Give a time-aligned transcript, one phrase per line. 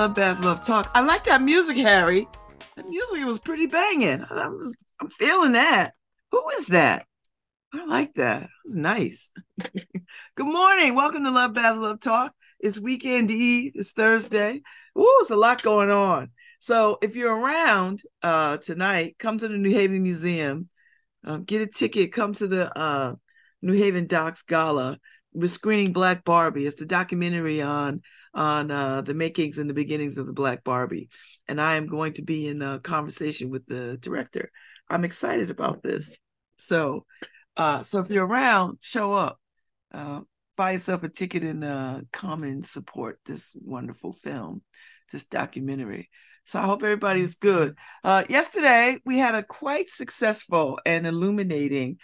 [0.00, 0.90] Love Babz Love Talk.
[0.94, 2.26] I like that music, Harry.
[2.74, 4.24] The music was pretty banging.
[4.30, 5.92] I was, I'm feeling that.
[6.30, 7.04] Who is that?
[7.74, 8.44] I like that.
[8.44, 9.30] It was nice.
[9.74, 10.94] Good morning.
[10.94, 12.32] Welcome to Love Babz Love Talk.
[12.58, 13.72] It's weekend eve.
[13.74, 14.62] It's Thursday.
[14.98, 16.30] Ooh, it's a lot going on.
[16.60, 20.70] So if you're around uh, tonight, come to the New Haven Museum.
[21.26, 22.10] Um, get a ticket.
[22.10, 23.16] Come to the uh,
[23.60, 24.98] New Haven Docs Gala.
[25.34, 26.64] We're screening Black Barbie.
[26.64, 28.00] It's the documentary on
[28.34, 31.08] on uh, the makings and the beginnings of the Black Barbie,
[31.48, 34.50] and I am going to be in a conversation with the director.
[34.88, 36.10] I'm excited about this.
[36.58, 37.04] So,
[37.56, 39.38] uh, so if you're around, show up.
[39.92, 40.20] Uh,
[40.56, 44.62] buy yourself a ticket and uh, come and support this wonderful film,
[45.10, 46.10] this documentary.
[46.44, 47.76] So I hope everybody is good.
[48.04, 51.96] Uh, yesterday we had a quite successful and illuminating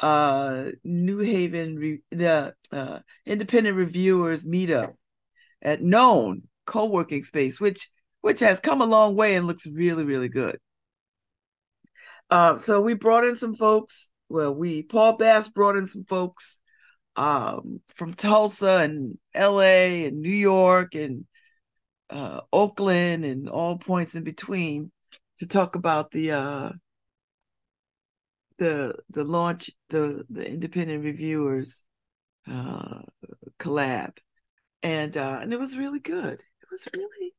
[0.00, 4.92] uh, New Haven re- the uh, independent reviewers meetup
[5.64, 10.28] at Known co-working space, which which has come a long way and looks really really
[10.28, 10.58] good.
[12.30, 14.10] Uh, so we brought in some folks.
[14.28, 16.58] Well, we Paul Bass brought in some folks
[17.16, 20.06] um, from Tulsa and L.A.
[20.06, 21.26] and New York and
[22.10, 24.90] uh, Oakland and all points in between
[25.38, 26.72] to talk about the uh,
[28.58, 31.82] the the launch the the independent reviewers
[32.48, 33.00] uh,
[33.58, 34.12] collab
[34.84, 36.34] and uh, and it was really good.
[36.34, 37.34] It was really,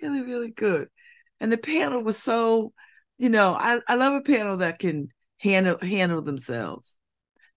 [0.00, 0.88] really, really good.
[1.40, 2.72] And the panel was so,
[3.18, 5.08] you know, I, I love a panel that can
[5.38, 6.96] handle handle themselves.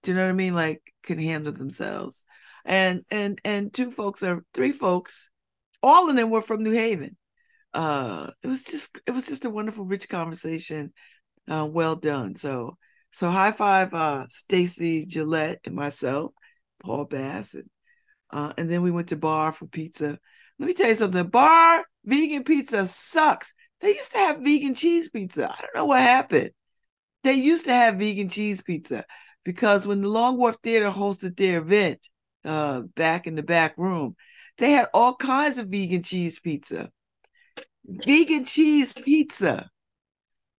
[0.03, 0.55] Do you know what I mean?
[0.55, 2.23] Like can handle themselves.
[2.65, 5.29] And and and two folks or three folks,
[5.83, 7.15] all of them were from New Haven.
[7.75, 10.93] Uh it was just it was just a wonderful, rich conversation.
[11.47, 12.35] Uh, well done.
[12.35, 12.77] So
[13.13, 16.31] so high five uh Stacy Gillette and myself,
[16.83, 17.69] Paul Bass and
[18.31, 20.17] uh, and then we went to Bar for pizza.
[20.59, 21.27] Let me tell you something.
[21.27, 23.53] Bar vegan pizza sucks.
[23.81, 25.51] They used to have vegan cheese pizza.
[25.51, 26.51] I don't know what happened.
[27.23, 29.05] They used to have vegan cheese pizza
[29.43, 32.07] because when the Long Wharf Theater hosted their event
[32.45, 34.15] uh, back in the back room,
[34.57, 36.89] they had all kinds of vegan cheese pizza.
[37.85, 39.69] Vegan cheese pizza.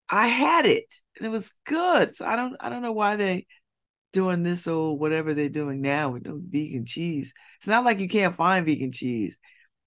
[0.08, 2.14] I had it and it was good.
[2.14, 3.46] So I don't I don't know why they
[4.12, 7.32] doing this or whatever they're doing now with no vegan cheese.
[7.58, 9.38] It's not like you can't find vegan cheese.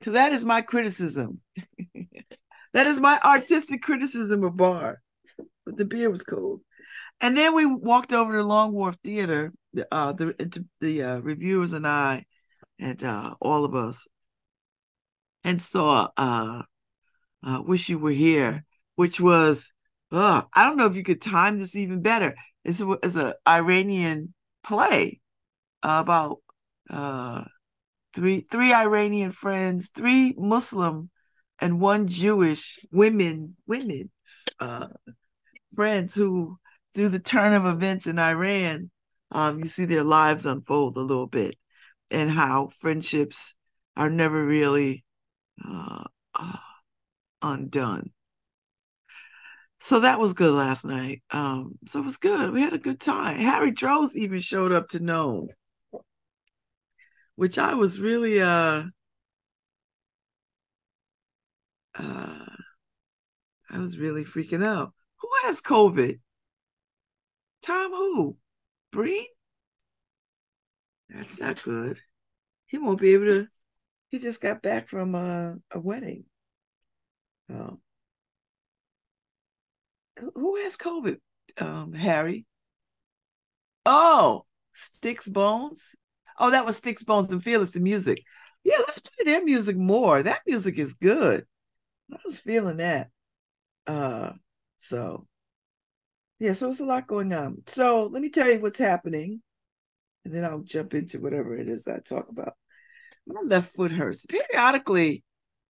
[0.02, 1.42] So that is my criticism.
[2.74, 5.02] that is my artistic criticism of bar.
[5.66, 6.62] But the beer was cold.
[7.22, 9.54] And then we walked over to Long Wharf Theater,
[9.92, 12.26] uh, the the uh, reviewers and I,
[12.78, 14.08] and uh, all of us,
[15.44, 16.64] and saw uh,
[17.42, 18.66] uh, "Wish You Were Here,"
[18.96, 19.72] which was,
[20.12, 22.36] uh, I don't know if you could time this even better.
[22.66, 24.34] It's it's a Iranian
[24.64, 25.22] play
[25.84, 26.40] about
[26.90, 27.44] uh,
[28.14, 31.12] three three Iranian friends, three Muslim
[31.60, 34.10] and one Jewish women women
[34.60, 34.88] uh,
[35.76, 36.58] friends who,
[36.94, 38.90] through the turn of events in Iran,
[39.32, 41.56] um, you see their lives unfold a little bit,
[42.10, 43.54] and how friendships
[43.96, 45.06] are never really
[45.64, 46.58] uh, uh,
[47.42, 48.12] undone
[49.86, 51.22] so that was good last night.
[51.30, 52.52] Um, so it was good.
[52.52, 53.38] We had a good time.
[53.38, 55.50] Harry Droz even showed up to know,
[57.36, 58.86] which I was really uh
[61.94, 62.46] uh
[63.70, 64.92] I was really freaking out.
[65.18, 66.20] Who has COVID?
[67.62, 68.38] Tom who?
[68.92, 69.28] Breen?
[71.10, 72.00] That's not good.
[72.66, 73.48] He won't be able to.
[74.10, 76.26] He just got back from uh, a wedding.
[77.52, 77.78] Oh
[80.36, 81.18] who has COVID?
[81.58, 82.46] Um, Harry.
[83.86, 85.96] Oh, Sticks Bones.
[86.40, 88.24] Oh, that was Sticks Bones and Fearless the music.
[88.64, 90.24] Yeah, let's play their music more.
[90.24, 91.46] That music is good.
[92.12, 93.10] I was feeling that.
[93.88, 94.32] Uh,
[94.80, 95.28] so
[96.40, 97.64] yeah, so it's a lot going on.
[97.68, 99.42] So let me tell you what's happening,
[100.24, 102.56] and then I'll jump into whatever it is I talk about.
[103.26, 104.26] My left foot hurts.
[104.26, 105.24] Periodically,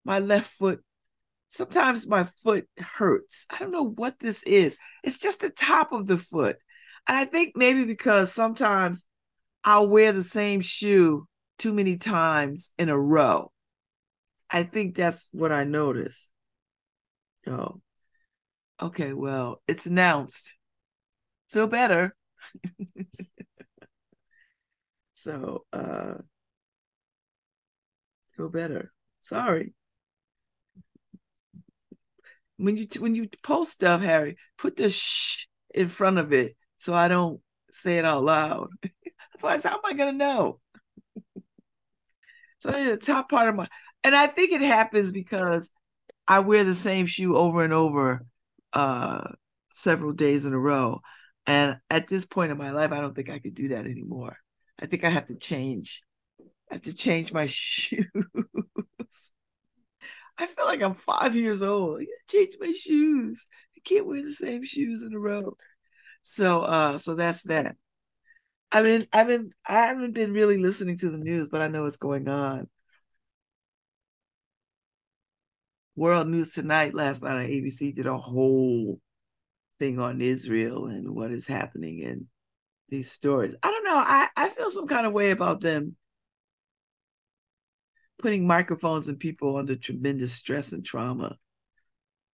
[0.03, 0.83] my left foot
[1.55, 3.45] sometimes my foot hurts.
[3.49, 4.77] I don't know what this is.
[5.03, 6.57] It's just the top of the foot.
[7.07, 9.05] And I think maybe because sometimes
[9.63, 13.51] I'll wear the same shoe too many times in a row.
[14.49, 16.29] I think that's what I notice.
[17.47, 17.81] Oh,
[18.81, 19.13] okay.
[19.13, 20.53] Well, it's announced.
[21.49, 22.15] Feel better.
[25.13, 26.15] so, uh,
[28.35, 28.93] Feel better.
[29.21, 29.73] Sorry.
[32.57, 36.93] When you when you post stuff, Harry, put the shh in front of it so
[36.93, 37.41] I don't
[37.71, 38.69] say it out loud.
[39.35, 40.59] Otherwise, how am I gonna know?
[42.59, 43.67] so the top part of my
[44.03, 45.71] and I think it happens because
[46.27, 48.25] I wear the same shoe over and over
[48.73, 49.23] uh
[49.73, 51.01] several days in a row.
[51.47, 54.37] And at this point in my life, I don't think I could do that anymore.
[54.79, 56.01] I think I have to change.
[56.71, 58.07] I have to change my shoes.
[60.37, 62.01] I feel like I'm five years old.
[62.01, 63.45] I change my shoes.
[63.77, 65.55] I can't wear the same shoes in a row.
[66.23, 67.75] So uh so that's that.
[68.71, 71.83] I mean, I've been I haven't been really listening to the news, but I know
[71.83, 72.67] what's going on.
[75.95, 78.99] World News Tonight last night on ABC did a whole
[79.79, 82.27] thing on Israel and what is happening in
[82.89, 83.55] these stories.
[83.63, 83.97] I don't know.
[83.97, 85.95] I, I feel some kind of way about them
[88.25, 91.37] putting microphones and people under tremendous stress and trauma.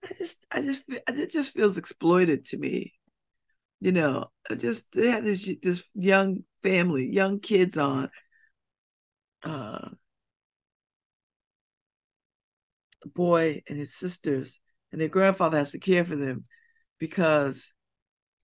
[0.05, 2.93] I just I just it just feels exploited to me.
[3.81, 8.09] You know, just they had this this young family, young kids on
[9.43, 9.89] uh
[13.13, 14.61] boy and his sisters
[14.93, 16.45] and their grandfather has to care for them
[17.01, 17.73] because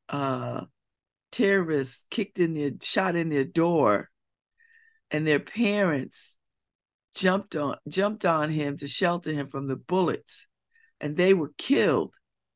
[0.09, 0.65] uh,
[1.31, 4.11] terrorists kicked in their shot in their door
[5.13, 6.36] and their parents
[7.17, 10.47] jumped on jumped on him to shelter him from the bullets
[11.01, 12.15] and they were killed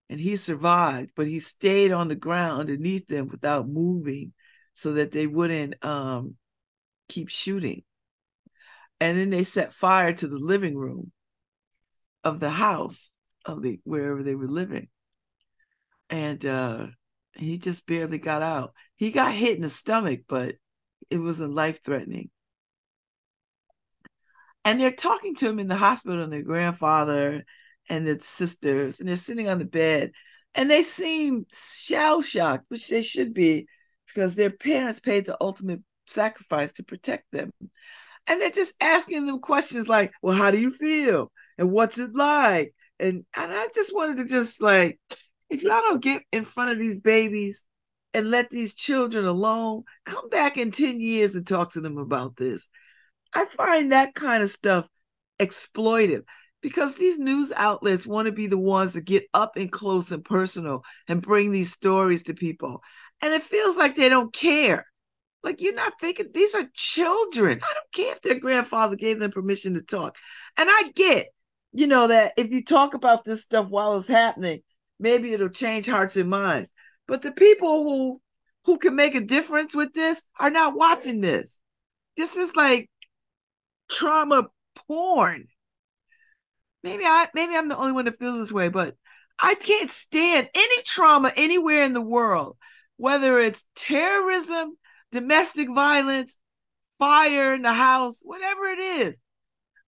[0.08, 4.32] and he survived but he stayed on the ground underneath them without moving
[4.74, 6.36] so that they wouldn't um,
[7.08, 7.82] keep shooting
[9.00, 11.10] and then they set fire to the living room
[12.22, 13.10] of the house
[13.46, 14.88] of the wherever they were living
[16.10, 16.86] and uh,
[17.34, 18.74] he just barely got out.
[18.96, 20.56] He got hit in the stomach, but
[21.08, 22.30] it wasn't life threatening.
[24.64, 27.44] And they're talking to him in the hospital, and their grandfather
[27.88, 30.12] and the sisters, and they're sitting on the bed,
[30.54, 33.66] and they seem shell shocked, which they should be,
[34.06, 37.50] because their parents paid the ultimate sacrifice to protect them.
[38.26, 41.32] And they're just asking them questions like, Well, how do you feel?
[41.58, 42.74] And what's it like?
[42.98, 44.98] And and I just wanted to just like
[45.50, 47.64] if y'all don't get in front of these babies
[48.12, 52.36] and let these children alone, come back in 10 years and talk to them about
[52.36, 52.68] this.
[53.32, 54.86] I find that kind of stuff
[55.38, 56.22] exploitive
[56.62, 60.24] because these news outlets want to be the ones that get up and close and
[60.24, 62.82] personal and bring these stories to people.
[63.22, 64.86] And it feels like they don't care.
[65.42, 67.60] Like you're not thinking these are children.
[67.62, 70.16] I don't care if their grandfather gave them permission to talk.
[70.56, 71.28] And I get,
[71.72, 74.60] you know, that if you talk about this stuff while it's happening,
[74.98, 76.72] maybe it'll change hearts and minds.
[77.08, 78.20] But the people who
[78.66, 81.60] who can make a difference with this are not watching this.
[82.18, 82.90] This is like
[83.90, 85.48] trauma porn.
[86.82, 88.96] Maybe I maybe I'm the only one that feels this way, but
[89.38, 92.56] I can't stand any trauma anywhere in the world,
[92.96, 94.76] whether it's terrorism,
[95.12, 96.38] domestic violence,
[96.98, 99.16] fire in the house, whatever it is.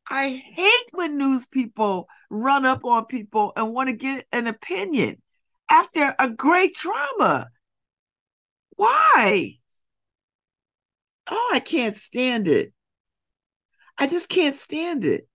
[0.09, 5.23] I hate when news people run up on people and want to get an opinion
[5.71, 7.49] after a great trauma.
[8.77, 9.59] Why?
[11.31, 12.73] Oh, I can't stand it.
[13.99, 15.29] I just can't stand it.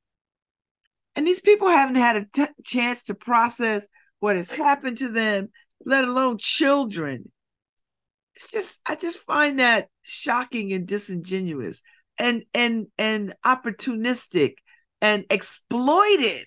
[1.15, 3.87] And these people haven't had a t- chance to process
[4.19, 5.49] what has happened to them,
[5.85, 7.31] let alone children.
[8.35, 11.81] It's just, I just find that shocking and disingenuous
[12.17, 14.55] and and and opportunistic
[15.01, 16.45] and exploited.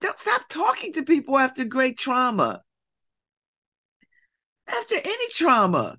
[0.00, 2.62] Don't stop talking to people after great trauma.
[4.66, 5.98] After any trauma.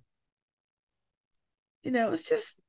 [1.84, 2.60] You know, it's just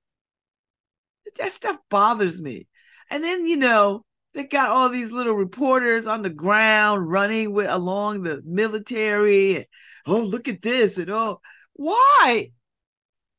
[1.37, 2.67] that stuff bothers me.
[3.11, 7.69] And then, you know, they got all these little reporters on the ground running with
[7.71, 9.57] along the military.
[9.57, 9.67] And,
[10.07, 11.41] oh, look at this and oh,
[11.75, 12.51] why?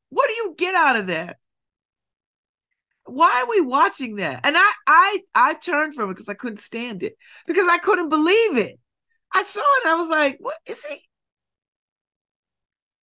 [0.10, 1.38] What do you get out of that?
[3.08, 4.42] why are we watching that?
[4.44, 8.10] And I I I turned from it because I couldn't stand it because I couldn't
[8.10, 8.80] believe it.
[9.34, 11.02] I saw it and I was like, what is he?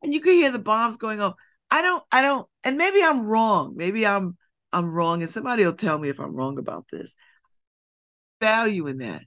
[0.03, 1.35] And you could hear the bombs going off.
[1.71, 3.75] I don't I don't and maybe I'm wrong.
[3.77, 4.37] Maybe I'm
[4.75, 7.15] I'm wrong and somebody will tell me if I'm wrong about this.
[8.41, 9.23] Value in that.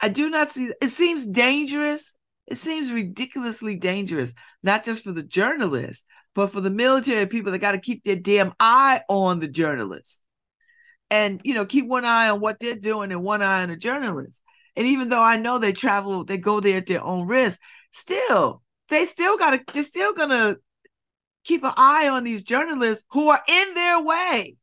[0.00, 2.14] I do not see it seems dangerous.
[2.46, 4.32] It seems ridiculously dangerous,
[4.62, 8.16] not just for the journalist, but for the military people, they got to keep their
[8.16, 10.20] damn eye on the journalist
[11.10, 13.76] and, you know, keep one eye on what they're doing and one eye on the
[13.76, 14.42] journalist.
[14.74, 17.60] And even though I know they travel, they go there at their own risk,
[17.92, 20.58] still, they still got to, they're still to
[21.44, 24.56] keep an eye on these journalists who are in their way.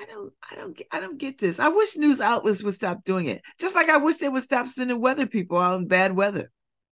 [0.00, 1.58] I don't, I don't, get, I don't get this.
[1.58, 3.42] I wish news outlets would stop doing it.
[3.58, 6.50] Just like I wish they would stop sending weather people out in bad weather.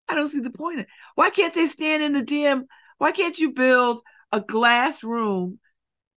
[0.09, 0.87] I don't see the point.
[1.15, 2.63] Why can't they stand in the DM?
[2.97, 5.59] Why can't you build a glass room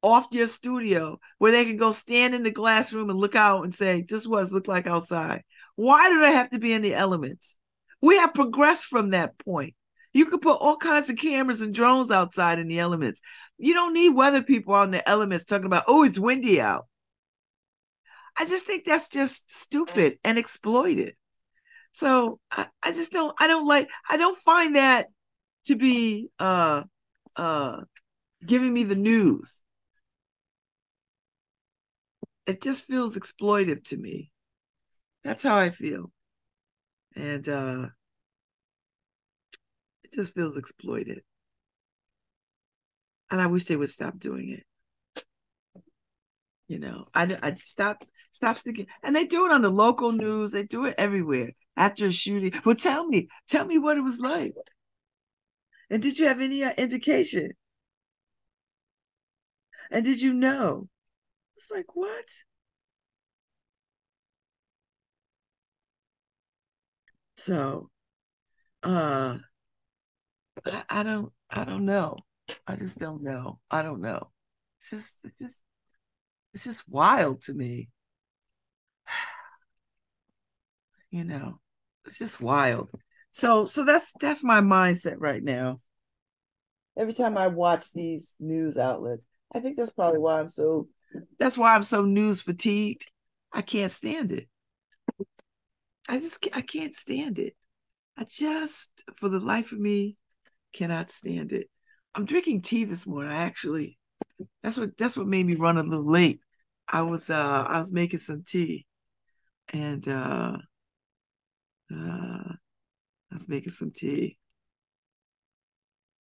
[0.02, 3.64] off your studio where they can go stand in the glass room and look out
[3.64, 5.44] and say, "This what it look like outside."
[5.76, 7.56] Why do they have to be in the elements?
[8.00, 9.74] We have progressed from that point.
[10.12, 13.20] You could put all kinds of cameras and drones outside in the elements.
[13.58, 16.86] You don't need weather people on the elements talking about, oh, it's windy out.
[18.36, 21.14] I just think that's just stupid and exploited.
[21.92, 25.08] So I, I just don't I don't like I don't find that
[25.66, 26.84] to be uh
[27.36, 27.80] uh
[28.44, 29.60] giving me the news.
[32.46, 34.30] It just feels exploitive to me.
[35.22, 36.10] That's how I feel.
[37.14, 37.86] And uh
[40.12, 41.22] it just feels exploited.
[43.30, 44.64] And I wish they would stop doing it.
[46.68, 50.52] You know, I, I stop stop sticking, and they do it on the local news.
[50.52, 52.52] They do it everywhere after a shooting.
[52.64, 54.54] Well, tell me, tell me what it was like.
[55.90, 57.52] And did you have any uh, indication?
[59.90, 60.88] And did you know?
[61.56, 62.26] It's like what?
[67.36, 67.90] So,
[68.82, 69.38] uh,
[70.88, 72.18] I, don't I don't know.
[72.66, 73.60] I just don't know.
[73.70, 74.30] I don't know.
[74.80, 75.60] It's just it's just
[76.54, 77.88] it's just wild to me.
[81.12, 81.58] You know,
[82.06, 82.88] it's just wild.
[83.32, 85.80] So so that's that's my mindset right now.
[86.96, 90.86] Every time I watch these news outlets, I think that's probably why I'm so
[91.36, 93.06] that's why I'm so news fatigued.
[93.52, 94.48] I can't stand it.
[96.08, 97.56] I just I can't stand it.
[98.16, 100.16] I just for the life of me
[100.72, 101.68] Cannot stand it.
[102.14, 103.32] I'm drinking tea this morning.
[103.32, 103.98] I actually
[104.62, 106.40] that's what that's what made me run a little late.
[106.88, 108.86] I was uh I was making some tea
[109.72, 110.58] and uh
[111.92, 112.54] uh
[113.32, 114.38] I was making some tea.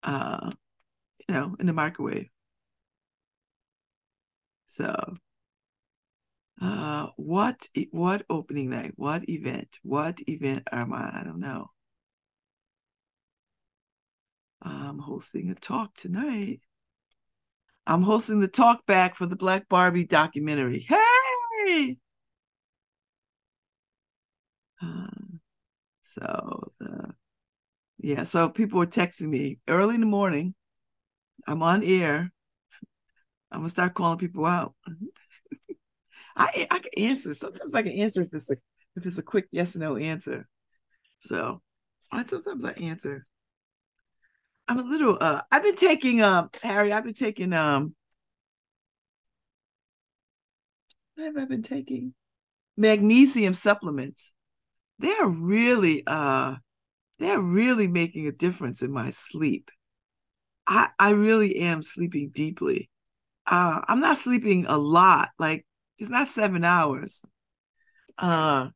[0.03, 0.51] Uh
[1.27, 2.29] you know, in the microwave.
[4.65, 5.17] So
[6.61, 8.93] uh what what opening night?
[8.95, 9.77] What event?
[9.83, 11.21] What event am I?
[11.21, 11.71] I don't know.
[14.61, 16.61] I'm hosting a talk tonight.
[17.87, 20.87] I'm hosting the talk back for the Black Barbie documentary.
[20.87, 21.97] Hey!
[24.81, 25.07] Uh,
[26.01, 26.71] so,
[27.97, 30.55] yeah, so people were texting me early in the morning.
[31.47, 32.31] I'm on air.
[33.51, 34.73] I'm gonna start calling people out.
[36.35, 37.33] I I can answer.
[37.33, 38.55] Sometimes I can answer if it's a
[38.95, 40.47] if it's a quick yes or no answer.
[41.21, 41.61] So
[42.11, 43.25] I sometimes I answer.
[44.69, 47.95] I'm a little uh I've been taking um Harry, I've been taking um
[51.17, 52.13] have I been taking?
[52.77, 54.31] Magnesium supplements.
[54.99, 56.55] They're really uh
[57.19, 59.71] they're really making a difference in my sleep.
[60.67, 62.89] I I really am sleeping deeply.
[63.47, 65.65] Uh I'm not sleeping a lot, like
[65.97, 67.23] it's not seven hours.
[68.17, 68.69] Uh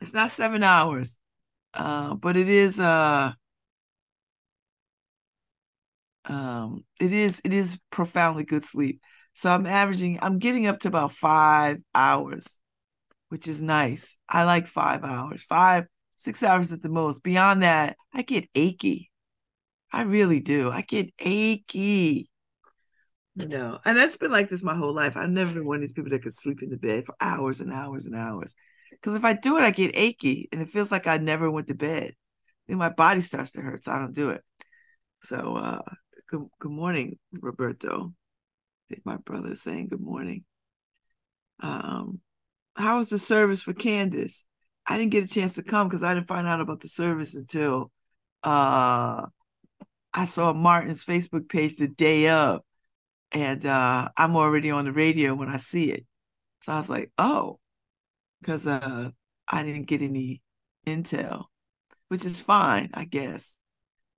[0.00, 1.18] it's not seven hours.
[1.74, 3.32] Uh, but it is uh
[6.26, 9.00] um it is it is profoundly good sleep.
[9.34, 12.46] So i'm averaging i'm getting up to about five hours
[13.28, 14.18] which is nice.
[14.28, 15.86] I like five hours five
[16.16, 17.22] six hours at the most.
[17.22, 19.10] Beyond that i get achy.
[19.92, 20.70] I really do.
[20.70, 22.28] I get achy.
[23.34, 25.16] You know and that's been like this my whole life.
[25.16, 27.60] I've never been one of these people that could sleep in the bed for hours
[27.60, 28.54] and hours and hours.
[28.90, 31.68] Because if i do it i get achy and it feels like i never went
[31.68, 32.14] to bed.
[32.68, 34.42] Then my body starts to hurt so i don't do it.
[35.22, 35.82] So uh
[36.32, 38.14] Good, good morning, Roberto.
[39.04, 40.44] My brother saying good morning.
[41.60, 42.20] Um,
[42.74, 44.42] how was the service for Candace?
[44.86, 47.34] I didn't get a chance to come because I didn't find out about the service
[47.34, 47.92] until
[48.42, 49.26] uh,
[50.14, 52.62] I saw Martin's Facebook page the day of,
[53.30, 56.06] and uh, I'm already on the radio when I see it.
[56.62, 57.58] So I was like, oh,
[58.40, 59.10] because uh,
[59.46, 60.40] I didn't get any
[60.86, 61.44] intel,
[62.08, 63.58] which is fine, I guess.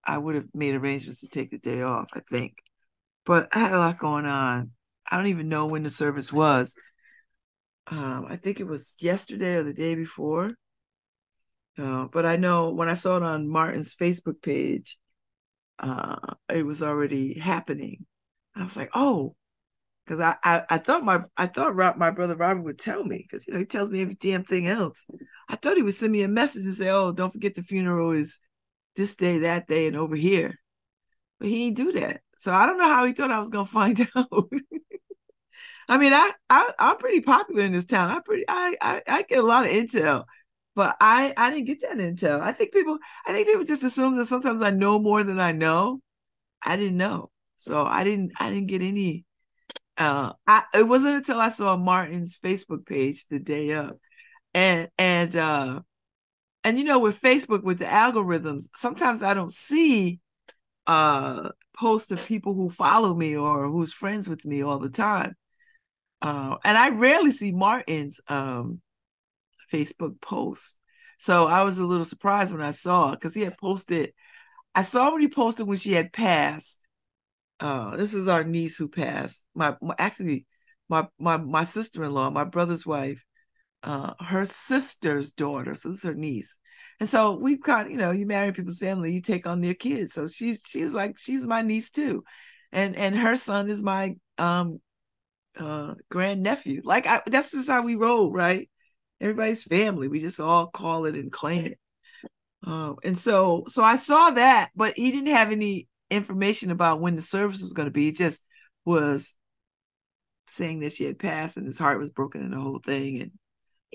[0.06, 2.54] I would have made arrangements to take the day off, I think.
[3.24, 4.72] But I had a lot going on.
[5.10, 6.74] I don't even know when the service was.
[7.86, 10.52] Um, I think it was yesterday or the day before.
[11.78, 14.96] Uh, but I know when I saw it on Martin's Facebook page,
[15.78, 18.06] uh, it was already happening.
[18.54, 19.34] I was like, oh,
[20.04, 23.46] because I, I, I thought my I thought my brother Robert would tell me because
[23.46, 25.04] you know he tells me every damn thing else.
[25.48, 28.12] I thought he would send me a message and say, oh, don't forget the funeral
[28.12, 28.38] is
[28.96, 30.58] this day, that day, and over here.
[31.38, 32.20] But he didn't do that.
[32.38, 34.50] So I don't know how he thought I was gonna find out.
[35.88, 38.10] I mean, I, I I'm pretty popular in this town.
[38.10, 40.24] I pretty I, I I get a lot of intel,
[40.74, 42.40] but I I didn't get that intel.
[42.40, 45.52] I think people I think people just assume that sometimes I know more than I
[45.52, 46.00] know.
[46.62, 49.24] I didn't know, so I didn't I didn't get any.
[49.96, 53.96] Uh, I it wasn't until I saw Martin's Facebook page the day of,
[54.54, 55.80] and and uh,
[56.64, 60.20] and you know with Facebook with the algorithms, sometimes I don't see
[60.86, 65.34] uh posts of people who follow me or who's friends with me all the time.
[66.22, 68.80] Uh, and I rarely see Martin's um,
[69.72, 70.76] Facebook posts.
[71.18, 74.12] So I was a little surprised when I saw it because he had posted.
[74.74, 76.78] I saw when he posted when she had passed.
[77.60, 79.42] Uh, this is our niece who passed.
[79.54, 80.46] My, my actually,
[80.88, 83.24] my my my sister in law, my brother's wife,
[83.84, 85.74] uh, her sister's daughter.
[85.74, 86.56] So this is her niece.
[87.00, 90.14] And so we've got, you know, you marry people's family, you take on their kids.
[90.14, 92.24] So she's she's like she's my niece too,
[92.72, 94.80] and and her son is my um
[95.58, 96.82] uh grand nephew.
[96.84, 98.70] Like I, that's just how we roll, right?
[99.20, 100.08] Everybody's family.
[100.08, 101.78] We just all call it and claim it.
[102.64, 107.16] Um, and so so I saw that, but he didn't have any information about when
[107.16, 108.08] the service was going to be.
[108.08, 108.42] It just
[108.84, 109.34] was
[110.46, 113.20] saying that she had passed and his heart was broken and the whole thing.
[113.20, 113.32] And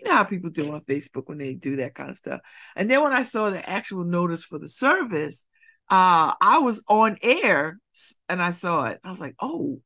[0.02, 2.42] you know how people do on Facebook when they do that kind of stuff.
[2.76, 5.46] And then when I saw the actual notice for the service,
[5.90, 7.80] uh, I was on air
[8.28, 9.00] and I saw it.
[9.04, 9.82] I was like, oh,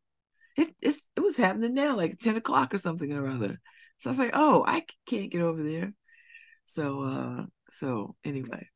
[0.58, 3.60] it, it was happening now, like 10 o'clock or something or other.
[4.00, 5.94] So I was like, oh, I can't get over there.
[6.66, 8.68] So, uh, so anyway,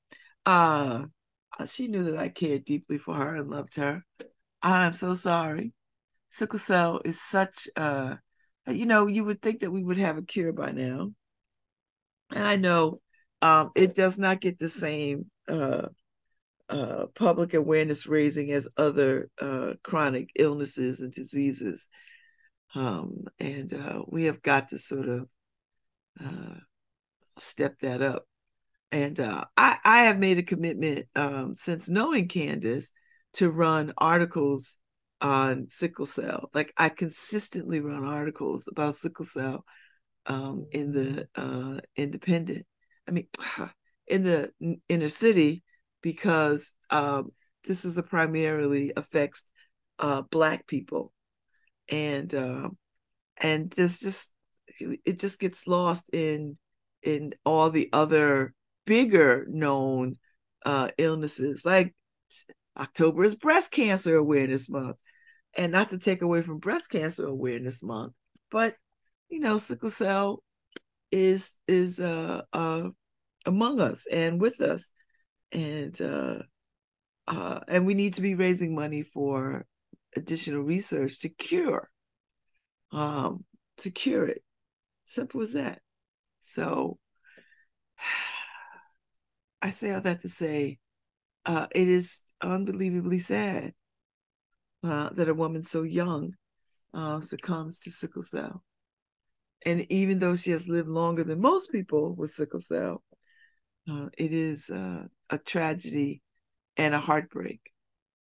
[0.46, 1.06] uh,
[1.67, 4.03] she knew that I cared deeply for her and loved her.
[4.62, 5.74] I'm so sorry.
[6.29, 8.20] Sickle cell is such a,
[8.67, 11.12] you know, you would think that we would have a cure by now.
[12.31, 13.01] And I know
[13.42, 15.87] um, it does not get the same uh,
[16.70, 21.87] uh, public awareness raising as other uh, chronic illnesses and diseases.
[22.75, 25.27] Um, and uh, we have got to sort of
[26.24, 26.59] uh,
[27.40, 28.25] step that up.
[28.92, 32.92] And uh, I, I have made a commitment um, since knowing Candace
[33.33, 34.77] to run articles
[35.22, 36.50] on sickle cell.
[36.53, 39.66] Like I consistently run articles about sickle cell
[40.27, 42.66] um, in the uh, independent.
[43.07, 43.27] I mean,
[44.07, 44.51] in the
[44.87, 45.63] inner city
[46.01, 47.31] because um,
[47.66, 49.44] this is primarily affects
[50.00, 51.11] uh, black people,
[51.90, 52.70] and uh,
[53.37, 54.31] and this just
[54.79, 56.57] it just gets lost in
[57.01, 58.53] in all the other
[58.85, 60.16] bigger known
[60.66, 61.94] uh, illnesses like
[62.77, 64.98] October is breast cancer awareness month
[65.55, 68.13] and not to take away from breast cancer awareness month
[68.51, 68.75] but
[69.29, 70.44] you know sickle cell
[71.11, 72.90] is is uh, uh
[73.48, 74.92] among us and with us.
[75.51, 76.40] And uh,
[77.27, 79.66] uh, and we need to be raising money for
[80.16, 81.90] additional research to cure
[82.92, 83.46] um,
[83.77, 84.44] to cure it.
[85.05, 85.79] Simple as that.
[86.42, 87.00] So
[89.61, 90.77] i say all that to say
[91.48, 93.74] uh, it is unbelievably sad
[94.83, 96.35] uh, that a woman so young
[96.94, 98.63] uh, succumbs to sickle cell
[99.65, 103.03] and even though she has lived longer than most people with sickle cell
[103.89, 106.22] uh, it is uh, a tragedy
[106.75, 107.72] and a heartbreak,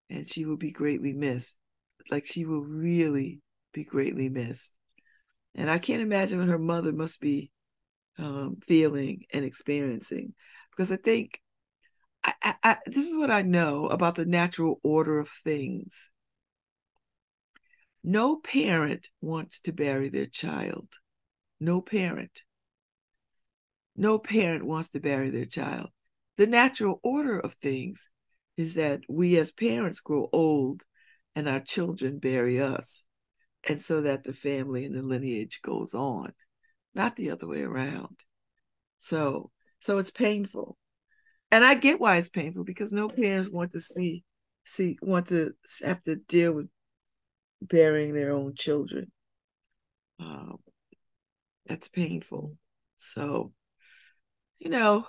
[0.10, 1.56] and she will be greatly missed.
[2.10, 3.42] Like she will really
[3.74, 4.72] be greatly missed.
[5.56, 7.52] And I can't imagine what her mother must be
[8.18, 10.34] um, feeling and experiencing,
[10.72, 11.40] because I think
[12.24, 16.10] I, I, I, this is what I know about the natural order of things.
[18.04, 20.88] No parent wants to bury their child.
[21.62, 22.42] No parent.
[23.96, 25.90] No parent wants to bury their child.
[26.38, 28.10] The natural order of things
[28.58, 30.82] is that we as parents grow old
[31.36, 33.04] and our children bury us,
[33.64, 36.34] and so that the family and the lineage goes on,
[36.96, 38.18] not the other way around.
[39.00, 40.78] So, so it's painful,
[41.52, 44.24] and I get why it's painful because no parents want to see
[44.66, 46.70] see want to have to deal with
[47.62, 49.12] burying their own children.
[50.20, 50.58] Um,
[51.72, 52.58] that's painful.
[52.98, 53.54] So
[54.60, 55.08] you know,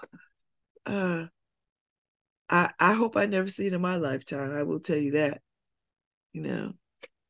[0.86, 1.26] uh,
[2.48, 4.52] I I hope I never see it in my lifetime.
[4.52, 5.40] I will tell you that.
[6.32, 6.72] You know,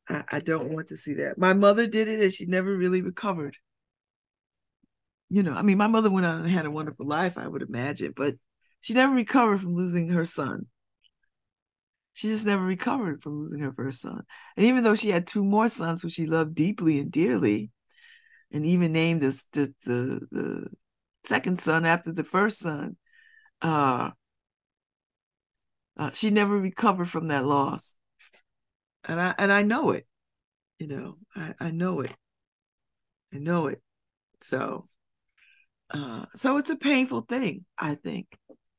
[0.07, 1.37] I, I don't want to see that.
[1.37, 3.57] My mother did it and she never really recovered.
[5.29, 7.63] You know, I mean, my mother went on and had a wonderful life, I would
[7.63, 8.35] imagine, but
[8.81, 10.67] she never recovered from losing her son.
[12.13, 14.21] She just never recovered from losing her first son.
[14.55, 17.71] And even though she had two more sons who she loved deeply and dearly,
[18.53, 20.67] and even named the, the, the, the
[21.25, 22.95] second son after the first son.
[23.61, 24.11] Uh,
[25.97, 27.95] uh, she never recovered from that loss,
[29.03, 30.07] and I and I know it.
[30.79, 32.11] You know, I, I know it.
[33.33, 33.81] I know it.
[34.41, 34.87] So,
[35.91, 37.65] uh, so it's a painful thing.
[37.77, 38.27] I think.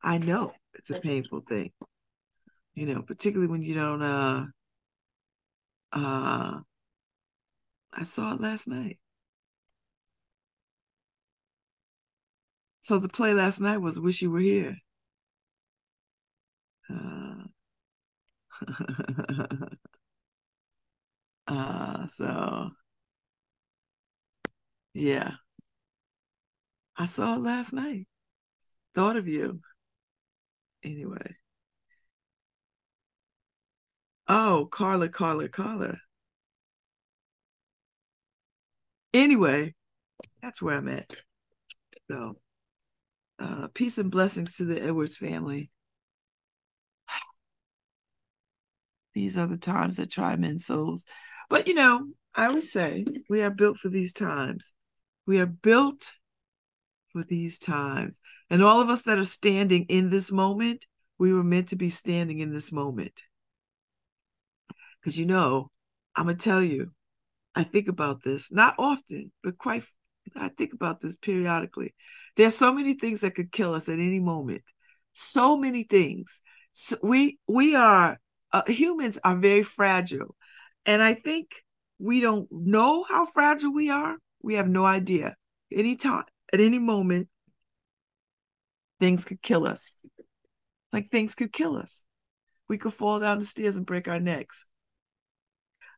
[0.02, 1.72] I know it's a painful thing.
[2.74, 4.02] You know, particularly when you don't.
[4.02, 4.46] Uh,
[5.92, 6.60] uh,
[7.92, 8.98] I saw it last night.
[12.84, 14.76] So the play last night was "Wish You Were Here."
[16.88, 17.44] Uh,
[21.46, 22.70] uh, so
[24.94, 25.36] yeah,
[26.96, 28.08] I saw it last night.
[28.94, 29.60] Thought of you.
[30.84, 31.36] Anyway.
[34.28, 35.98] Oh, Carla, Carla, Carla.
[39.14, 39.74] Anyway,
[40.42, 41.10] that's where I'm at.
[42.10, 42.38] So,
[43.38, 45.70] uh, peace and blessings to the Edwards family.
[49.14, 51.04] These are the times that try men's souls.
[51.48, 54.72] But you know, I always say we are built for these times.
[55.26, 56.10] We are built
[57.12, 58.20] for these times.
[58.50, 60.86] And all of us that are standing in this moment,
[61.18, 63.22] we were meant to be standing in this moment.
[65.00, 65.70] Because you know,
[66.16, 66.90] I'm going to tell you,
[67.54, 69.84] I think about this, not often, but quite,
[70.34, 71.94] I think about this periodically.
[72.36, 74.62] There's so many things that could kill us at any moment.
[75.12, 76.40] So many things.
[76.72, 78.18] So we we are
[78.52, 80.34] uh, humans are very fragile,
[80.84, 81.48] and I think
[81.98, 84.16] we don't know how fragile we are.
[84.42, 85.36] We have no idea.
[85.72, 87.28] Any time, at any moment,
[89.00, 89.92] things could kill us.
[90.92, 92.04] Like things could kill us.
[92.68, 94.66] We could fall down the stairs and break our necks.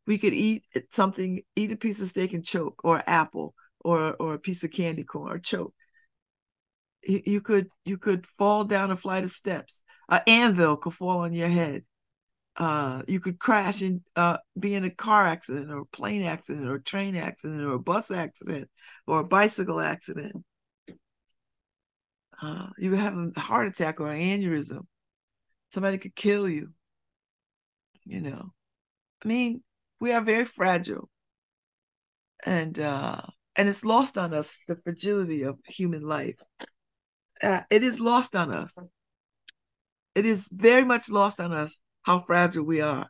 [0.06, 4.34] We could eat something, eat a piece of steak and choke, or apple, or or
[4.34, 5.74] a piece of candy corn, or choke.
[7.06, 9.82] You, could you could fall down a flight of steps.
[10.08, 11.84] An anvil could fall on your head.
[12.56, 16.66] Uh, you could crash and uh, be in a car accident or a plane accident
[16.66, 18.68] or a train accident or a bus accident
[19.06, 20.32] or a bicycle accident.
[22.40, 24.86] Uh, you could have a heart attack or an aneurysm.
[25.72, 26.70] Somebody could kill you.
[28.04, 28.52] You know,
[29.24, 29.62] I mean,
[30.00, 31.08] we are very fragile,
[32.44, 33.20] and uh,
[33.56, 36.36] and it's lost on us the fragility of human life.
[37.42, 38.76] Uh, it is lost on us.
[40.14, 43.08] It is very much lost on us how fragile we are.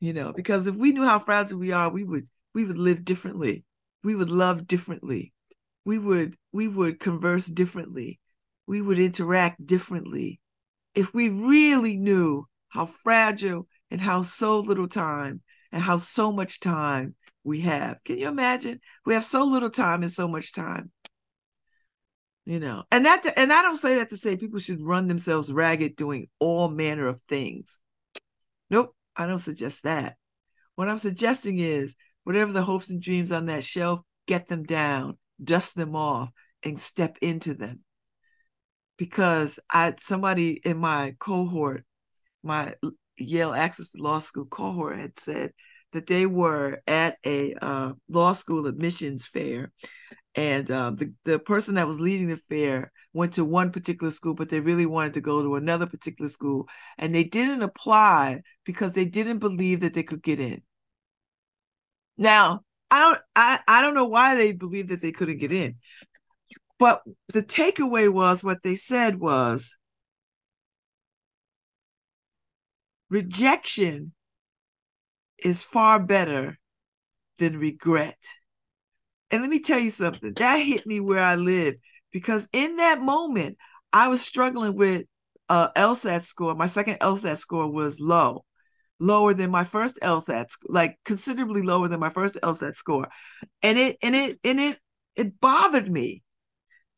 [0.00, 3.04] You know, because if we knew how fragile we are, we would we would live
[3.04, 3.64] differently.
[4.02, 5.32] We would love differently.
[5.84, 8.18] We would we would converse differently.
[8.66, 10.40] We would interact differently.
[10.94, 16.60] If we really knew how fragile and how so little time and how so much
[16.60, 17.14] time
[17.44, 18.02] we have.
[18.04, 18.80] Can you imagine?
[19.04, 20.90] We have so little time and so much time.
[22.50, 25.52] You know, and that and I don't say that to say people should run themselves
[25.52, 27.78] ragged doing all manner of things.
[28.68, 30.16] Nope, I don't suggest that.
[30.74, 35.16] What I'm suggesting is whatever the hopes and dreams on that shelf, get them down,
[35.40, 36.30] dust them off,
[36.64, 37.84] and step into them.
[38.98, 41.84] Because I somebody in my cohort,
[42.42, 42.74] my
[43.16, 45.52] Yale Access to Law School cohort had said
[45.92, 49.70] that they were at a uh, law school admissions fair
[50.34, 54.34] and um, the, the person that was leading the fair went to one particular school
[54.34, 58.92] but they really wanted to go to another particular school and they didn't apply because
[58.92, 60.62] they didn't believe that they could get in.
[62.16, 65.76] Now i don't i, I don't know why they believed that they couldn't get in
[66.78, 69.76] but the takeaway was what they said was
[73.08, 74.12] rejection
[75.38, 76.58] is far better
[77.38, 78.18] than regret
[79.30, 81.74] and let me tell you something that hit me where I live
[82.12, 83.56] because in that moment,
[83.92, 85.06] I was struggling with
[85.48, 86.54] uh LSAT score.
[86.54, 88.44] My second LSAT score was low,
[88.98, 93.08] lower than my first LSAT, like considerably lower than my first LSAT score.
[93.62, 94.78] And it and it and it
[95.16, 96.22] it bothered me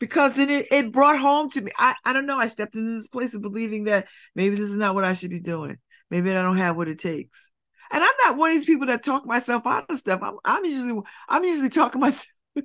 [0.03, 1.71] because then it, it brought home to me.
[1.79, 2.37] I, I don't know.
[2.37, 5.31] I stepped into this place of believing that maybe this is not what I should
[5.31, 5.79] be doing.
[6.11, 7.52] Maybe I don't have what it takes.
[7.93, 10.21] And I'm not one of these people that talk myself out of stuff.
[10.23, 12.27] I'm, I'm usually I'm usually talking myself.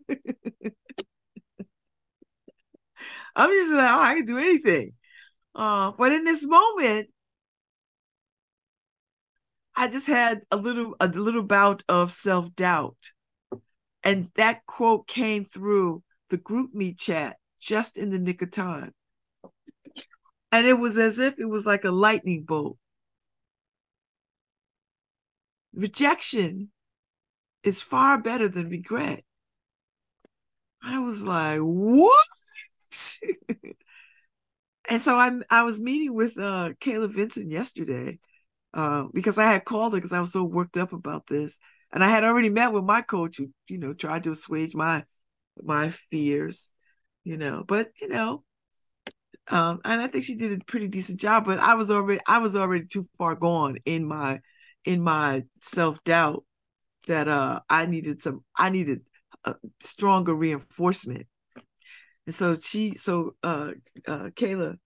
[3.36, 4.94] I'm usually like, oh, I can do anything.
[5.56, 7.10] Uh, but in this moment,
[9.76, 13.12] I just had a little a little bout of self doubt,
[14.04, 18.94] and that quote came through the GroupMe chat just in the nick of time,
[20.52, 22.78] and it was as if it was like a lightning bolt
[25.78, 26.72] rejection
[27.64, 29.24] is far better than regret.
[30.84, 32.28] I was like, what?
[34.90, 38.20] and so I'm I was meeting with uh Kayla Vincent yesterday
[38.74, 41.60] uh, because I had called her because I was so worked up about this.
[41.94, 45.06] And I had already met with my coach who, you know, tried to assuage my
[45.64, 46.70] my fears,
[47.26, 47.66] you know.
[47.68, 48.44] But, you know,
[49.50, 52.40] um, and I think she did a pretty decent job, but I was already I
[52.40, 54.42] was already too far gone in my
[54.88, 56.46] in my self-doubt
[57.08, 59.02] that uh I needed some I needed
[59.44, 61.28] a stronger reinforcement.
[62.26, 63.72] And so she so uh
[64.08, 64.78] uh Kayla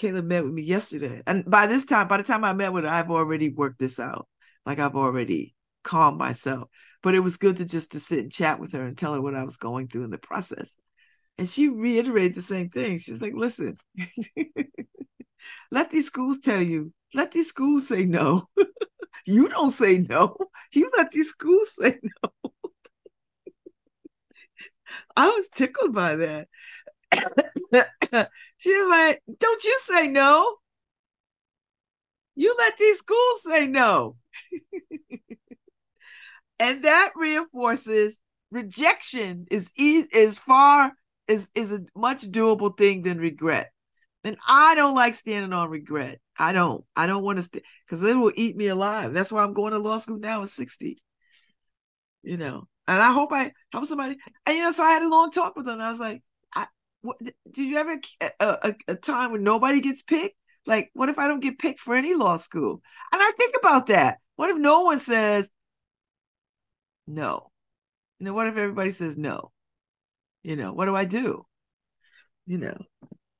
[0.00, 1.22] Kayla met with me yesterday.
[1.26, 4.00] And by this time, by the time I met with her, I've already worked this
[4.00, 4.26] out.
[4.64, 6.68] Like I've already calmed myself.
[7.02, 9.20] But it was good to just to sit and chat with her and tell her
[9.20, 10.74] what I was going through in the process.
[11.36, 12.98] And she reiterated the same thing.
[12.98, 13.76] She was like, listen,
[15.70, 18.46] let these schools tell you, let these schools say no.
[19.26, 20.36] you don't say no.
[20.72, 22.52] You let these schools say no.
[25.16, 26.48] I was tickled by that.
[28.58, 30.56] she was like, don't you say no.
[32.34, 34.16] You let these schools say no.
[36.58, 40.92] and that reinforces rejection is is, is far
[41.28, 43.70] is is a much doable thing than regret.
[44.24, 46.20] And I don't like standing on regret.
[46.38, 46.84] I don't.
[46.94, 49.12] I don't want to stay because it will eat me alive.
[49.12, 51.02] That's why I'm going to law school now at 60.
[52.22, 54.18] You know, and I hope I help somebody.
[54.44, 55.80] And you know, so I had a long talk with them.
[55.80, 56.22] I was like,
[56.54, 56.66] I,
[57.00, 60.36] what, did you ever a, a, a time when nobody gets picked?
[60.66, 62.82] Like, what if I don't get picked for any law school?
[63.12, 64.18] And I think about that.
[64.36, 65.50] What if no one says
[67.06, 67.50] no?
[68.18, 69.50] You know, what if everybody says no?
[70.42, 71.46] You know, what do I do?
[72.46, 72.76] You know.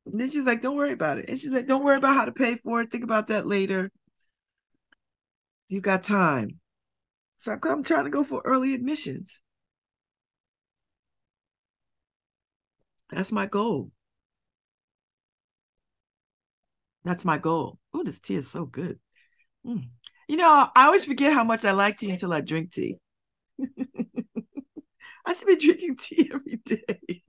[0.07, 1.27] And then she's like, don't worry about it.
[1.29, 2.91] And she's like, don't worry about how to pay for it.
[2.91, 3.91] Think about that later.
[5.69, 6.61] You got time.
[7.39, 9.43] So I'm trying to go for early admissions.
[13.11, 13.93] That's my goal.
[17.05, 17.79] That's my goal.
[17.95, 18.99] Oh, this tea is so good.
[19.67, 19.91] Mm.
[20.29, 22.99] You know, I always forget how much I like tea until I drink tea.
[25.27, 27.23] I should be drinking tea every day.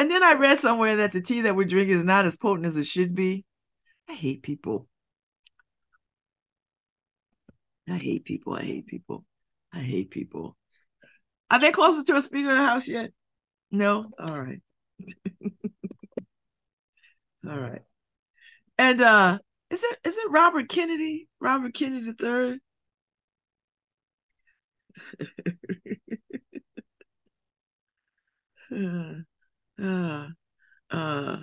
[0.00, 2.66] And then I read somewhere that the tea that we're drinking is not as potent
[2.66, 3.44] as it should be.
[4.08, 4.88] I hate people.
[7.86, 8.54] I hate people.
[8.54, 9.26] I hate people.
[9.74, 10.56] I hate people.
[11.50, 13.10] Are they closer to a speaker house yet?
[13.70, 14.10] No?
[14.18, 14.62] All right.
[17.46, 17.82] All right.
[18.78, 21.28] And uh is it is it Robert Kennedy?
[21.40, 22.60] Robert Kennedy the third?
[29.80, 30.28] uh,
[30.90, 31.38] uh,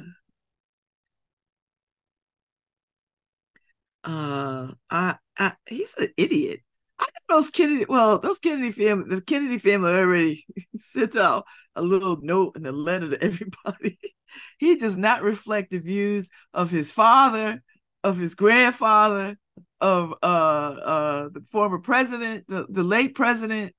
[4.03, 6.61] uh, I, I, he's an idiot.
[6.99, 10.45] I think those Kennedy, well, those Kennedy family, the Kennedy family already
[10.79, 11.45] sent out
[11.75, 13.99] a little note and a letter to everybody.
[14.59, 17.61] he does not reflect the views of his father,
[18.03, 19.37] of his grandfather,
[19.79, 23.73] of uh uh the former president, the, the late president.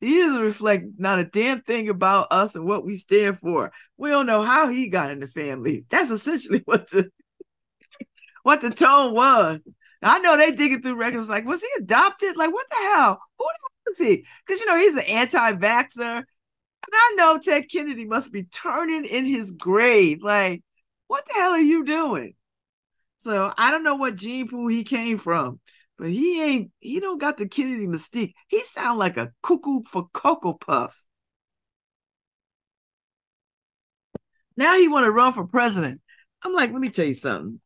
[0.00, 3.72] He doesn't reflect not a damn thing about us and what we stand for.
[3.96, 5.84] We don't know how he got in the family.
[5.90, 7.10] That's essentially what the
[8.42, 9.60] what the tone was.
[10.02, 12.36] I know they digging through records like, was he adopted?
[12.36, 13.20] Like, what the hell?
[13.38, 13.46] Who
[13.86, 14.26] was he?
[14.46, 16.18] Because you know he's an anti-vaxxer.
[16.86, 20.22] And I know Ted Kennedy must be turning in his grave.
[20.22, 20.62] Like,
[21.06, 22.34] what the hell are you doing?
[23.18, 25.60] So I don't know what gene pool he came from,
[25.98, 28.34] but he ain't, he don't got the Kennedy mystique.
[28.48, 31.04] He sound like a cuckoo for Cocoa Puffs.
[34.56, 36.00] Now he want to run for president.
[36.42, 37.60] I'm like, let me tell you something.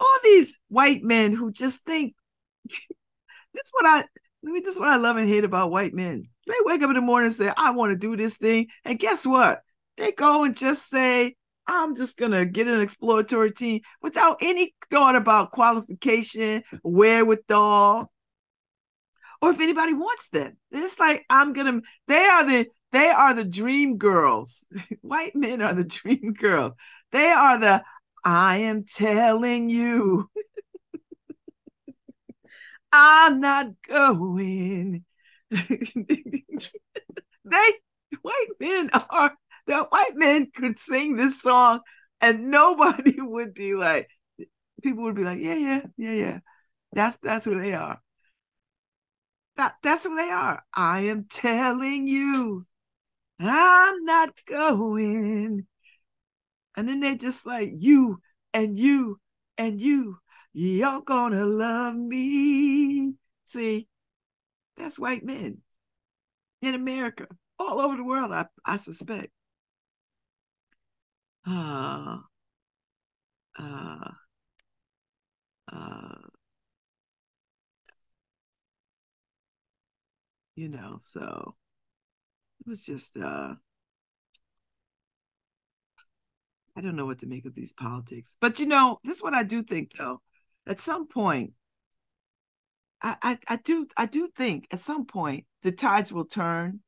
[0.00, 2.14] All these white men who just think
[2.64, 4.04] this is what I
[4.42, 6.28] let me this is what I love and hate about white men.
[6.46, 8.68] They wake up in the morning and say, I want to do this thing.
[8.84, 9.60] And guess what?
[9.96, 11.34] They go and just say,
[11.68, 18.10] I'm just gonna get an exploratory team without any thought about qualification, wherewithal,
[19.40, 20.56] or if anybody wants them.
[20.72, 21.80] It's like I'm gonna.
[22.08, 24.64] They are the they are the dream girls.
[25.02, 26.72] White men are the dream girls.
[27.12, 27.84] They are the
[28.24, 30.28] I am telling you.
[32.92, 35.04] I'm not going.
[35.50, 35.66] they
[38.22, 39.36] white men are
[39.68, 41.80] that white men could sing this song
[42.20, 44.08] and nobody would be like
[44.82, 46.38] people would be like yeah yeah yeah yeah.
[46.92, 48.00] That's that's who they are.
[49.56, 50.62] That that's who they are.
[50.74, 52.66] I am telling you
[53.40, 55.66] i'm not going.
[56.76, 58.20] And then they just like you
[58.54, 59.20] and you
[59.56, 60.18] and you
[60.52, 63.14] you're gonna love me.
[63.44, 63.88] See
[64.76, 65.58] that's white men
[66.62, 67.26] in america
[67.58, 69.28] all over the world i, I suspect
[71.48, 72.18] uh,
[73.58, 74.10] uh,
[75.72, 76.14] uh,
[80.56, 81.54] you know, so
[82.60, 83.54] it was just uh
[86.76, 88.36] I don't know what to make of these politics.
[88.40, 90.20] But you know, this is what I do think though.
[90.66, 91.54] At some point,
[93.02, 96.80] I, I, I do I do think at some point the tides will turn.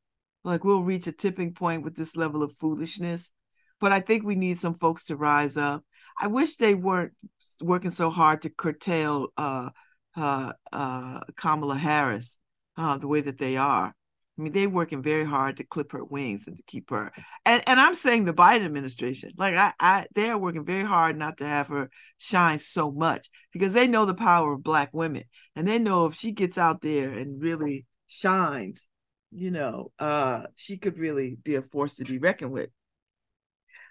[0.45, 3.33] Like we'll reach a tipping point with this level of foolishness.
[3.81, 5.85] But I think we need some folks to rise up.
[6.21, 7.13] I wish they weren't
[7.61, 9.71] working so hard to curtail uh,
[10.17, 12.37] uh, uh, Kamala Harris
[12.77, 13.95] uh, the way that they are.
[14.39, 17.13] I mean, they're working very hard to clip her wings and to keep her.
[17.45, 21.19] And and I'm saying the Biden administration, like I, I they are working very hard
[21.19, 25.25] not to have her shine so much because they know the power of black women.
[25.57, 28.87] And they know if she gets out there and really shines,
[29.31, 32.71] you know, uh, she could really be a force to be reckoned with.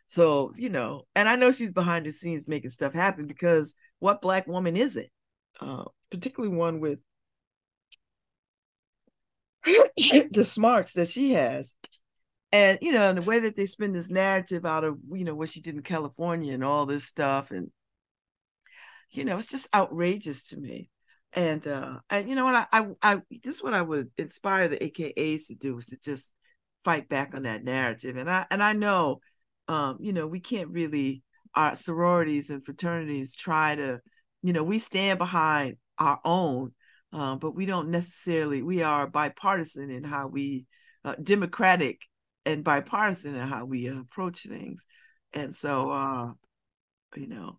[0.09, 4.21] So, you know, and I know she's behind the scenes making stuff happen because what
[4.21, 5.11] black woman is it?
[5.61, 6.99] Uh, particularly one with
[9.63, 11.73] the smarts that she has.
[12.51, 15.35] And you know, and the way that they spin this narrative out of you know
[15.35, 17.69] what she did in California and all this stuff, and
[19.11, 20.89] you know, it's just outrageous to me.
[21.33, 24.67] And uh, and you know what, I, I, I this is what I would inspire
[24.67, 26.33] the AKAs to do is to just
[26.83, 28.17] fight back on that narrative.
[28.17, 29.21] And I and I know,
[29.69, 31.23] um, you know, we can't really
[31.55, 33.99] our sororities and fraternities try to,
[34.43, 36.73] you know, we stand behind our own
[37.11, 40.65] um, but we don't necessarily we are bipartisan in how we
[41.03, 42.01] uh, democratic
[42.45, 44.85] and bipartisan in how we uh, approach things.
[45.33, 46.31] And so uh,
[47.15, 47.57] you know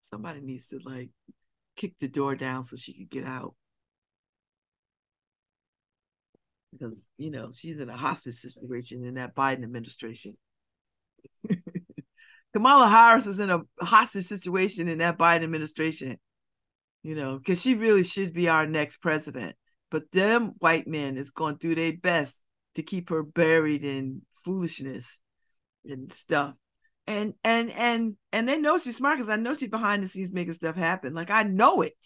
[0.00, 1.10] somebody needs to like
[1.76, 3.54] kick the door down so she could get out
[6.72, 10.36] because you know she's in a hostage situation in that biden administration
[12.52, 16.18] Kamala Harris is in a hostage situation in that Biden administration,
[17.02, 19.54] you know, because she really should be our next president.
[19.90, 22.40] But them white men is going to do their best
[22.74, 25.20] to keep her buried in foolishness
[25.84, 26.54] and stuff.
[27.06, 30.32] And and and and they know she's smart because I know she's behind the scenes
[30.32, 31.14] making stuff happen.
[31.14, 31.96] Like I know it.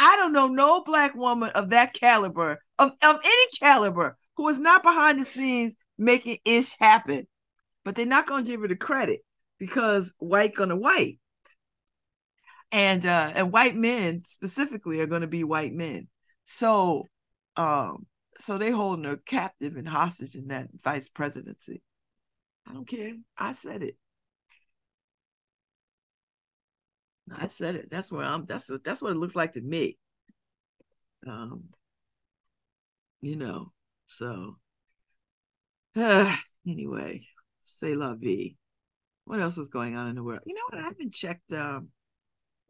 [0.00, 4.58] I don't know no black woman of that caliber, of, of any caliber, who is
[4.58, 7.26] not behind the scenes making ish happen.
[7.84, 9.20] But they're not gonna give her the credit
[9.58, 11.18] because white gonna white.
[12.72, 16.08] And uh and white men specifically are to be white men.
[16.46, 17.06] So
[17.56, 18.06] um
[18.38, 21.82] so they holding her captive and hostage in that vice presidency.
[22.66, 23.16] I don't care.
[23.36, 23.96] I said it
[27.36, 29.96] i said it that's where i'm that's what that's what it looks like to me
[31.26, 31.64] um
[33.20, 33.72] you know
[34.06, 34.56] so
[35.96, 37.22] uh, anyway
[37.64, 38.56] say la vie
[39.30, 40.40] what else is going on in the world?
[40.44, 40.80] You know what?
[40.80, 41.90] I haven't checked um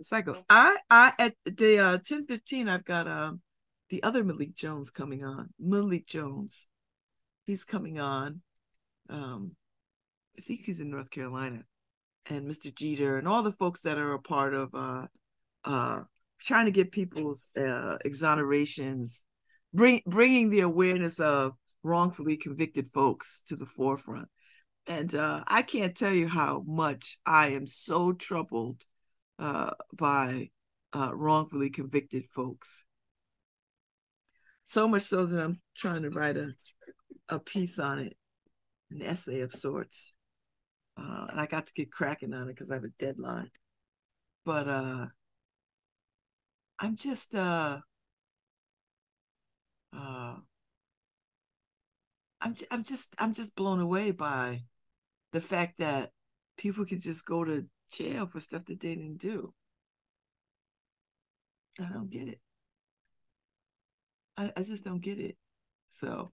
[0.03, 0.45] cycle.
[0.51, 3.41] I I at the uh 10 15, I've got um
[3.89, 5.55] the other Malik Jones coming on.
[5.59, 6.67] Malik Jones.
[7.47, 8.43] He's coming on.
[9.09, 9.53] Um
[10.39, 11.65] I think he's in North Carolina.
[12.31, 12.75] And Mr.
[12.75, 15.07] Jeter and all the folks that are a part of uh
[15.65, 16.01] uh
[16.41, 19.23] trying to get people's uh exonerations
[19.75, 24.29] bring bringing the awareness of wrongfully convicted folks to the forefront
[24.87, 28.83] and uh, I can't tell you how much I am so troubled
[29.39, 30.51] uh, by
[30.93, 32.83] uh, wrongfully convicted folks.
[34.65, 36.55] So much so that I'm trying to write a,
[37.29, 38.17] a piece on it,
[38.91, 40.13] an essay of sorts.
[41.01, 43.51] Uh, and I got to get cracking on it because I have a deadline.
[44.45, 45.07] But uh,
[46.79, 47.79] I'm just uh,
[49.97, 50.35] uh,
[52.41, 54.63] I'm I'm just I'm just blown away by
[55.33, 56.11] the fact that
[56.57, 59.55] people can just go to jail for stuff that they didn't do.
[61.79, 62.41] I don't get it.
[64.37, 65.37] I, I just don't get it.
[65.91, 66.33] So,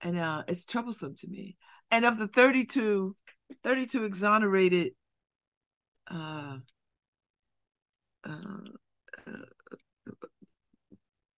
[0.00, 1.56] and uh, it's troublesome to me.
[1.90, 3.16] And of the 32,
[3.62, 4.92] 32 exonerated
[6.10, 6.58] uh,
[8.24, 8.30] uh,
[9.26, 9.32] uh,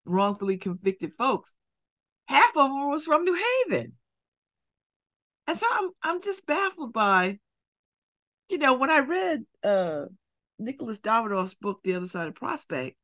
[0.05, 1.55] wrongfully convicted folks,
[2.27, 3.35] half of them was from New
[3.67, 3.95] Haven.
[5.47, 7.39] And so I'm I'm just baffled by,
[8.51, 10.07] you know, when I read uh
[10.59, 12.97] Nicholas Davidoff's book, The Other Side of Prospect,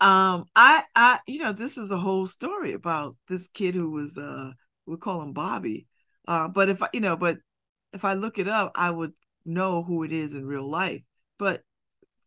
[0.00, 4.16] um, I I you know, this is a whole story about this kid who was
[4.16, 4.52] uh
[4.86, 5.86] we call him Bobby.
[6.28, 7.38] Uh, but if I you know, but
[7.92, 9.14] if I look it up, I would
[9.44, 11.02] know who it is in real life.
[11.38, 11.62] But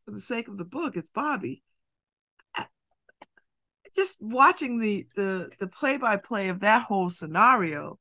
[0.04, 1.64] for the sake of the book, it's Bobby
[3.95, 7.99] just watching the the the play by play of that whole scenario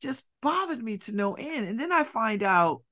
[0.00, 1.68] just bothered me to no end.
[1.68, 2.82] And then I find out,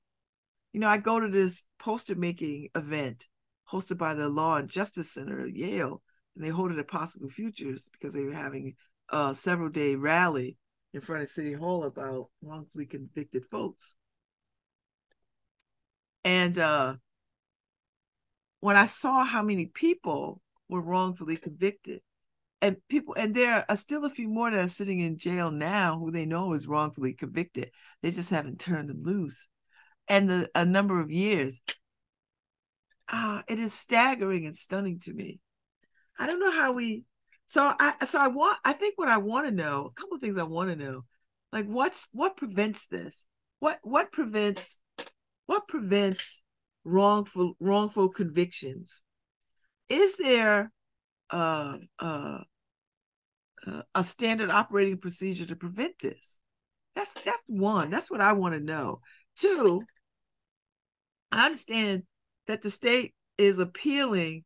[0.71, 3.27] you know, I go to this poster making event
[3.69, 6.01] hosted by the Law and Justice Center at Yale,
[6.35, 8.75] and they hold it at Possible Futures because they were having
[9.09, 10.55] a several day rally
[10.93, 13.95] in front of City Hall about wrongfully convicted folks.
[16.23, 16.95] And uh,
[18.59, 22.01] when I saw how many people were wrongfully convicted,
[22.61, 25.97] and people, and there are still a few more that are sitting in jail now
[25.97, 27.71] who they know is wrongfully convicted.
[28.03, 29.47] They just haven't turned them loose,
[30.07, 31.59] and the, a number of years.
[33.09, 35.39] Ah, it is staggering and stunning to me.
[36.17, 37.03] I don't know how we.
[37.51, 38.57] So I, so I want.
[38.63, 39.87] I think what I want to know.
[39.87, 41.03] A couple of things I want to know,
[41.51, 43.25] like what's what prevents this?
[43.59, 44.79] What what prevents
[45.47, 46.43] what prevents
[46.85, 49.03] wrongful wrongful convictions?
[49.89, 50.71] Is there
[51.29, 52.37] uh, uh,
[53.67, 56.37] uh, a standard operating procedure to prevent this?
[56.95, 57.89] That's that's one.
[57.89, 59.01] That's what I want to know.
[59.35, 59.81] Two,
[61.33, 62.03] I understand
[62.47, 64.45] that the state is appealing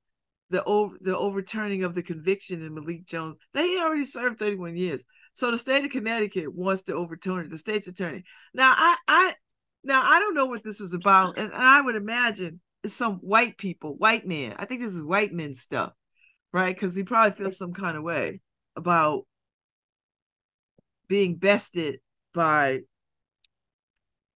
[0.49, 3.37] the over the overturning of the conviction in Malik Jones.
[3.53, 5.03] They already served 31 years.
[5.33, 8.23] So the state of Connecticut wants to overturn it, the state's attorney.
[8.53, 9.33] Now I I
[9.83, 13.15] now I don't know what this is about, and, and I would imagine it's some
[13.15, 14.55] white people, white man.
[14.57, 15.93] I think this is white men stuff,
[16.53, 16.75] right?
[16.75, 18.41] Because he probably feels some kind of way
[18.75, 19.25] about
[21.07, 21.99] being bested
[22.33, 22.81] by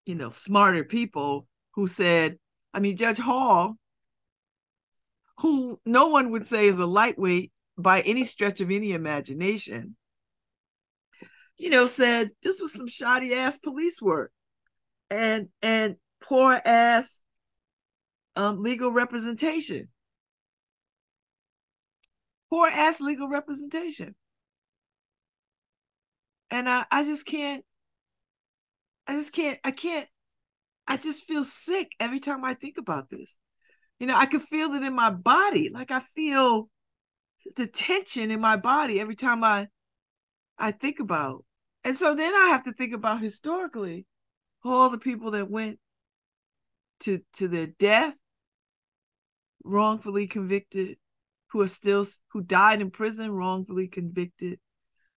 [0.06, 2.38] you know smarter people who said
[2.72, 3.76] i mean judge hall
[5.40, 9.96] who no one would say is a lightweight by any stretch of any imagination.
[11.56, 14.32] You know said this was some shoddy ass police work
[15.10, 17.20] and and poor ass
[18.36, 19.88] um legal representation.
[22.50, 24.14] Poor ass legal representation.
[26.50, 27.64] And I, I just can't
[29.06, 30.08] I just can't I can't
[30.86, 33.36] I just feel sick every time I think about this.
[34.00, 35.68] You know, I can feel it in my body.
[35.68, 36.70] Like I feel
[37.54, 39.68] the tension in my body every time I
[40.58, 41.44] I think about.
[41.84, 44.06] And so then I have to think about historically
[44.64, 45.78] all the people that went
[47.00, 48.14] to to their death
[49.64, 50.96] wrongfully convicted
[51.48, 54.58] who are still who died in prison wrongfully convicted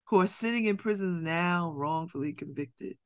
[0.05, 2.97] who are sitting in prisons now wrongfully convicted.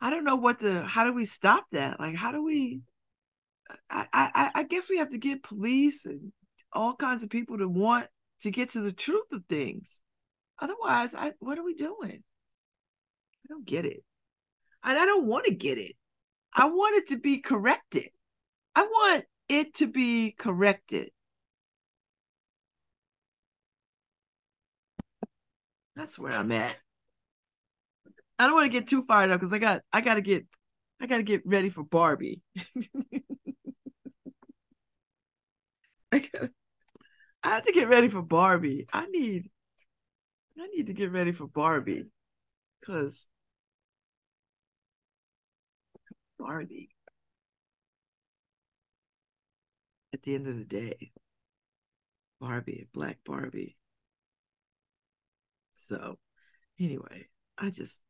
[0.00, 1.98] I don't know what to how do we stop that?
[1.98, 2.82] Like how do we
[3.90, 6.32] I I I guess we have to get police and
[6.72, 8.06] all kinds of people to want
[8.42, 9.98] to get to the truth of things.
[10.58, 12.22] Otherwise, I what are we doing?
[13.44, 14.02] I don't get it.
[14.84, 15.96] And I don't want to get it.
[16.54, 18.10] I want it to be corrected.
[18.74, 21.10] I want it to be corrected.
[25.94, 26.76] That's where I'm at.
[28.38, 30.46] I don't want to get too fired up because I got I gotta get
[31.00, 32.42] I gotta get ready for Barbie.
[36.12, 36.48] I
[37.42, 38.86] have to get ready for Barbie.
[38.92, 39.50] I need
[40.58, 42.06] I need to get ready for Barbie.
[42.84, 43.26] Cause
[46.38, 46.88] Barbie.
[50.12, 51.12] At the end of the day.
[52.40, 53.76] Barbie, black Barbie.
[55.76, 56.18] So
[56.78, 57.28] anyway,
[57.58, 58.00] I just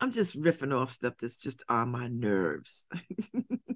[0.00, 2.86] I'm just riffing off stuff that's just on my nerves.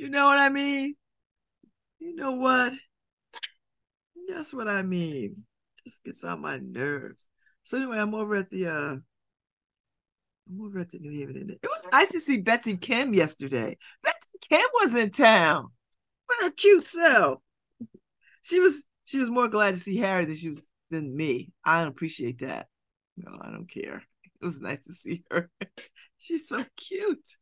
[0.00, 0.94] you know what I mean?
[1.98, 2.72] You know what?
[4.30, 5.44] That's what I mean.
[5.86, 7.28] Just gets on my nerves.
[7.64, 8.96] So anyway, I'm over at the uh
[10.48, 11.50] I'm over at the New Haven.
[11.50, 13.76] It was nice to see Betsy Kim yesterday.
[14.02, 15.68] Betsy Kim was in town.
[16.24, 17.42] What a cute self.
[18.40, 21.52] She was she was more glad to see Harry than she was than me.
[21.62, 22.68] I appreciate that.
[23.18, 24.02] No, I don't care.
[24.40, 25.50] It was nice to see her.
[26.16, 27.36] She's so cute.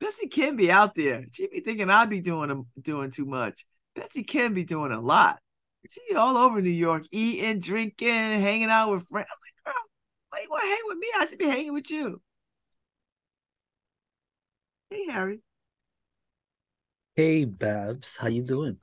[0.00, 1.24] Betsy can be out there.
[1.32, 3.64] She be thinking I'd be doing um, doing too much.
[3.94, 5.38] Betsy can be doing a lot.
[5.88, 9.28] She all over New York, eating, drinking, hanging out with friends.
[9.30, 9.82] I'm like, girl,
[10.30, 11.08] why you want to hang with me?
[11.18, 12.22] I should be hanging with you.
[14.90, 15.40] Hey, Harry.
[17.14, 18.16] Hey, Babs.
[18.16, 18.78] How you doing?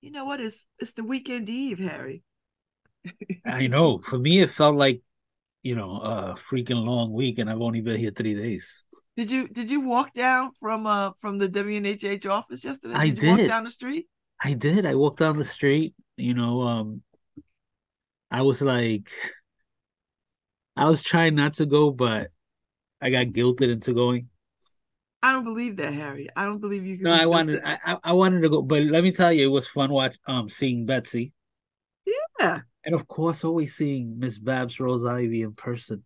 [0.00, 0.40] you know what?
[0.40, 2.22] It's it's the weekend eve, Harry.
[3.44, 3.98] I know.
[3.98, 5.02] For me, it felt like,
[5.62, 8.84] you know, a freaking long week, and I've only been here three days.
[9.20, 12.94] Did you did you walk down from uh from the WNHH office yesterday?
[12.94, 13.28] Did I you did.
[13.28, 14.06] walk down the street?
[14.42, 14.86] I did.
[14.86, 15.94] I walked down the street.
[16.16, 17.02] You know, um,
[18.30, 19.10] I was like,
[20.74, 22.30] I was trying not to go, but
[23.02, 24.30] I got guilted into going.
[25.22, 26.28] I don't believe that, Harry.
[26.34, 26.96] I don't believe you.
[26.96, 29.50] Can no, I wanted, I, I wanted to go, but let me tell you, it
[29.50, 31.34] was fun watch, um, seeing Betsy.
[32.40, 36.04] Yeah, and of course, always seeing Miss Babs Rose-Ivy in person.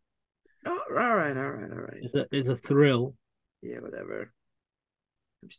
[0.66, 1.98] Oh, all right, all right, all right.
[2.02, 3.14] It's a, it's a thrill.
[3.62, 4.32] Yeah, whatever.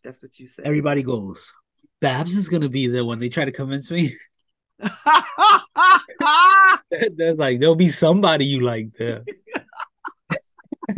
[0.03, 0.66] That's what you said.
[0.66, 1.53] Everybody goes,
[2.01, 4.18] Babs is gonna be there when they try to convince me.
[6.89, 9.24] There's like there'll be somebody you like there.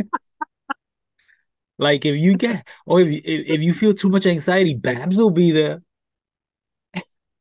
[1.78, 5.30] like if you get or if, if if you feel too much anxiety, Babs will
[5.30, 5.82] be there.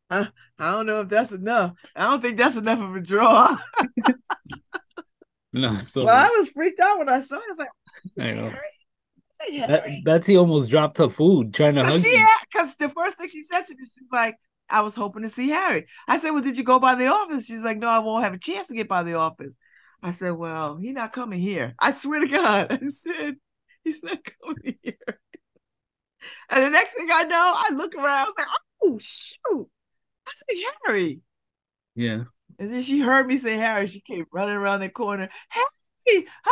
[0.10, 1.74] I, I don't know if that's enough.
[1.96, 3.58] I don't think that's enough of a draw.
[5.58, 7.44] No, so well, I was freaked out when I saw it.
[7.46, 7.70] I was like,
[8.20, 8.54] I know.
[9.68, 12.26] That, Betsy almost dropped her food trying to hug she me.
[12.50, 14.36] because the first thing she said to me, she's like,
[14.70, 15.88] I was hoping to see Harry.
[16.08, 17.46] I said, Well, did you go by the office?
[17.46, 19.56] She's like, No, I won't have a chance to get by the office.
[20.02, 21.76] I said, Well, he's not coming here.
[21.80, 22.68] I swear to God.
[22.72, 23.36] I said,
[23.84, 25.20] He's not coming here.
[26.50, 28.48] And the next thing I know, I look around, I was like,
[28.84, 29.70] Oh shoot.
[30.28, 31.22] I said, Harry.
[31.96, 32.24] Yeah.
[32.60, 33.88] And then she heard me say Harry.
[33.88, 35.30] She came running around the corner.
[35.50, 35.66] Harry,
[36.08, 36.52] hi.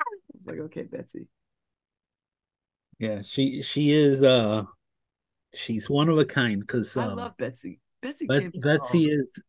[0.00, 1.28] I was like, okay, Betsy.
[2.98, 4.62] Yeah, she she is uh
[5.54, 7.80] she's one of a kind because I um, love Betsy.
[8.00, 9.42] Betsy Bet- came Betsy is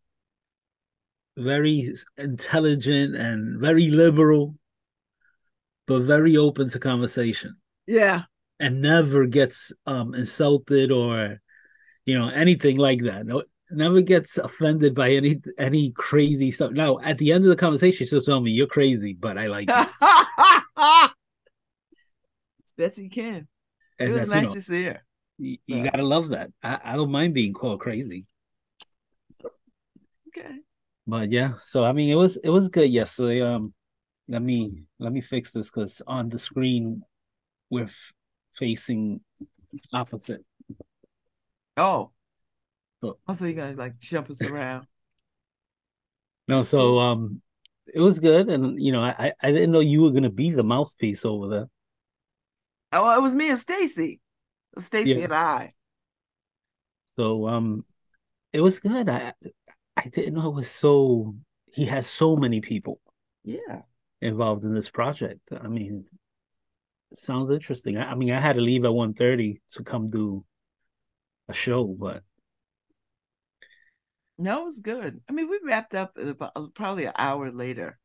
[1.38, 4.56] very intelligent and very liberal,
[5.86, 8.24] but very open to conversation Yeah.
[8.60, 11.40] and never gets um insulted or
[12.06, 13.26] you know anything like that.
[13.26, 13.44] No,
[13.76, 16.72] never gets offended by any any crazy stuff.
[16.72, 19.70] Now, at the end of the conversation, she'll tell me you're crazy, but I like
[19.70, 19.86] you.
[22.60, 23.48] it's Betsy Kim.
[24.00, 25.02] And it was nice you, know, to see her.
[25.38, 26.52] you, you gotta love that.
[26.62, 28.26] I, I don't mind being called crazy.
[30.30, 30.56] Okay.
[31.08, 33.42] But yeah, so I mean, it was it was good yesterday.
[33.42, 33.74] Um,
[34.28, 37.04] let me let me fix this because on the screen
[37.70, 38.14] we're f-
[38.58, 39.22] facing
[39.94, 40.44] opposite.
[41.78, 42.12] Oh.
[43.06, 44.88] So- I thought you gonna like jump us around.
[46.48, 47.42] No, so um,
[47.92, 50.64] it was good, and you know, I I didn't know you were gonna be the
[50.64, 51.68] mouthpiece over there.
[52.92, 54.20] Oh, it was me and Stacy.
[54.80, 55.24] Stacy Yeah.
[55.26, 55.74] and I.
[57.18, 57.86] So um,
[58.54, 59.10] it was good.
[59.10, 59.34] I
[59.98, 61.36] I didn't know it was so.
[61.68, 63.00] He has so many people
[63.44, 63.82] Yeah.
[64.22, 65.42] involved in this project.
[65.52, 66.06] I mean,
[67.14, 67.98] sounds interesting.
[67.98, 70.46] I, I mean, I had to leave at 1.30 to come do
[71.50, 72.24] a show, but
[74.38, 75.22] No, it was good.
[75.30, 77.98] I mean, we wrapped up at about uh, probably an hour later.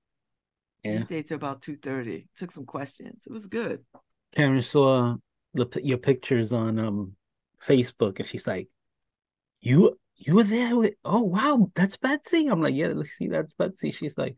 [0.84, 1.00] We yeah.
[1.00, 2.28] stayed till about two thirty.
[2.36, 3.24] Took some questions.
[3.26, 3.80] It was good.
[4.32, 5.16] Karen saw
[5.54, 7.16] the your pictures on um
[7.66, 8.68] Facebook, and she's like,
[9.60, 10.94] "You you were there with?
[11.04, 14.36] Oh wow, that's Betsy." I'm like, "Yeah, let's see, that's Betsy." She's like,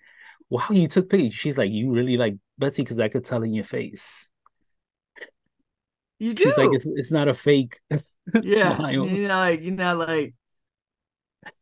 [0.49, 3.53] "Wow, you took pictures." She's like, "You really like Betsy because I could tell in
[3.53, 4.31] your face."
[6.19, 6.45] You do.
[6.45, 7.79] She's like, "It's it's not a fake
[8.43, 8.77] yeah.
[8.77, 10.35] smile." You're not like you're not like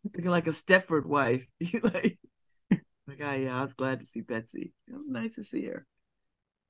[0.04, 1.46] looking like a Stepford wife.
[1.60, 2.18] You like
[3.08, 4.72] like oh yeah, I was glad to see Betsy.
[4.88, 5.86] It was nice to see her.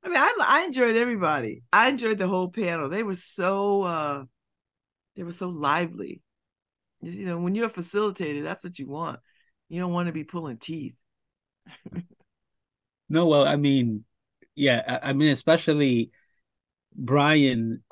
[0.04, 1.62] I mean, I I enjoyed everybody.
[1.72, 2.88] I enjoyed the whole panel.
[2.88, 4.24] They were so uh
[5.16, 6.22] they were so lively.
[7.02, 9.20] You know, when you're a facilitator, that's what you want.
[9.68, 10.96] You don't want to be pulling teeth.
[13.08, 14.04] No, well, I mean,
[14.54, 16.11] yeah, I, I mean, especially
[16.94, 17.82] Brian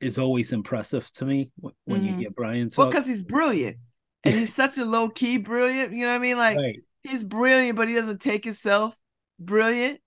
[0.00, 2.06] is always impressive to me wh- when Mhm.
[2.06, 2.78] you hear Brian Talk.
[2.78, 3.78] Well, because he's brilliant.
[4.26, 5.92] And he's such a low key brilliant.
[5.92, 6.36] You know what I mean?
[6.36, 6.82] Like Right.
[7.02, 8.98] he's brilliant, but he doesn't take himself
[9.38, 10.00] brilliant.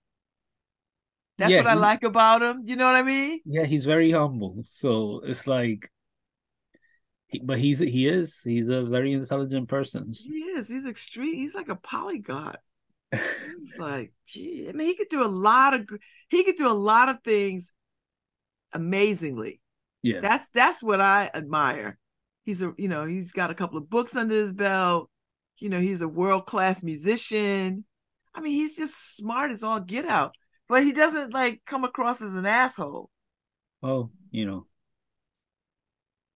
[1.38, 2.62] That's Yeah, what I he- like about him.
[2.66, 3.40] You know what I mean?
[3.44, 4.62] Yeah, he's very humble.
[4.66, 5.90] So it's like,
[7.28, 10.12] he, but he's he is he's a very intelligent person.
[10.12, 10.68] He is.
[10.68, 11.34] He's extreme.
[11.34, 12.60] He's like a polyglot.
[13.38, 15.88] He's like, gee, I mean, he could do a lot of
[16.30, 17.72] he could do a lot of things
[18.72, 19.60] amazingly.
[20.02, 21.99] Yeah, That's that's what I admire.
[22.50, 25.08] He's a you know, he's got a couple of books under his belt.
[25.58, 27.84] You know, he's a world-class musician.
[28.34, 30.34] I mean, he's just smart as all get out.
[30.68, 33.10] But he doesn't like come across as an asshole.
[33.82, 34.66] oh, you know,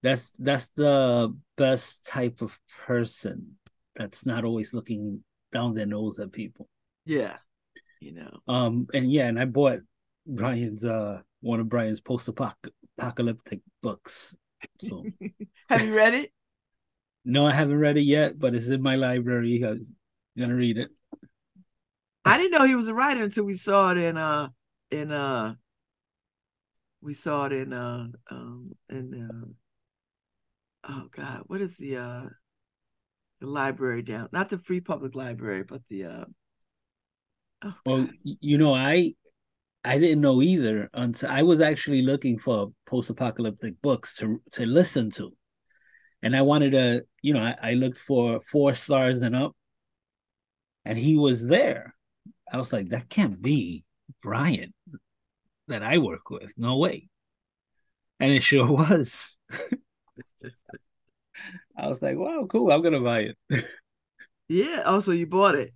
[0.03, 3.57] that's that's the best type of person
[3.97, 6.69] that's not always looking down their nose at people.
[7.05, 7.37] Yeah.
[8.01, 8.39] You know.
[8.47, 9.81] Um, and yeah, and I bought
[10.27, 14.37] Brian's uh one of Brian's post-apocalyptic books.
[14.81, 15.05] So
[15.69, 16.33] Have you read it?
[17.25, 19.65] no, I haven't read it yet, but it's in my library.
[19.65, 19.91] I was
[20.37, 20.91] gonna read it.
[22.25, 24.49] I didn't know he was a writer until we saw it in uh
[24.91, 25.55] in uh
[27.01, 29.55] we saw it in uh um in
[30.87, 32.25] uh oh god what is the uh
[33.41, 36.25] the library down not the free public library but the uh
[37.63, 39.15] oh Well, you know, I
[39.85, 45.11] I didn't know either until I was actually looking for post-apocalyptic books to to listen
[45.13, 45.37] to.
[46.23, 49.55] And I wanted to, you know, I, I looked for four stars and up,
[50.85, 51.95] and he was there.
[52.53, 53.85] I was like, that can't be
[54.23, 54.75] Brian
[55.69, 56.53] that I work with.
[56.57, 57.09] No way.
[58.21, 59.37] and it sure was.
[61.77, 62.71] I was like, "Wow, cool!
[62.73, 63.65] I'm gonna buy it."
[64.49, 64.83] yeah.
[64.87, 65.73] Also, you bought it.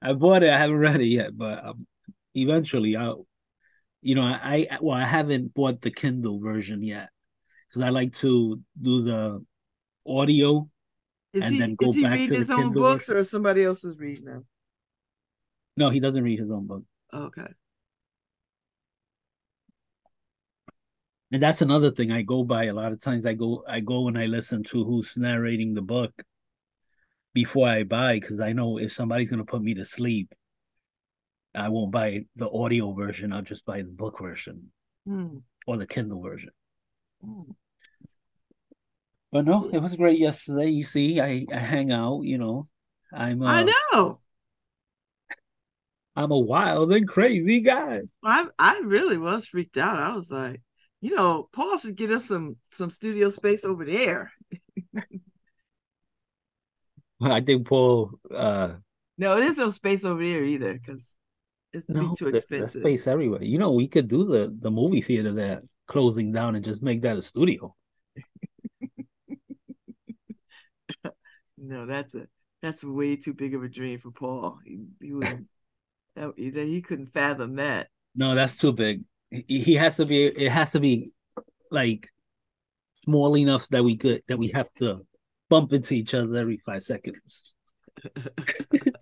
[0.00, 0.50] I bought it.
[0.50, 1.86] I haven't read it yet, but um,
[2.34, 3.26] eventually, I'll.
[4.02, 7.10] You know, I, I well, I haven't bought the Kindle version yet
[7.68, 9.44] because I like to do the
[10.06, 10.68] audio
[11.32, 13.22] is and he, then go is he back reading to his own Kindle books or
[13.24, 14.44] somebody else is reading them?
[15.76, 16.82] No, he doesn't read his own book.
[17.14, 17.46] Okay.
[21.30, 23.24] And that's another thing I go by a lot of times.
[23.24, 26.12] I go I go and I listen to who's narrating the book
[27.32, 30.34] before I buy because I know if somebody's gonna put me to sleep,
[31.54, 33.32] I won't buy the audio version.
[33.32, 34.70] I'll just buy the book version
[35.06, 35.42] mm.
[35.66, 36.50] or the Kindle version.
[37.24, 37.54] Mm.
[39.30, 40.68] But no, it was great yesterday.
[40.68, 42.68] You see, I, I hang out, you know.
[43.12, 44.20] I'm uh, I know.
[46.14, 48.02] I'm a wild and crazy guy.
[48.22, 49.98] I I really was freaked out.
[49.98, 50.60] I was like,
[51.00, 54.32] you know, Paul should get us some some studio space over there.
[57.22, 58.74] I think Paul uh
[59.16, 61.14] No, there's no space over there either because
[61.72, 62.82] it's no, too expensive.
[62.82, 63.42] There's space everywhere.
[63.42, 67.02] You know, we could do the the movie theater there closing down and just make
[67.02, 67.74] that a studio.
[71.58, 72.26] no, that's a
[72.60, 74.58] that's way too big of a dream for Paul.
[74.64, 75.46] He, he wouldn't
[76.16, 77.88] that, he couldn't fathom that.
[78.14, 79.02] No, that's too big.
[79.30, 80.26] He, he has to be.
[80.26, 81.12] It has to be
[81.70, 82.08] like
[83.04, 85.06] small enough that we could that we have to
[85.48, 87.54] bump into each other every five seconds.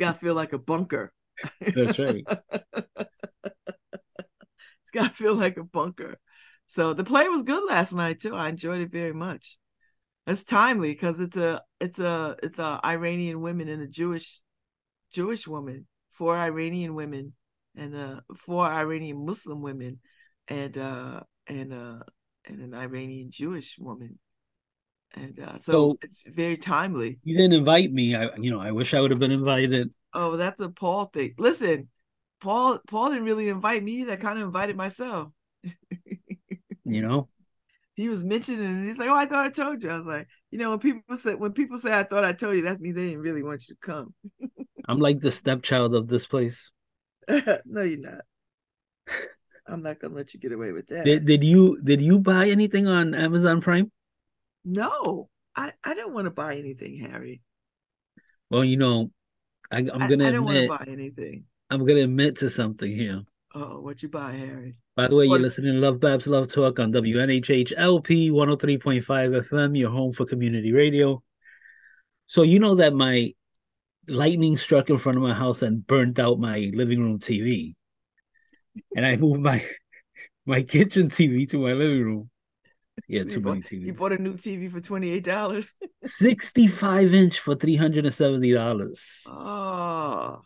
[0.00, 1.12] got to feel like a bunker.
[1.60, 2.24] That's right.
[2.72, 6.18] it's got to feel like a bunker.
[6.66, 8.34] So the play was good last night too.
[8.34, 9.58] I enjoyed it very much.
[10.26, 14.40] It's timely because it's a it's a it's a Iranian women and a Jewish
[15.12, 17.32] Jewish woman, four Iranian women
[17.76, 20.00] and uh four Iranian Muslim women
[20.48, 21.98] and uh and uh
[22.46, 24.18] and an Iranian Jewish woman.
[25.14, 27.18] And uh so, so it's very timely.
[27.24, 28.14] You didn't invite me.
[28.14, 29.92] I you know, I wish I would have been invited.
[30.14, 31.34] Oh, that's a Paul thing.
[31.38, 31.88] Listen,
[32.40, 34.10] Paul Paul didn't really invite me.
[34.10, 35.32] I kind of invited myself
[36.84, 37.28] you know
[37.94, 40.26] he was mentioning and he's like oh i thought i told you i was like
[40.50, 42.96] you know when people say when people say i thought i told you that means
[42.96, 44.14] they didn't really want you to come
[44.88, 46.70] i'm like the stepchild of this place
[47.28, 48.20] no you're not
[49.66, 52.48] i'm not gonna let you get away with that did, did you did you buy
[52.48, 53.90] anything on amazon prime
[54.64, 57.40] no i i don't want to buy anything harry
[58.50, 59.10] well you know
[59.70, 62.90] I, I'm gonna I, I don't want to buy anything i'm gonna admit to something
[62.90, 63.22] here
[63.54, 66.78] oh what you buy harry by the way, you're listening to Love Babs Love Talk
[66.78, 69.02] on WNHH LP 103.5
[69.48, 71.22] FM, your home for community radio.
[72.26, 73.32] So you know that my
[74.06, 77.76] lightning struck in front of my house and burnt out my living room TV.
[78.94, 79.64] And I moved my
[80.44, 82.30] my kitchen TV to my living room.
[83.08, 83.86] Yeah, too many TVs.
[83.86, 85.74] You bought a new TV for twenty eight dollars.
[86.02, 89.22] Sixty five inch for three hundred and seventy dollars.
[89.26, 90.42] Oh,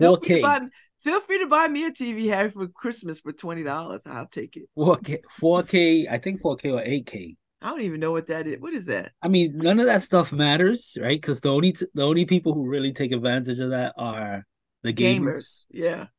[0.00, 0.60] Feel free, buy,
[1.02, 4.02] feel free to buy me a TV, Harry, for Christmas for twenty dollars.
[4.06, 4.64] I'll take it.
[4.76, 7.36] 4K, 4K, I think 4K or 8K.
[7.62, 8.58] I don't even know what that is.
[8.58, 9.12] What is that?
[9.20, 11.20] I mean, none of that stuff matters, right?
[11.20, 14.46] Because the only t- the only people who really take advantage of that are
[14.82, 15.20] the gamers.
[15.20, 15.64] gamers.
[15.70, 16.06] Yeah.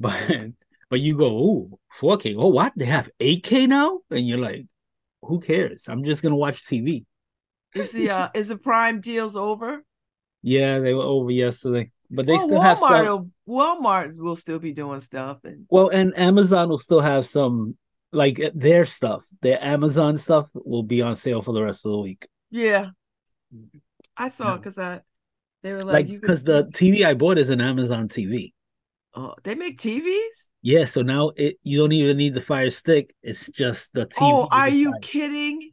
[0.00, 0.52] But
[0.90, 2.34] but you go, oh, 4K.
[2.38, 2.72] Oh, what?
[2.76, 4.00] They have 8K now?
[4.10, 4.66] And you're like,
[5.22, 5.86] who cares?
[5.88, 7.04] I'm just gonna watch TV.
[7.74, 9.84] Is the uh is the prime deals over?
[10.42, 13.26] Yeah, they were over yesterday but they well, still Walmart have stuff.
[13.48, 17.76] Walmart will still be doing stuff, and well, and Amazon will still have some
[18.12, 19.24] like their stuff.
[19.42, 22.26] Their Amazon stuff will be on sale for the rest of the week.
[22.50, 22.90] Yeah,
[24.16, 25.02] I saw it because I
[25.62, 28.52] they were like because the TV I bought is an Amazon TV.
[29.18, 30.46] Oh, they make TVs.
[30.62, 33.16] Yeah, so now it you don't even need the Fire Stick.
[33.20, 34.18] It's just the TV.
[34.20, 35.72] Oh, are you kidding?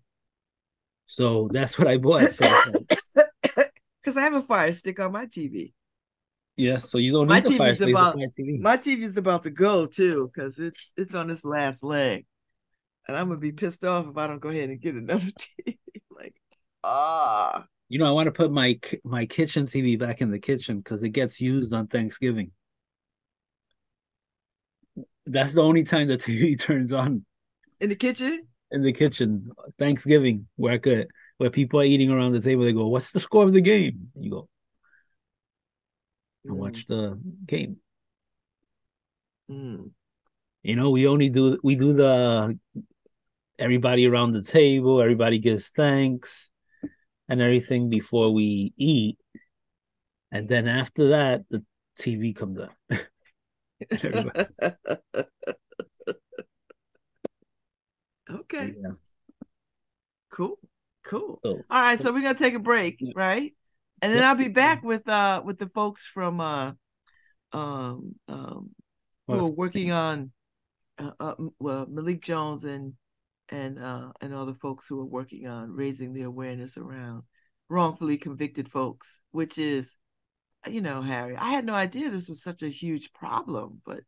[1.06, 2.22] So that's what I bought.
[2.22, 5.74] Because I have a Fire Stick on my TV.
[6.56, 8.60] Yeah, so you don't need my the TV's about, TV.
[8.60, 12.26] My TV's about to go too because it's it's on its last leg,
[13.08, 15.20] and I'm gonna be pissed off if I don't go ahead and get another
[15.68, 15.78] TV.
[16.10, 16.34] like,
[16.84, 17.68] ah.
[17.90, 21.04] You know, I want to put my my kitchen TV back in the kitchen because
[21.04, 22.50] it gets used on Thanksgiving.
[25.26, 27.26] That's the only time the TV turns on.
[27.80, 28.48] In the kitchen.
[28.72, 31.08] In the kitchen, Thanksgiving, where I could,
[31.38, 34.10] where people are eating around the table, they go, "What's the score of the game?"
[34.20, 34.50] You go,
[36.46, 37.78] and watch the game.
[39.50, 39.92] Mm.
[40.64, 42.58] You know, we only do we do the
[43.60, 46.50] everybody around the table, everybody gives thanks
[47.30, 49.18] and everything before we eat.
[50.32, 51.64] And then after that, the
[52.00, 52.76] TV comes up.
[58.32, 58.74] okay.
[58.82, 58.92] Yeah.
[60.32, 60.58] Cool.
[61.06, 61.40] Cool.
[61.44, 63.54] All right, so we're gonna take a break, right?
[64.02, 64.24] And then.
[64.24, 66.74] I'll be back with uh with the folks from uh
[67.54, 68.72] um um
[69.28, 70.32] who are working on
[70.98, 72.94] uh, uh well Malik Jones and
[73.50, 77.24] and uh and all the folks who are working on raising the awareness around
[77.70, 79.96] wrongfully convicted folks, which is
[80.68, 84.02] you know, Harry, I had no idea this was such a huge problem, but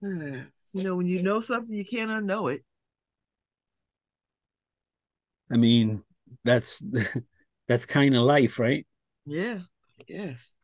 [0.00, 0.44] you
[0.74, 2.62] know, when you know something, you can't unknow it.
[5.50, 6.02] I mean,
[6.44, 6.82] that's
[7.68, 8.86] that's kind of life, right?
[9.26, 9.60] Yeah,
[10.06, 10.54] yes.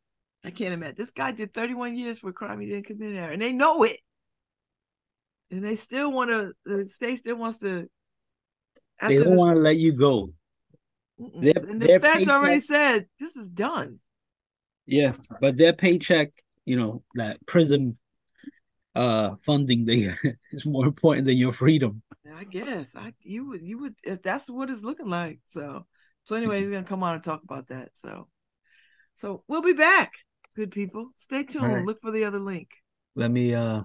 [0.44, 0.96] I can't imagine.
[0.98, 3.82] This guy did 31 years for a crime he didn't commit, Harry, and they know
[3.82, 3.98] it.
[5.50, 7.88] And they still want to, the state still wants to.
[9.00, 10.30] They don't want to let you go.
[11.18, 14.00] Their- and the feds already said this is done.
[14.86, 16.32] Yeah, but their paycheck,
[16.64, 17.98] you know, that prison
[18.94, 20.14] uh funding they
[20.52, 22.02] is more important than your freedom.
[22.32, 25.40] I guess I you would you would if that's what it's looking like.
[25.46, 25.86] So
[26.24, 27.90] so anyway, he's gonna come on and talk about that.
[27.94, 28.28] So
[29.16, 30.12] so we'll be back,
[30.56, 31.10] good people.
[31.16, 31.72] Stay tuned.
[31.72, 31.84] right.
[31.84, 32.70] Look for the other link.
[33.14, 33.82] Let me uh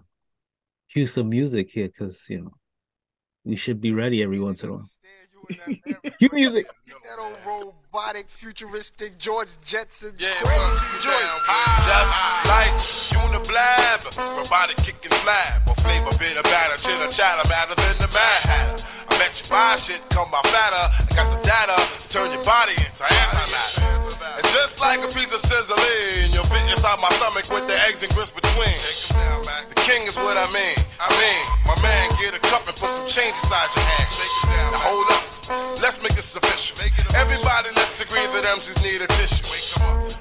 [0.92, 2.52] cue some music here because you know
[3.44, 4.90] we should be ready every once in a while.
[5.50, 6.68] Cue music.
[7.06, 10.14] That old robotic, futuristic George Jetson.
[10.18, 11.30] Yeah, crazy well, joint.
[11.50, 12.14] Uh, just
[12.46, 12.74] like
[13.18, 14.00] Uniblab,
[14.38, 18.78] robotic kicking flab, or flavor bitter batter, chitter chatter, madder than the Mad Hatter.
[19.10, 20.86] I bet you buy shit, come by fatter.
[20.86, 21.78] I got the data,
[22.14, 24.38] turn your body into antimatter.
[24.38, 28.06] And just like a piece of sizzling, you'll fit inside my stomach with the eggs
[28.06, 28.78] and grits between.
[29.66, 30.78] The king is what I mean.
[31.02, 34.10] I mean, my man, get a cup and put some change inside your hand.
[34.70, 35.24] Now hold up,
[35.82, 36.78] let's make this official.
[37.18, 39.42] Everybody, let's agree that MCs need a tissue.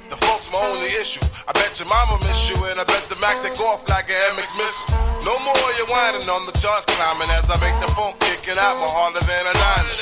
[0.09, 1.21] The folks my only issue.
[1.45, 4.17] I bet your mama miss you, and I bet the Mac take off like an
[4.41, 4.89] MX missile.
[5.29, 8.81] No more you whining on the charts climbing as I make the phone kicking out
[8.81, 10.01] more harder than a diamond.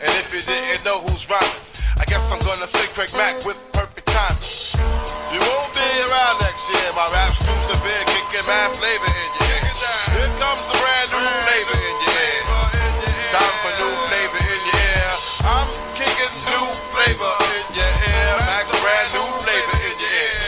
[0.00, 1.60] And if you didn't know who's rhyming,
[2.00, 4.67] I guess I'm gonna say Craig Mack with perfect timing.
[5.98, 6.88] Around next year.
[6.94, 9.66] My rap's too severe, kicking mad flavor in your ear.
[10.14, 12.42] Here comes a brand new flavor in your ear.
[13.34, 15.10] Time for new flavor in your ear.
[15.42, 15.66] I'm
[15.98, 18.30] kicking new flavor in your ear.
[18.46, 20.38] Max, brand new flavor in your ear.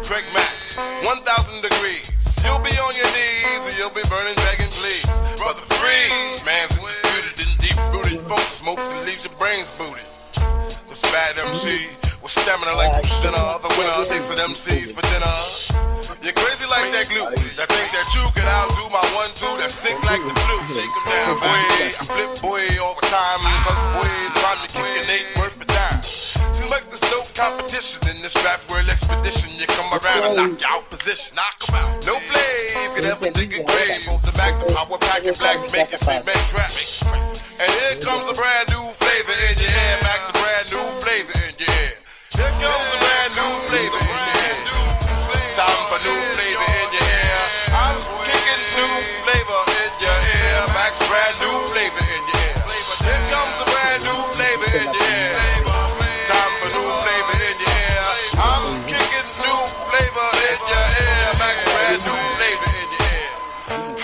[0.00, 0.56] Craig Mack,
[1.04, 2.08] 1,000 degrees.
[2.40, 5.04] You'll be on your knees and you'll be burning, begging, please.
[5.36, 6.40] Brother, freeze.
[6.48, 8.24] Man's indisputed and deep rooted.
[8.24, 10.08] Folks smoke that leaves your brains booted.
[10.88, 13.38] This bad MC with stamina like Bruce Jenner.
[13.62, 15.36] The winner takes with MCs for dinner.
[16.26, 17.22] You're crazy like that glue.
[17.22, 20.58] I think that you can outdo my one two that sick like the flu.
[20.66, 21.62] Shake 'em down, boy.
[21.86, 23.40] I flip boy all the time.
[23.62, 26.02] Cause boy, the rhyme you kicking ain't worth a dime.
[26.50, 29.54] Seems like there's no competition in this rap world expedition.
[29.54, 31.30] You come around and knock you out position.
[31.38, 32.10] Knock 'em out.
[32.10, 34.02] No flame could ever dig a grave.
[34.02, 36.74] Both the Mac, the power pack, and black make it say make crap.
[37.62, 39.96] And here comes a brand new flavor in your ear.
[40.02, 40.35] Max,
[45.96, 47.40] For new flavor in your ear.
[47.72, 47.96] I'm
[48.28, 48.92] kicking new
[49.24, 50.60] flavor in your ear.
[50.76, 52.68] Max, brand new flavor in your ear.
[53.00, 55.40] Here comes a brand new flavor in your ear.
[56.28, 58.04] Time for new flavor in your ear.
[58.36, 61.32] I'm kicking new flavor in your ear.
[61.40, 63.32] Max, brand new flavor in your ear.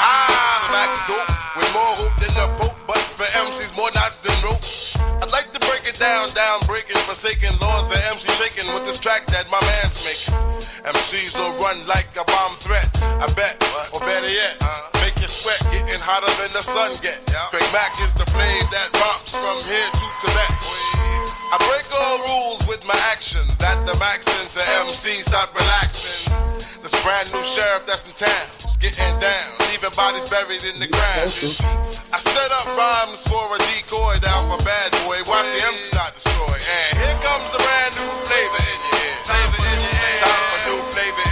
[0.01, 1.29] Ah, Max dope
[1.61, 4.65] with more hope than the Pope, but for MCs more knots than rope.
[5.21, 8.97] I'd like to break it down, down, breaking, forsaken laws of MC shaking with this
[8.97, 10.72] track that my man's making.
[10.83, 12.91] MCs will run like a bomb threat.
[13.23, 13.55] I bet,
[13.95, 14.59] or better yet,
[14.99, 17.23] make you sweat, getting hotter than the sun get.
[17.55, 20.51] Craig Mack is the flame that bumps from here to Tibet.
[21.55, 23.47] I break all rules with my action.
[23.63, 26.33] That the max sends the MC start relaxing.
[26.83, 30.91] This brand new sheriff that's in town is getting down, leaving bodies buried in the
[30.91, 31.31] ground.
[32.11, 35.23] I set up rhymes for a decoy down for bad boy.
[35.31, 36.59] Watch the MCs not destroy.
[36.59, 38.11] And here comes the brand new.
[38.27, 39.62] Flavor in your ear.
[40.93, 41.32] Flavor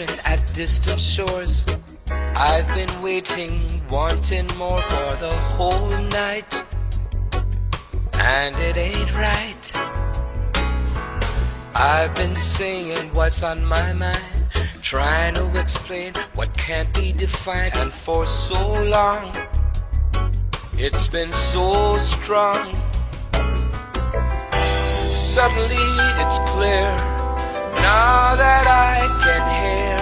[0.00, 1.66] at distant shores.
[2.10, 6.64] I've been waiting, wanting more for the whole night.
[8.14, 9.72] And it ain't right.
[11.74, 14.22] I've been saying what's on my mind,
[14.82, 17.74] trying to explain what can't be defined.
[17.76, 19.34] And for so long,
[20.74, 22.76] it's been so strong.
[25.08, 25.86] Suddenly
[26.22, 27.17] it's clear
[27.88, 30.00] now that I can hear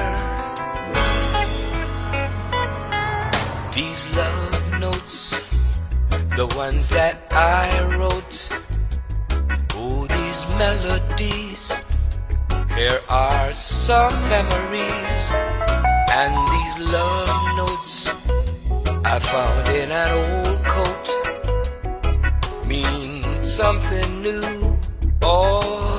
[3.76, 5.16] these love notes,
[6.38, 7.64] the ones that I
[7.94, 8.36] wrote.
[9.78, 11.64] Oh, these melodies.
[12.78, 15.22] Here are some memories
[16.20, 17.94] and these love notes
[19.12, 21.06] I found in an old coat
[22.70, 24.76] mean something new.
[25.22, 25.95] All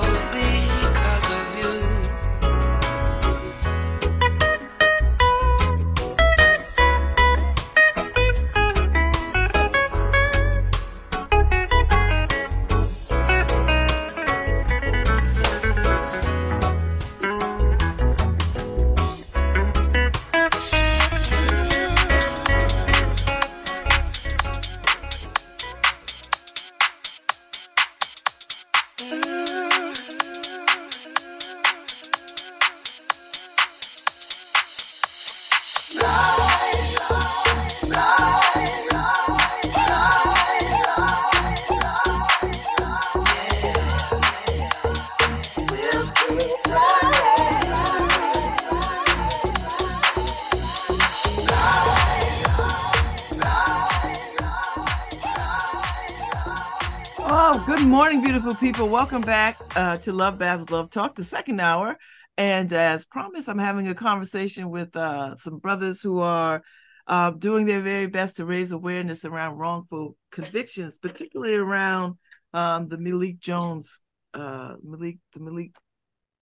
[58.88, 61.98] Welcome back uh, to Love Babz Love Talk, the second hour.
[62.38, 66.64] And as promised, I'm having a conversation with uh, some brothers who are
[67.06, 72.16] uh, doing their very best to raise awareness around wrongful convictions, particularly around
[72.54, 74.00] um, the Malik Jones,
[74.34, 75.76] uh, Malik, the Malik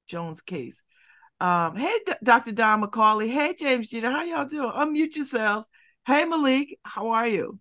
[0.07, 0.83] Jones case.
[1.41, 2.51] Um, hey, D- Dr.
[2.51, 3.29] Don McCauley.
[3.31, 4.11] Hey, James Jeter.
[4.11, 4.71] How y'all doing?
[4.71, 5.67] Unmute yourselves.
[6.05, 6.77] Hey, Malik.
[6.83, 7.59] How are you?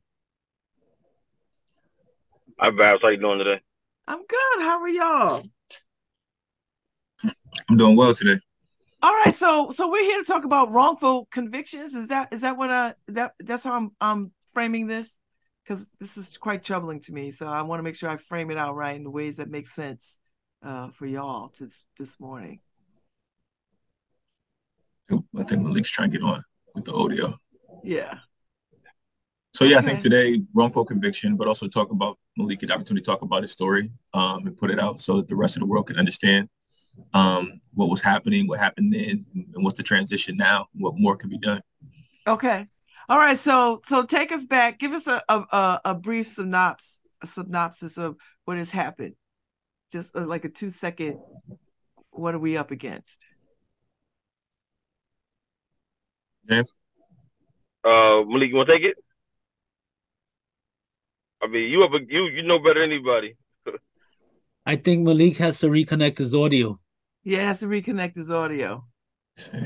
[2.61, 3.01] Hi, Babz.
[3.01, 3.62] How you doing today?
[4.07, 4.63] I'm good.
[4.63, 5.43] How are y'all?
[7.69, 8.39] I'm doing well today.
[9.03, 11.95] All right, so so we're here to talk about wrongful convictions.
[11.95, 15.19] Is that is that what I that that's how I'm I'm framing this?
[15.63, 17.31] Because this is quite troubling to me.
[17.31, 19.49] So I want to make sure I frame it out right in the ways that
[19.49, 20.19] make sense
[20.63, 22.61] uh, for y'all to this, this morning.
[25.11, 26.43] I think Malik's trying to get on
[26.75, 27.39] with the audio.
[27.83, 28.19] Yeah.
[29.55, 29.87] So yeah, I Okay.
[29.87, 33.43] think today wrongful conviction, but also talk about Malik get the opportunity to talk about
[33.43, 35.97] his story um, and put it out so that the rest of the world can
[35.97, 36.49] understand
[37.13, 41.31] um, what was happening, what happened then, and what's the transition now, what more can
[41.31, 41.63] be done.
[42.27, 42.67] Okay.
[43.09, 43.39] All right.
[43.39, 44.81] So so take us back.
[44.81, 49.15] Give us a a, a, a brief synopsis a synopsis of what has happened.
[49.93, 51.19] Just uh, like a two second.
[52.11, 53.25] What are we up against?
[56.49, 56.73] James?
[57.85, 59.03] Uh, Malik, you want to take it?
[61.45, 61.93] I mean, you up?
[62.09, 63.37] You you know better than anybody.
[64.66, 66.81] I think Malik has to reconnect his audio.
[67.23, 68.85] Yeah, it has to reconnect his audio.
[69.37, 69.59] See.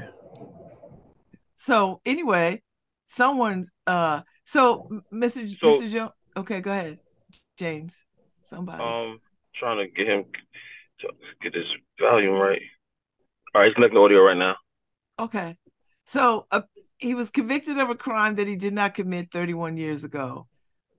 [1.56, 2.62] So anyway,
[3.06, 5.48] someone uh so Mr.
[5.58, 5.90] So- Mr.
[5.90, 6.98] Jones okay, go ahead.
[7.56, 7.96] James.
[8.44, 8.82] Somebody.
[8.82, 9.20] Um,
[9.54, 10.24] trying to get him
[11.00, 11.08] to
[11.42, 11.66] get his
[12.00, 12.62] volume right.
[13.54, 14.56] All right, he's connecting the audio right now.
[15.18, 15.56] okay.
[16.06, 16.62] So uh,
[16.96, 20.46] he was convicted of a crime that he did not commit 31 years ago.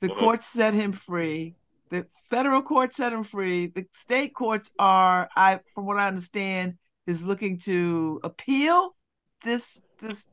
[0.01, 0.17] The Mhm.
[0.17, 1.55] courts set him free.
[1.89, 3.67] The federal court set him free.
[3.67, 6.77] The state courts are I from what I understand
[7.07, 8.95] is looking to appeal
[9.43, 10.27] this this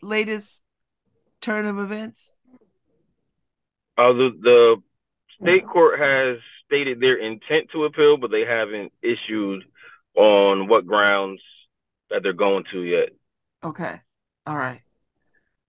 [0.00, 0.64] latest
[1.40, 2.34] turn of events.
[3.98, 4.82] Uh, the the
[5.40, 9.64] state court has stated their intent to appeal, but they haven't issued
[10.14, 11.42] on what grounds
[12.10, 13.10] that they're going to yet.
[13.62, 14.00] Okay.
[14.46, 14.82] All right.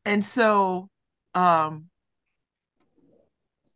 [0.06, 0.90] And so
[1.36, 1.90] um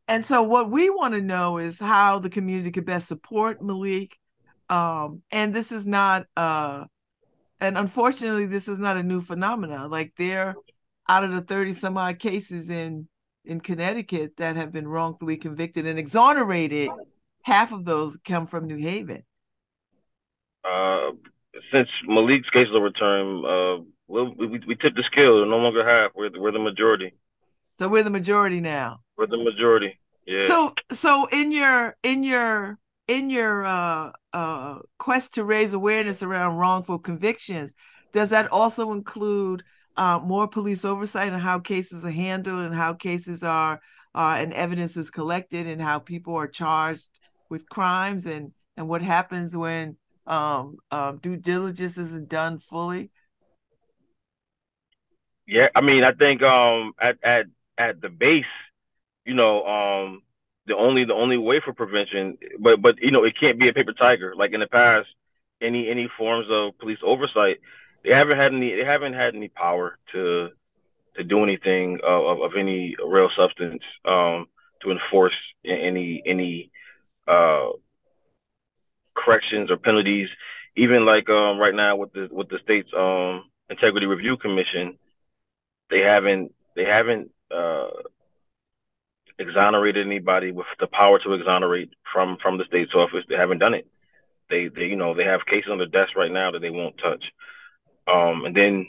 [0.08, 4.18] and so what we want to know is how the community could best support Malik.
[4.70, 6.86] Um and this is not uh
[7.60, 9.90] and unfortunately this is not a new phenomenon.
[9.90, 10.56] Like there
[11.10, 13.08] out of the 30 some odd cases in
[13.46, 16.90] in Connecticut that have been wrongfully convicted and exonerated,
[17.44, 19.24] half of those come from New Haven.
[20.66, 21.12] Uh,
[21.72, 25.46] since Malik's case is overturned, uh, we'll, we we tipped the scale.
[25.46, 26.12] No longer half.
[26.14, 27.14] We're we're the majority.
[27.80, 29.02] So we're the majority now.
[29.18, 29.99] We're the majority.
[30.26, 30.48] Yeah.
[30.48, 36.58] So so in your in your in your uh, uh, quest to raise awareness around
[36.58, 37.74] wrongful convictions,
[38.14, 39.64] does that also include
[39.95, 43.80] uh, more police oversight on how cases are handled and how cases are
[44.14, 47.08] uh, and evidence is collected and how people are charged
[47.49, 53.12] with crimes and and what happens when um, um, due diligence isn't done fully?
[55.48, 57.45] Yeah, I mean, I think um, at at
[57.78, 58.45] at the base,
[59.26, 60.22] you know, um,
[60.68, 63.74] the only the only way for prevention, but but you know, it can't be a
[63.74, 64.36] paper tiger.
[64.36, 65.08] Like in the past,
[65.62, 67.60] any any forms of police oversight,
[68.04, 70.49] they haven't had any they haven't had any power to
[71.16, 74.48] to do anything of, of any real substance um,
[74.82, 75.34] to enforce
[75.66, 76.72] any any
[77.28, 77.70] uh,
[79.16, 80.30] corrections or penalties.
[80.76, 84.98] Even like um, right now with the with the state's um, integrity review commission,
[85.90, 87.90] they haven't they haven't uh,
[89.40, 93.24] exonerated anybody with the power to exonerate from from the state's office.
[93.30, 93.88] They haven't done it.
[94.49, 96.98] They they you know they have cases on the desk right now that they won't
[96.98, 97.24] touch.
[98.07, 98.88] Um, and then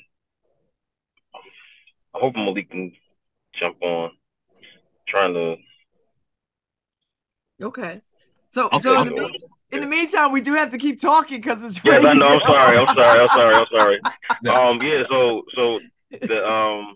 [2.14, 2.92] I hope Malik can
[3.58, 4.10] jump on.
[5.06, 5.56] trying to.
[7.60, 8.02] Okay.
[8.50, 11.84] So, so in, the, in the meantime, we do have to keep talking because it's.
[11.84, 12.28] Yes, I know.
[12.28, 12.78] I'm sorry.
[12.78, 13.20] I'm sorry.
[13.20, 13.54] I'm sorry.
[13.54, 14.00] I'm sorry.
[14.48, 14.80] um.
[14.82, 15.02] Yeah.
[15.08, 15.42] So.
[15.54, 15.80] So
[16.10, 16.94] the um.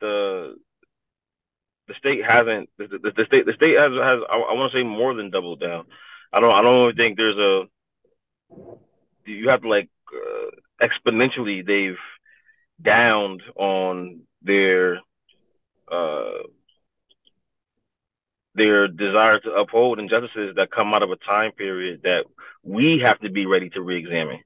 [0.00, 0.56] The.
[1.86, 2.70] The state hasn't.
[2.78, 3.46] The, the, the state.
[3.46, 4.20] The state has has.
[4.30, 5.84] I, I want to say more than doubled down.
[6.32, 6.54] I don't.
[6.54, 7.64] I don't think there's a.
[9.26, 11.66] You have to like uh, exponentially.
[11.66, 11.98] They've
[12.80, 15.00] downed on their
[15.90, 16.42] uh,
[18.54, 22.24] their desire to uphold injustices that come out of a time period that
[22.62, 24.40] we have to be ready to re-examine.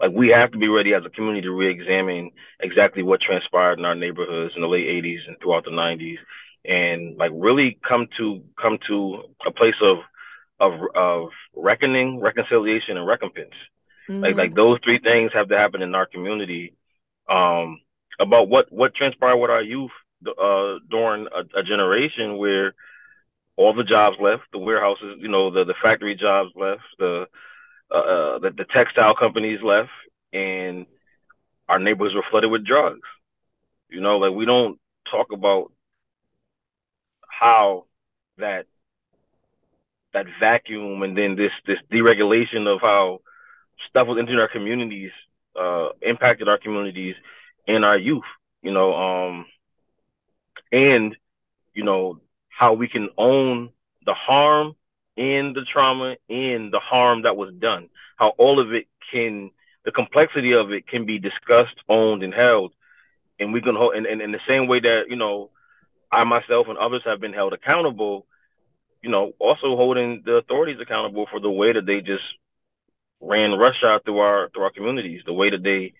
[0.00, 2.30] Like we have to be ready as a community to re-examine
[2.60, 6.18] exactly what transpired in our neighborhoods in the late 80s and throughout the 90s,
[6.64, 9.98] and like really come to come to a place of
[10.60, 13.54] of of reckoning, reconciliation, and recompense.
[14.08, 14.22] Mm-hmm.
[14.22, 16.74] Like like those three things have to happen in our community
[17.28, 17.80] um,
[18.18, 19.90] about what what transpired with our youth
[20.26, 22.74] uh, during a, a, generation where
[23.56, 27.26] all the jobs left, the warehouses, you know, the the factory jobs left, the
[27.90, 29.90] uh, uh, the, the textile companies left,
[30.32, 30.86] and
[31.68, 33.08] our neighborhoods were flooded with drugs.
[33.88, 34.78] You know, like we don't
[35.10, 35.72] talk about
[37.38, 37.84] how
[38.38, 38.66] that
[40.12, 43.20] that vacuum and then this this deregulation of how
[43.88, 45.12] stuff was entering our communities
[45.58, 47.16] uh, impacted our communities
[47.66, 48.24] and our youth,
[48.62, 49.46] you know, um,
[50.72, 51.16] and
[51.74, 53.70] you know how we can own
[54.06, 54.74] the harm
[55.16, 57.88] and the trauma and the harm that was done.
[58.16, 59.50] How all of it can,
[59.84, 62.72] the complexity of it can be discussed, owned, and held,
[63.38, 63.94] and we can hold.
[63.94, 65.50] And, and in the same way that you know,
[66.10, 68.26] I myself and others have been held accountable,
[69.02, 72.24] you know, also holding the authorities accountable for the way that they just
[73.20, 75.92] ran roughshod through our through our communities, the way that they,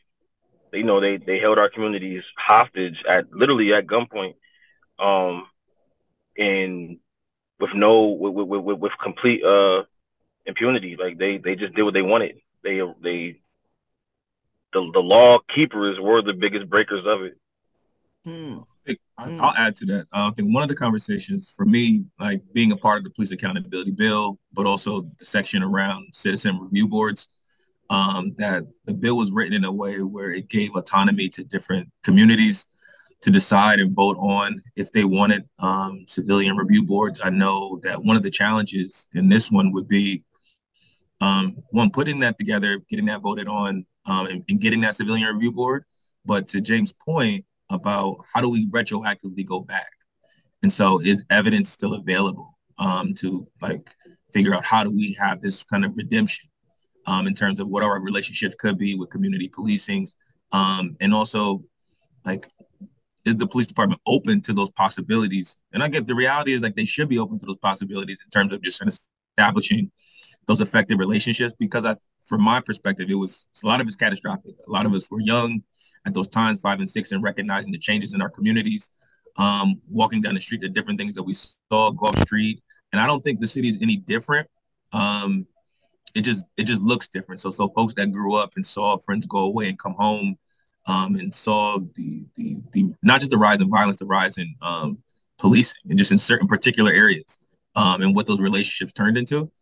[0.73, 4.35] you know, they they held our communities hostage at literally at gunpoint,
[4.99, 5.47] um,
[6.37, 6.99] and
[7.61, 9.83] with no with with, with, with complete uh
[10.47, 10.97] impunity.
[10.99, 12.41] Like they they just did what they wanted.
[12.63, 13.41] They they
[14.73, 17.37] the the law keepers were the biggest breakers of it.
[18.25, 18.59] Hmm.
[19.19, 20.07] I'll add to that.
[20.13, 23.31] I think one of the conversations for me, like being a part of the police
[23.33, 27.29] accountability bill, but also the section around citizen review boards,
[27.91, 31.91] um, that the bill was written in a way where it gave autonomy to different
[32.05, 32.67] communities
[33.23, 37.21] to decide and vote on if they wanted um, civilian review boards.
[37.23, 40.25] I know that one of the challenges in this one would be
[41.21, 45.35] um, one putting that together, getting that voted on, um, and, and getting that civilian
[45.35, 45.85] review board.
[46.25, 49.91] But to James' point, about how do we retroactively go back?
[50.63, 53.89] And so is evidence still available um, to like
[54.33, 56.49] figure out how do we have this kind of redemption
[57.07, 60.15] um, in terms of what our relationships could be with community policings
[60.53, 61.63] um, and also
[62.25, 62.49] like
[63.25, 65.59] is the police department open to those possibilities?
[65.73, 68.31] And i get the reality is like they should be open to those possibilities in
[68.31, 68.83] terms of just
[69.37, 69.91] establishing
[70.47, 71.95] those effective relationships because i
[72.29, 74.55] from my perspective it was a lot of it's catastrophic.
[74.67, 75.63] A lot of us were young
[76.09, 78.91] at those times, five and six, and recognizing the changes in our communities.
[79.37, 82.61] Um, walking down the street, the different things that we saw, Goffe Street,
[82.93, 84.49] and I don't think the city is any different.
[84.93, 85.47] Um,
[86.15, 87.41] it just it just looks different.
[87.41, 90.37] So so folks that grew up and saw friends go away and come home,
[90.87, 94.53] um, and saw the, the the not just the rise in violence, the rise in
[94.61, 94.99] um,
[95.39, 97.39] policing, and just in certain particular areas,
[97.77, 99.53] um, and what those relationships turned into.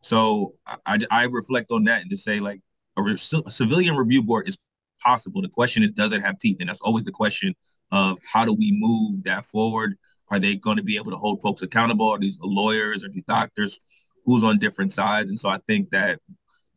[0.00, 0.54] So
[0.86, 2.60] I, I reflect on that and to say like
[2.96, 4.56] a, re- a civilian review board is
[5.02, 5.42] possible.
[5.42, 6.56] The question is, does it have teeth?
[6.60, 7.54] And that's always the question
[7.92, 9.96] of how do we move that forward?
[10.28, 12.08] Are they going to be able to hold folks accountable?
[12.08, 13.78] Are these lawyers or these doctors
[14.26, 15.30] who's on different sides.
[15.30, 16.20] And so I think that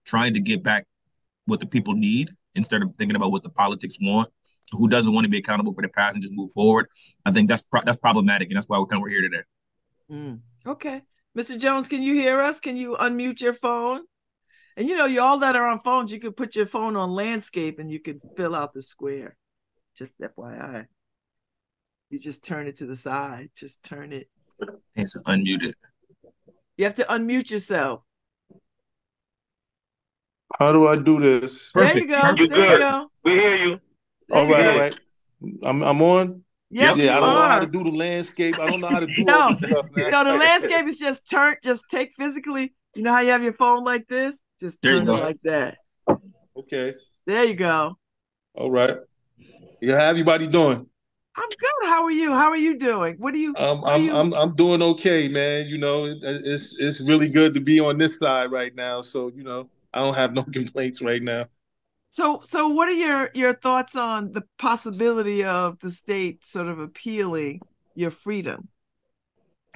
[0.05, 0.85] trying to get back
[1.45, 4.29] what the people need instead of thinking about what the politics want,
[4.71, 6.87] who doesn't want to be accountable for the past and just move forward,
[7.25, 9.43] I think that's pro- that's problematic, and that's why we're kind of here today.
[10.11, 10.39] Mm.
[10.65, 11.01] Okay,
[11.35, 11.59] Mr.
[11.59, 12.59] Jones, can you hear us?
[12.59, 14.03] Can you unmute your phone?
[14.79, 17.11] And you know, you all that are on phones, you could put your phone on
[17.11, 19.35] landscape and you could fill out the square.
[19.97, 20.85] Just FYI.
[22.09, 23.49] You just turn it to the side.
[23.53, 24.29] Just turn it.
[24.95, 25.73] It's unmuted.
[26.77, 28.03] You have to unmute yourself.
[30.57, 31.73] How do I do this?
[31.73, 32.33] There you go.
[32.37, 32.79] You're there you good.
[32.79, 33.11] go.
[33.25, 33.79] We hear you.
[34.29, 34.71] There All you right, go.
[34.71, 34.99] all right.
[35.63, 36.43] I'm I'm on.
[36.69, 38.57] Yes, yeah, you I don't know how to do the landscape.
[38.57, 40.05] I don't know how to do No, all this stuff, man.
[40.05, 42.73] You know, the landscape is just turn, just take physically.
[42.95, 44.39] You know how you have your phone like this?
[44.59, 45.77] Just There you turn it like that.
[46.57, 46.95] Okay.
[47.25, 47.97] There you go.
[48.55, 48.97] All right.
[49.81, 50.85] Yeah, how everybody doing?
[51.35, 51.87] I'm good.
[51.87, 52.33] How are you?
[52.33, 53.15] How are you doing?
[53.17, 53.55] What do you?
[53.55, 55.67] Um, are I'm you- I'm I'm doing okay, man.
[55.67, 59.01] You know, it, it's it's really good to be on this side right now.
[59.01, 61.45] So you know, I don't have no complaints right now.
[62.09, 66.79] So, so what are your your thoughts on the possibility of the state sort of
[66.79, 67.61] appealing
[67.95, 68.67] your freedom?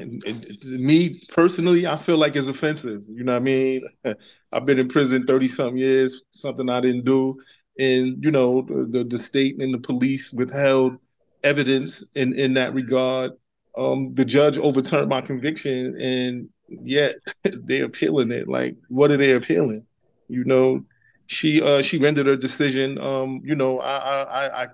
[0.03, 0.45] And, and
[0.79, 3.01] me personally, I feel like it's offensive.
[3.07, 3.81] You know what I mean?
[4.51, 7.37] I've been in prison 30 something years, something I didn't do.
[7.79, 10.97] And, you know, the, the state and the police withheld
[11.43, 13.31] evidence in, in that regard.
[13.75, 18.47] Um, the judge overturned my conviction and yet they're appealing it.
[18.47, 19.85] Like, what are they appealing?
[20.27, 20.85] You know,
[21.27, 22.99] she uh she rendered her decision.
[22.99, 24.67] Um, you know, I I I,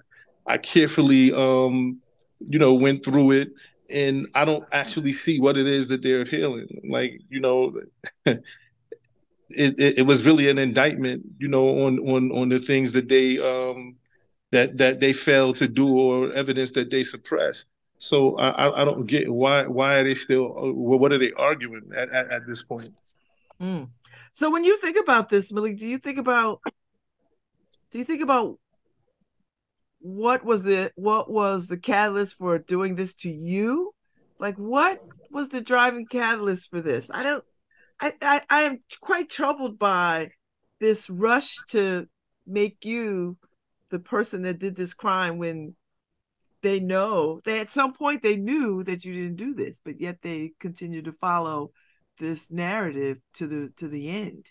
[0.47, 2.01] I carefully um,
[2.47, 3.49] you know, went through it
[3.91, 6.67] and I don't actually see what it is that they're appealing.
[6.89, 7.81] Like, you know,
[8.25, 8.43] it,
[9.49, 13.37] it, it was really an indictment, you know, on on on the things that they
[13.39, 13.95] um
[14.51, 17.67] that that they failed to do or evidence that they suppressed.
[17.97, 21.89] So I I- don't get why why are they still uh, what are they arguing
[21.95, 22.91] at, at, at this point?
[23.61, 23.89] Mm.
[24.31, 26.61] So, when you think about this, Malik, do you think about
[27.91, 28.57] do you think about
[29.99, 30.93] what was it?
[30.95, 33.93] What was the catalyst for doing this to you?
[34.39, 37.09] Like, what was the driving catalyst for this?
[37.13, 37.43] I don't.
[37.99, 40.31] I I, I am quite troubled by
[40.79, 42.07] this rush to
[42.47, 43.37] make you
[43.89, 45.75] the person that did this crime when
[46.61, 50.17] they know they at some point they knew that you didn't do this, but yet
[50.21, 51.71] they continue to follow
[52.19, 54.45] this narrative to the to the end.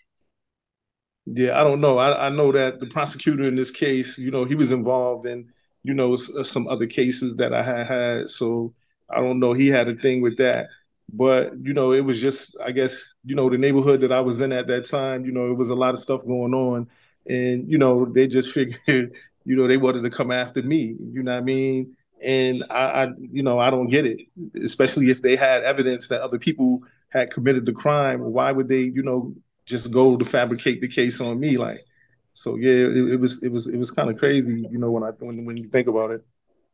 [1.31, 1.97] Yeah, I don't know.
[1.99, 5.51] I, I know that the prosecutor in this case, you know, he was involved in,
[5.83, 8.29] you know, uh, some other cases that I had had.
[8.29, 8.73] So
[9.09, 9.53] I don't know.
[9.53, 10.67] He had a thing with that.
[11.11, 14.41] But, you know, it was just, I guess, you know, the neighborhood that I was
[14.41, 16.87] in at that time, you know, it was a lot of stuff going on.
[17.27, 19.13] And, you know, they just figured,
[19.45, 20.95] you know, they wanted to come after me.
[21.11, 21.95] You know what I mean?
[22.23, 24.21] And I, I you know, I don't get it,
[24.63, 28.19] especially if they had evidence that other people had committed the crime.
[28.21, 29.33] Why would they, you know,
[29.69, 31.85] just go to fabricate the case on me like
[32.33, 35.03] so yeah it, it was it was it was kind of crazy you know when
[35.03, 36.25] i when, when you think about it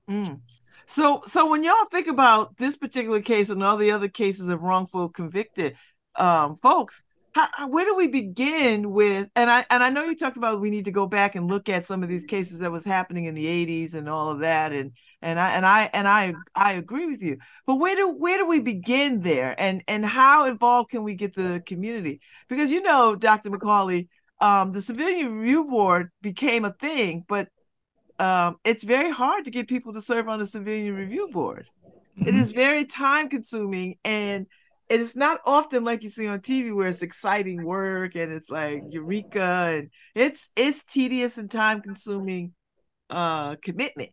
[0.10, 0.42] Mm.
[0.88, 4.62] So so when y'all think about this particular case and all the other cases of
[4.62, 5.76] wrongful convicted
[6.16, 7.02] um folks,
[7.36, 10.70] how, where do we begin with and I and I know you talked about we
[10.70, 13.36] need to go back and look at some of these cases that was happening in
[13.36, 17.06] the 80s and all of that and and I and I and I I agree
[17.08, 17.38] with you.
[17.68, 21.36] But where do where do we begin there and and how involved can we get
[21.36, 22.22] the community?
[22.48, 23.50] Because you know, Dr.
[23.50, 24.08] McCauley,
[24.40, 27.50] um the civilian review board became a thing, but
[28.18, 31.68] um, it's very hard to get people to serve on the civilian review board.
[32.26, 32.40] It Mhm.
[32.40, 34.48] is very time consuming and
[34.90, 38.50] it is not often like you see on TV where it's exciting work and it's
[38.50, 39.42] like eureka
[39.78, 42.54] and it's it's tedious and time consuming
[43.10, 44.10] uh commitment.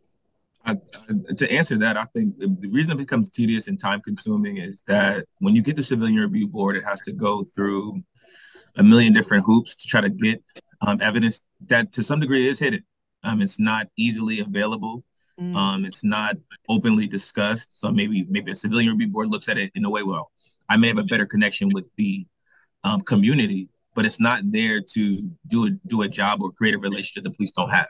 [0.65, 4.01] I, I- to answer that, I think the, the reason it becomes tedious and time
[4.01, 8.01] consuming is that when you get the civilian review board, it has to go through
[8.75, 10.41] a million different hoops to try to get
[10.81, 12.83] um, evidence that to some degree is hidden.
[13.23, 15.03] Um, it's not easily available.
[15.39, 15.55] Mm.
[15.55, 16.35] Um, it's not
[16.69, 17.79] openly discussed.
[17.79, 20.31] So maybe maybe a civilian review board looks at it in a way, well,
[20.69, 22.25] I may have a better connection with the
[22.83, 26.79] um, community, but it's not there to do a do a job or create a
[26.79, 27.87] relationship the police don't have.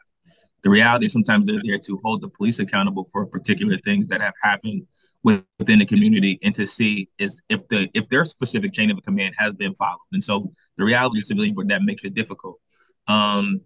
[0.63, 4.21] The reality is sometimes they're there to hold the police accountable for particular things that
[4.21, 4.87] have happened
[5.23, 9.35] within the community and to see is if the if their specific chain of command
[9.37, 9.99] has been followed.
[10.11, 12.59] And so the reality of civilian that makes it difficult.
[13.07, 13.61] Um,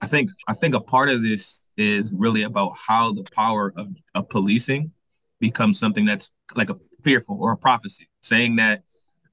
[0.00, 3.88] I think I think a part of this is really about how the power of,
[4.14, 4.92] of policing
[5.40, 8.82] becomes something that's like a fearful or a prophecy, saying that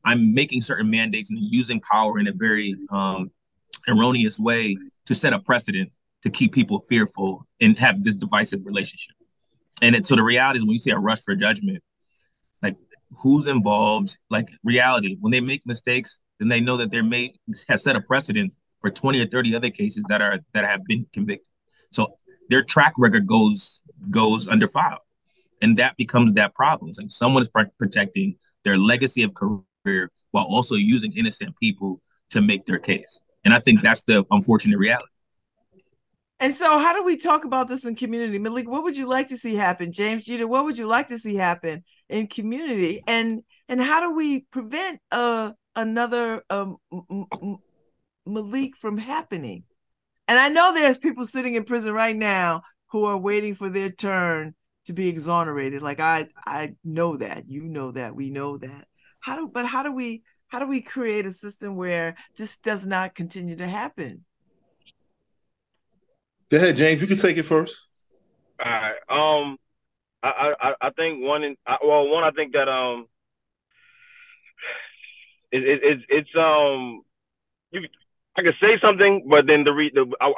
[0.04, 3.32] I'm making certain mandates and using power in a very um,
[3.88, 9.16] erroneous way to set a precedent to keep people fearful and have this divisive relationship.
[9.82, 11.82] And it, so the reality is when you see a rush for judgment,
[12.62, 12.76] like
[13.18, 15.18] who's involved, like reality.
[15.20, 17.38] When they make mistakes, then they know that they're made
[17.68, 21.06] has set a precedent for 20 or 30 other cases that are that have been
[21.14, 21.50] convicted.
[21.92, 22.18] So
[22.50, 25.00] their track record goes goes under file.
[25.62, 26.92] And that becomes that problem.
[26.98, 32.66] Like someone is protecting their legacy of career while also using innocent people to make
[32.66, 33.22] their case.
[33.44, 35.08] And I think that's the unfortunate reality.
[36.42, 38.40] And so, how do we talk about this in community?
[38.40, 39.92] Malik, what would you like to see happen?
[39.92, 43.04] James Jeter, what would you like to see happen in community?
[43.08, 46.78] And and how do we prevent uh, another um,
[48.26, 49.64] Malik from happening?
[50.30, 52.62] And I know there's people sitting in prison right now
[52.92, 54.56] who are waiting for their turn
[54.90, 55.84] to be exonerated.
[55.84, 58.88] Like I, I know that you know that we know that.
[59.20, 62.88] How do but how do we how do we create a system where this does
[62.88, 64.26] not continue to happen?
[66.50, 67.02] Go ahead, James.
[67.02, 67.80] You can take it first.
[68.60, 68.96] All right.
[69.10, 69.58] Um,
[70.24, 71.56] I I I think one in
[71.86, 73.06] well one I think that um
[75.52, 77.04] it, it, it it's um
[77.70, 77.82] you
[78.40, 80.34] I can say something, but then the re the I,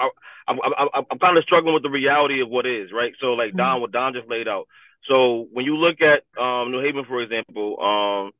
[0.47, 3.13] I, I, I, I'm kind of struggling with the reality of what is right.
[3.19, 3.81] So like Don, mm-hmm.
[3.81, 4.67] what Don just laid out.
[5.07, 8.31] So when you look at um, New Haven, for example, um,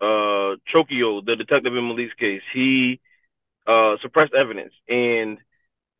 [0.00, 3.00] uh, Trocchio, the detective in Malik's case, he
[3.66, 5.38] uh, suppressed evidence, and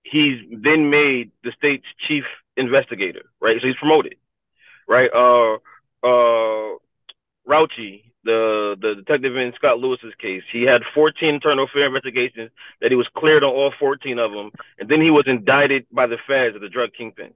[0.02, 2.24] he's then made the state's chief
[2.56, 3.60] investigator, right?
[3.60, 4.16] So he's promoted,
[4.88, 5.10] right?
[5.12, 5.56] Uh,
[6.02, 6.76] uh,
[7.46, 12.50] Raucci, the the detective in Scott Lewis's case, he had 14 internal affair investigations
[12.80, 16.06] that he was cleared on all 14 of them, and then he was indicted by
[16.06, 17.32] the feds as a drug kingpin.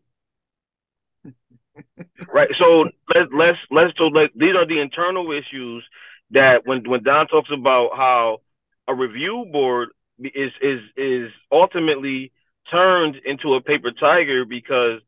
[2.33, 2.51] right.
[2.59, 5.85] So let's let's let's so like these are the internal issues
[6.31, 8.41] that when when Don talks about how
[8.89, 12.33] a review board is is is ultimately
[12.71, 15.01] turned into a paper tiger because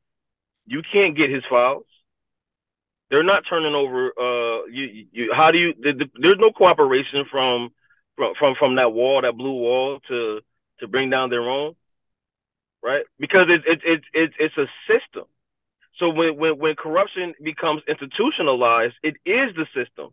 [0.67, 1.85] you can't get his files.
[3.11, 4.13] They're not turning over.
[4.19, 5.75] Uh, you, you how do you?
[5.79, 7.71] The, the, there's no cooperation from
[8.17, 10.41] from from from that wall, that blue wall, to
[10.81, 11.75] to bring down their own,
[12.83, 13.05] right?
[13.19, 15.25] Because it's it's it's it's it's a system.
[15.99, 20.11] So when when when corruption becomes institutionalized, it is the system.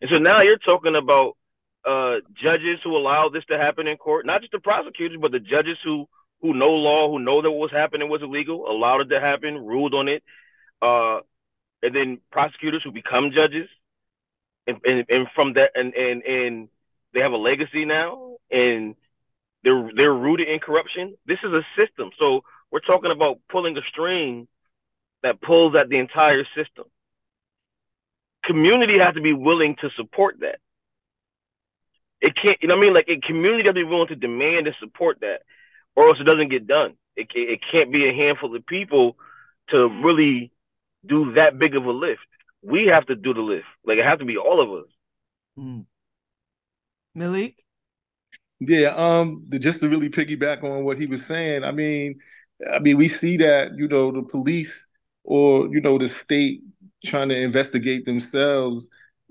[0.00, 1.36] And so now you're talking about
[1.84, 5.40] uh, judges who allow this to happen in court, not just the prosecutors, but the
[5.40, 6.08] judges who
[6.40, 9.66] who know law, who know that what was happening was illegal, allowed it to happen,
[9.66, 10.22] ruled on it,
[10.80, 11.18] uh,
[11.82, 13.68] and then prosecutors who become judges,
[14.66, 16.68] and, and, and from that, and, and and
[17.14, 18.94] they have a legacy now, and
[19.64, 21.16] they're they're rooted in corruption.
[21.26, 24.46] This is a system, so we're talking about pulling a string
[25.22, 26.84] that pulls at the entire system.
[28.44, 30.60] Community has to be willing to support that.
[32.20, 32.94] It can't, you know what I mean?
[32.94, 35.42] Like, a community has to be willing to demand and support that
[35.98, 36.94] or else it doesn't get done.
[37.16, 39.16] It, it can't be a handful of people
[39.70, 40.52] to really
[41.06, 42.20] do that big of a lift.
[42.62, 43.66] We have to do the lift.
[43.84, 44.90] Like it has to be all of us.
[45.58, 45.86] Mm.
[47.14, 47.56] Malik?
[48.60, 52.18] Yeah, um, just to really piggyback on what he was saying, I mean,
[52.72, 54.88] I mean, we see that, you know, the police
[55.22, 56.62] or, you know, the state
[57.04, 58.90] trying to investigate themselves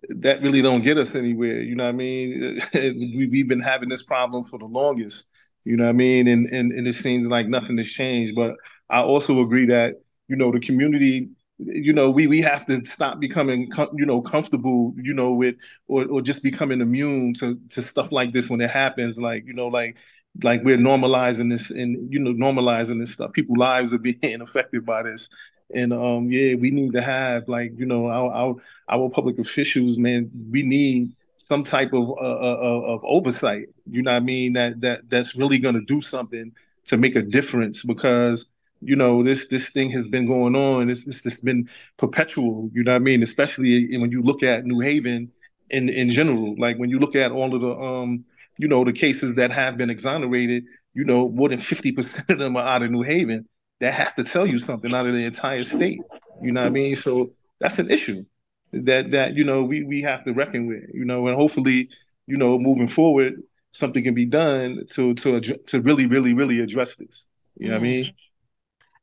[0.10, 1.61] that really don't get us anywhere.
[1.61, 2.61] You know what I mean?
[2.73, 5.27] we, have been having this problem for the longest.
[5.65, 6.27] You know what I mean?
[6.27, 8.35] And, and and it seems like nothing has changed.
[8.35, 8.56] But
[8.89, 9.95] I also agree that
[10.27, 11.30] you know the community.
[11.60, 14.94] You know, we we have to stop becoming you know comfortable.
[14.98, 15.56] You know, with
[15.88, 19.20] or or just becoming immune to to stuff like this when it happens.
[19.20, 19.98] Like you know, like
[20.44, 23.34] like we're normalizing this and you know normalizing this stuff.
[23.34, 25.30] People's lives are being affected by this.
[25.74, 28.56] And um, yeah, we need to have like you know our our,
[28.90, 30.30] our public officials, man.
[30.52, 33.68] We need some type of uh, uh, uh, of oversight.
[33.90, 34.54] You know what I mean?
[34.54, 36.52] That that that's really going to do something
[36.86, 40.90] to make a difference because you know this this thing has been going on.
[40.90, 42.70] It's it's, it's been perpetual.
[42.74, 43.24] You know what I mean?
[43.24, 45.32] Especially when you look at New Haven
[45.70, 46.56] in in general.
[46.58, 48.26] Like when you look at all of the um
[48.58, 50.66] you know the cases that have been exonerated.
[50.94, 53.48] You know more than fifty percent of them are out of New Haven
[53.80, 55.99] that has to tell you something out of the entire state.
[56.41, 56.95] You know what I mean?
[56.95, 58.26] So that's an issue
[58.74, 60.84] that that you know we we have to reckon with.
[60.94, 61.90] You know, and hopefully,
[62.26, 63.34] you know, moving forward,
[63.72, 67.28] something can be done to to to really really really address this.
[67.58, 68.14] You know what I mean?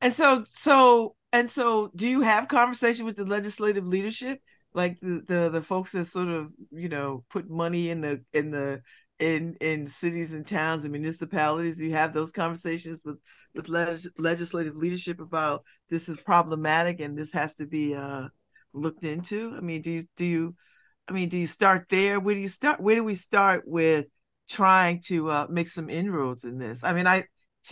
[0.04, 4.38] And so so and so, do you have conversation with the legislative leadership,
[4.74, 8.50] like the the the folks that sort of you know put money in the in
[8.50, 8.82] the
[9.18, 11.78] in in cities and towns and municipalities?
[11.78, 13.16] Do you have those conversations with
[13.54, 18.28] with leg- legislative leadership about this is problematic and this has to be uh,
[18.74, 19.54] looked into?
[19.56, 20.54] I mean, do you do you
[21.08, 22.20] I mean, do you start there?
[22.20, 22.78] Where do you start?
[22.78, 24.04] Where do we start with
[24.50, 26.84] trying to uh, make some inroads in this?
[26.84, 27.24] I mean, I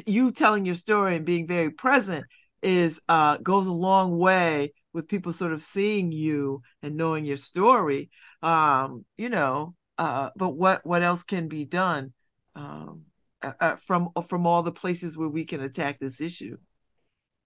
[0.07, 2.27] you telling your story and being very present
[2.63, 7.37] is uh, goes a long way with people sort of seeing you and knowing your
[7.37, 8.11] story.
[8.43, 12.13] Um, you know, uh, but what what else can be done
[12.55, 13.03] um,
[13.43, 16.57] uh, from from all the places where we can attack this issue?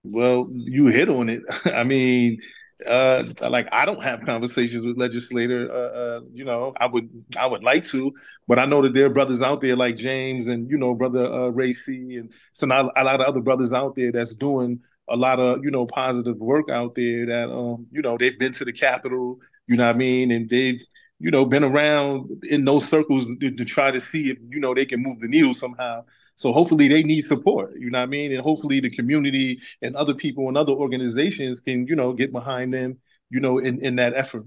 [0.05, 1.43] Well, you hit on it.
[1.67, 2.39] I mean,
[2.85, 7.09] uh like i don't have conversations with legislators uh, uh, you know i would
[7.39, 8.13] i would like to
[8.47, 11.25] but i know that there are brothers out there like james and you know brother
[11.25, 14.79] uh racy and so not a lot of other brothers out there that's doing
[15.09, 18.53] a lot of you know positive work out there that um you know they've been
[18.53, 20.31] to the capitol you know what i mean?
[20.31, 20.81] And they've
[21.19, 24.75] you know been around in those circles to, to try to see if you know
[24.75, 26.05] they can move the needle somehow
[26.37, 28.33] so hopefully they need support, you know what I mean?
[28.33, 32.73] And hopefully the community and other people and other organizations can, you know, get behind
[32.73, 32.99] them,
[33.31, 34.45] you know, in, in that effort.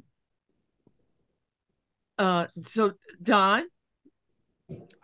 [2.17, 3.65] Uh, so Don?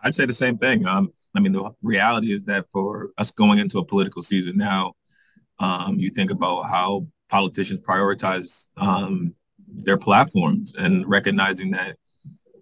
[0.00, 0.86] I'd say the same thing.
[0.86, 4.94] Um, I mean, the reality is that for us going into a political season now,
[5.58, 9.34] um, you think about how politicians prioritize um,
[9.66, 11.96] their platforms and recognizing that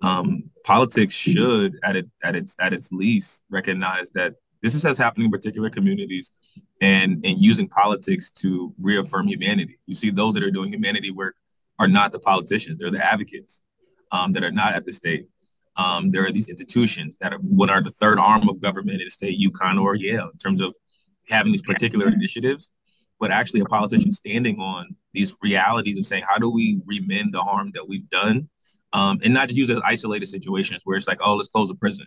[0.01, 5.27] um, politics should, at it at its at its least, recognize that this is happening
[5.27, 6.33] in particular communities,
[6.81, 9.79] and and using politics to reaffirm humanity.
[9.87, 11.37] You see, those that are doing humanity work
[11.79, 13.63] are not the politicians; they're the advocates
[14.11, 15.29] um, that are not at the state.
[15.77, 19.07] Um, there are these institutions that are what are the third arm of government in
[19.07, 20.75] the state, UConn or Yale, in terms of
[21.29, 22.71] having these particular initiatives,
[23.19, 27.43] but actually a politician standing on these realities and saying, how do we remend the
[27.43, 28.49] harm that we've done
[28.95, 31.69] um, and not to use it as isolated situations where it's like, oh, let's close
[31.69, 32.07] a prison.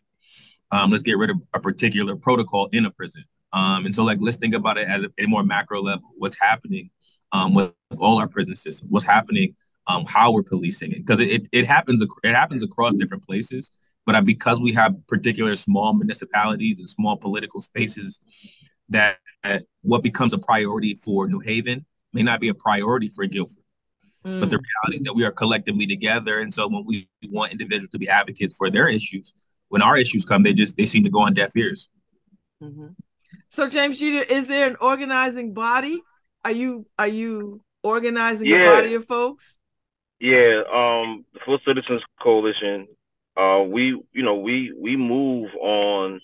[0.71, 3.23] Um, let's get rid of a particular protocol in a prison.
[3.53, 6.09] Um, and so, like, let's think about it at a, a more macro level.
[6.17, 6.89] What's happening
[7.31, 8.91] um, with all our prison systems?
[8.91, 9.53] What's happening?
[9.85, 11.05] Um, how we're policing it?
[11.05, 13.71] Because it, it, it happens it happens across different places.
[14.05, 18.21] But because we have particular small municipalities and small political spaces,
[18.89, 23.25] that, that what becomes a priority for New Haven may not be a priority for
[23.25, 23.63] Guilford.
[24.27, 24.39] Mm.
[24.41, 24.63] But the mm.
[24.63, 26.39] reality is that we are collectively together.
[26.39, 29.33] And so when we want individuals to be advocates for their issues,
[29.69, 31.89] when our issues come, they just they seem to go on deaf ears.
[32.61, 32.87] Mm-hmm.
[33.49, 36.01] So James Jeter, is there an organizing body?
[36.43, 38.63] Are you are you organizing yeah.
[38.63, 39.57] a body of folks?
[40.19, 42.87] Yeah, um, the Full Citizens Coalition.
[43.35, 46.21] Uh, we you know we we move on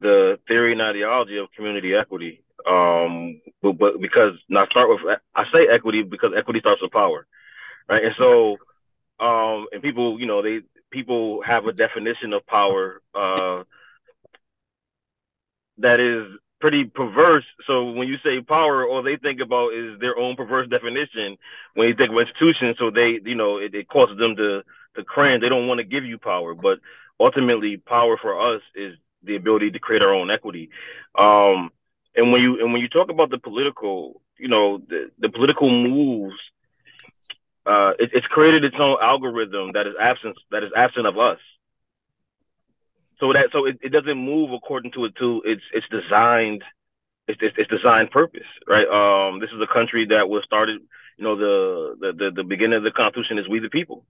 [0.00, 2.42] the theory and ideology of community equity.
[2.66, 7.26] Um, but, but because now start with I say equity because equity starts with power,
[7.88, 8.04] right?
[8.04, 8.56] And so,
[9.18, 10.60] um, and people, you know, they
[10.90, 13.64] people have a definition of power uh,
[15.78, 16.26] that is
[16.60, 17.44] pretty perverse.
[17.66, 21.36] So when you say power, all they think about is their own perverse definition.
[21.74, 24.62] When you think of institutions, so they, you know, it, it causes them to
[24.96, 25.40] to cringe.
[25.40, 26.78] They don't want to give you power, but
[27.18, 30.70] ultimately, power for us is the ability to create our own equity.
[31.18, 31.70] Um,
[32.14, 35.70] and when you and when you talk about the political, you know, the, the political
[35.70, 36.36] moves,
[37.66, 41.38] uh, it, it's created its own algorithm that is absent that is absent of us.
[43.20, 46.64] So that so it, it doesn't move according to it to its it's designed
[47.28, 48.88] it's, it's, it's designed purpose, right?
[48.88, 50.80] Um, this is a country that was started,
[51.16, 54.04] you know, the, the the the beginning of the Constitution is we the people,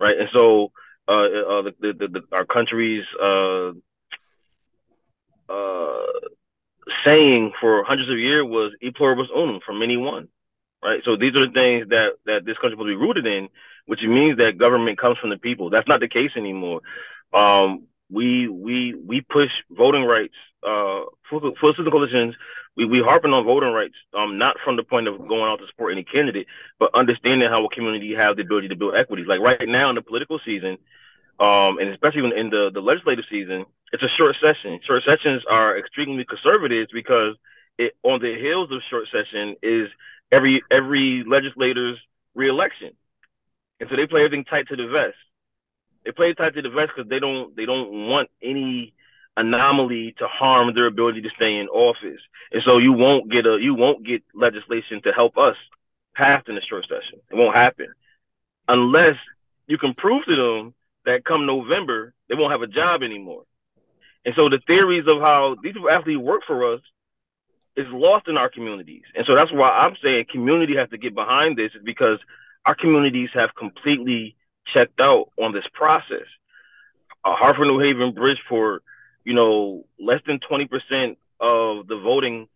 [0.00, 0.18] right?
[0.18, 0.72] And so
[1.06, 3.72] uh, uh the, the, the, our country's uh,
[5.48, 6.06] uh,
[7.04, 10.28] saying for hundreds of years was "e pluribus unum" from many one,
[10.82, 11.02] right?
[11.04, 13.48] So these are the things that that this country will be rooted in,
[13.86, 15.70] which means that government comes from the people.
[15.70, 16.80] That's not the case anymore.
[17.32, 22.34] Um, we we we push voting rights, uh, for, for citizen coalitions.
[22.76, 25.66] We we harping on voting rights, um, not from the point of going out to
[25.66, 26.46] support any candidate,
[26.78, 29.24] but understanding how a community have the ability to build equity.
[29.24, 30.78] Like right now in the political season,
[31.40, 34.80] um, and especially in, the the legislative season, it's a short session.
[34.84, 37.36] Short sessions are extremely conservative because
[37.78, 39.88] it on the heels of short session is
[40.32, 41.98] every every legislator's
[42.34, 42.92] reelection,
[43.80, 45.16] and so they play everything tight to the vest.
[46.04, 48.94] They play tight to the vest because they don't they don't want any
[49.36, 52.20] anomaly to harm their ability to stay in office,
[52.52, 55.56] and so you won't get a you won't get legislation to help us
[56.16, 57.20] pass in the short session.
[57.30, 57.94] It won't happen
[58.66, 59.16] unless
[59.66, 60.74] you can prove to them
[61.08, 63.44] that come November they won't have a job anymore.
[64.24, 66.80] And so the theories of how these people actually work for us
[67.76, 69.04] is lost in our communities.
[69.16, 72.18] And so that's why I'm saying community has to get behind this is because
[72.66, 74.36] our communities have completely
[74.66, 76.26] checked out on this process.
[77.24, 78.82] Uh, Hartford, New Haven, Bridgeport,
[79.24, 82.48] you know, less than 20% of the voting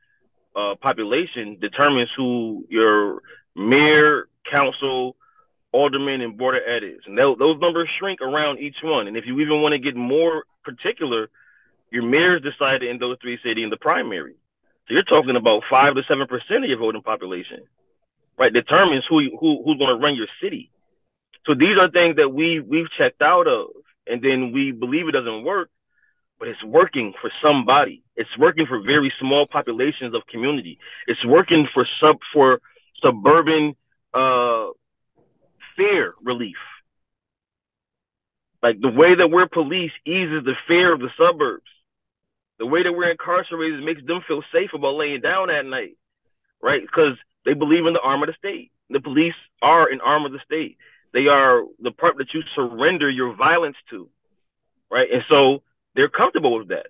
[0.55, 3.23] uh, population determines who your
[3.57, 5.17] mayor, council,
[5.73, 6.83] alderman, and board of ed.
[7.07, 9.07] And those numbers shrink around each one.
[9.09, 11.31] And if you even want to get more particular,
[11.91, 14.35] your mayors decided in those three cities in the primary.
[14.89, 17.61] So you're talking about five to seven percent of your voting population.
[18.39, 20.71] right, determines who who who's going to run your city.
[21.47, 23.69] So these are things that we we've checked out of,
[24.07, 25.71] and then we believe it doesn't work,
[26.39, 28.03] but it's working for somebody.
[28.17, 30.79] It's working for very small populations of community.
[31.07, 32.61] It's working for sub for
[33.03, 33.75] suburban
[34.15, 34.69] uh,
[35.77, 36.57] fear relief.
[38.63, 41.67] Like the way that we're policed eases the fear of the suburbs.
[42.59, 45.97] The way that we're incarcerated makes them feel safe about laying down at night,
[46.63, 46.83] right?
[46.83, 48.71] Because they believe in the arm of the state.
[48.91, 50.77] The police are an arm of the state.
[51.13, 54.09] They are the part that you surrender your violence to,
[54.91, 55.11] right?
[55.11, 55.63] And so
[55.95, 56.87] they're comfortable with that.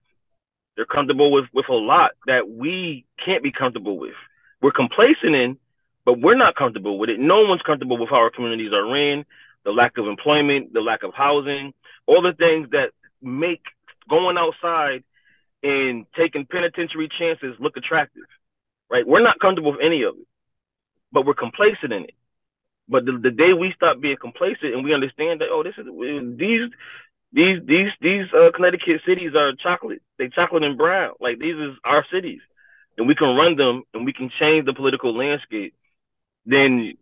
[0.76, 4.14] They're comfortable with with a lot that we can't be comfortable with.
[4.60, 5.58] We're complacent in,
[6.04, 7.20] but we're not comfortable with it.
[7.20, 9.24] No one's comfortable with how our communities are ran,
[9.64, 11.72] the lack of employment, the lack of housing,
[12.06, 13.62] all the things that make
[14.08, 15.04] going outside
[15.62, 18.24] and taking penitentiary chances look attractive,
[18.90, 19.06] right?
[19.06, 20.26] We're not comfortable with any of it,
[21.12, 22.14] but we're complacent in it.
[22.88, 25.86] But the, the day we stop being complacent and we understand that, oh, this is
[26.36, 26.68] these
[27.32, 30.02] these these these uh, Connecticut cities are chocolate.
[30.18, 31.14] They chocolate and brown.
[31.20, 32.40] Like these is our cities,
[32.98, 35.74] and we can run them and we can change the political landscape.
[36.46, 36.94] Then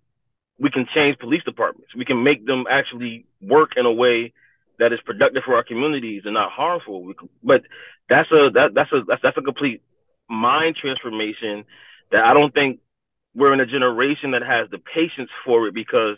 [0.58, 1.94] we can change police departments.
[1.94, 4.32] We can make them actually work in a way
[4.78, 7.02] that is productive for our communities and not harmful.
[7.02, 7.62] We, but
[8.08, 9.82] that's a that, that's a that's, that's a complete
[10.28, 11.64] mind transformation
[12.12, 12.80] that I don't think
[13.34, 16.16] we're in a generation that has the patience for it because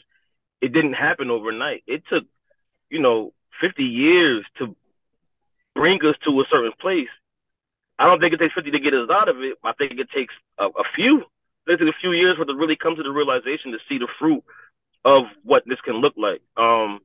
[0.60, 1.82] it didn't happen overnight.
[1.86, 2.24] It took,
[2.88, 4.74] you know, 50 years to
[5.74, 7.08] bring us to a certain place.
[7.98, 9.58] I don't think it takes 50 to get us out of it.
[9.62, 11.24] I think it takes a, a few.
[11.66, 14.09] It takes a few years for to really come to the realization to see the
[14.18, 14.43] fruit
[15.05, 16.43] of what this can look like.
[16.56, 17.01] Um,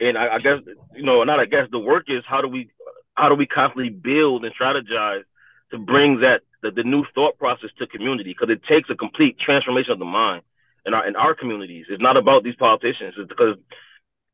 [0.00, 0.60] and I, I guess
[0.94, 2.70] you know, not I guess the work is how do we
[3.14, 5.24] how do we constantly build and strategize
[5.70, 9.38] to bring that the, the new thought process to community because it takes a complete
[9.38, 10.42] transformation of the mind
[10.84, 11.86] in our in our communities.
[11.88, 13.14] It's not about these politicians.
[13.16, 13.56] It's because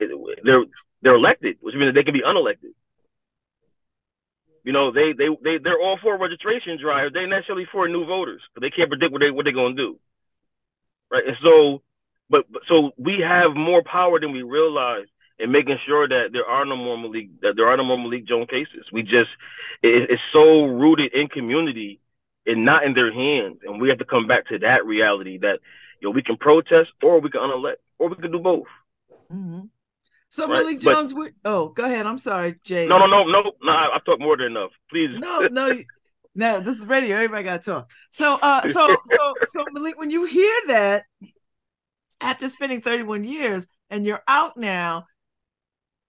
[0.01, 0.11] it,
[0.45, 0.65] they're
[1.03, 2.73] they're elected, which means they can be unelected.
[4.65, 7.13] You know, they they they they're all for registration drive.
[7.13, 9.99] They're necessarily for new voters, but they can't predict what they what they're gonna do.
[11.11, 11.83] Right, and so,
[12.31, 15.07] but, but so we have more power than we realize
[15.39, 18.25] in making sure that there are no more Malik that there are no more Malik
[18.25, 18.87] Jones cases.
[18.93, 19.31] We just
[19.83, 22.01] it, it's so rooted in community
[22.47, 25.59] and not in their hands, and we have to come back to that reality that
[26.01, 28.67] you know we can protest or we can unelect or we can do both.
[29.33, 29.63] Mm-hmm.
[30.33, 30.61] So right?
[30.61, 32.07] Malik Jones, but, oh, go ahead.
[32.07, 32.89] I'm sorry, Jay.
[32.89, 33.71] No, no, no, no, no.
[33.71, 34.71] I, talked more than enough.
[34.89, 35.11] Please.
[35.19, 35.79] No, no,
[36.35, 36.61] no.
[36.61, 37.17] This is radio.
[37.17, 37.91] Everybody got to talk.
[38.09, 41.05] So, uh, so, so, so Malik, when you hear that
[42.23, 45.05] after spending 31 years and you're out now,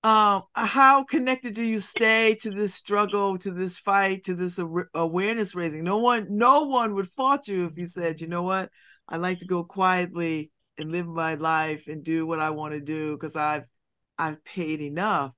[0.05, 4.57] um, how connected do you stay to this struggle, to this fight, to this
[4.93, 5.83] awareness raising?
[5.83, 8.69] No one, no one would fault you if you said, you know what,
[9.05, 12.79] I like to go quietly and live my life and do what I want to
[12.79, 13.65] do because I've
[14.17, 15.33] I've paid enough.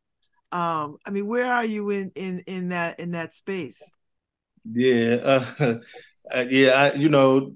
[0.51, 3.91] Um, I mean, where are you in in in that in that space?
[4.71, 7.55] Yeah, uh, yeah, I, you know,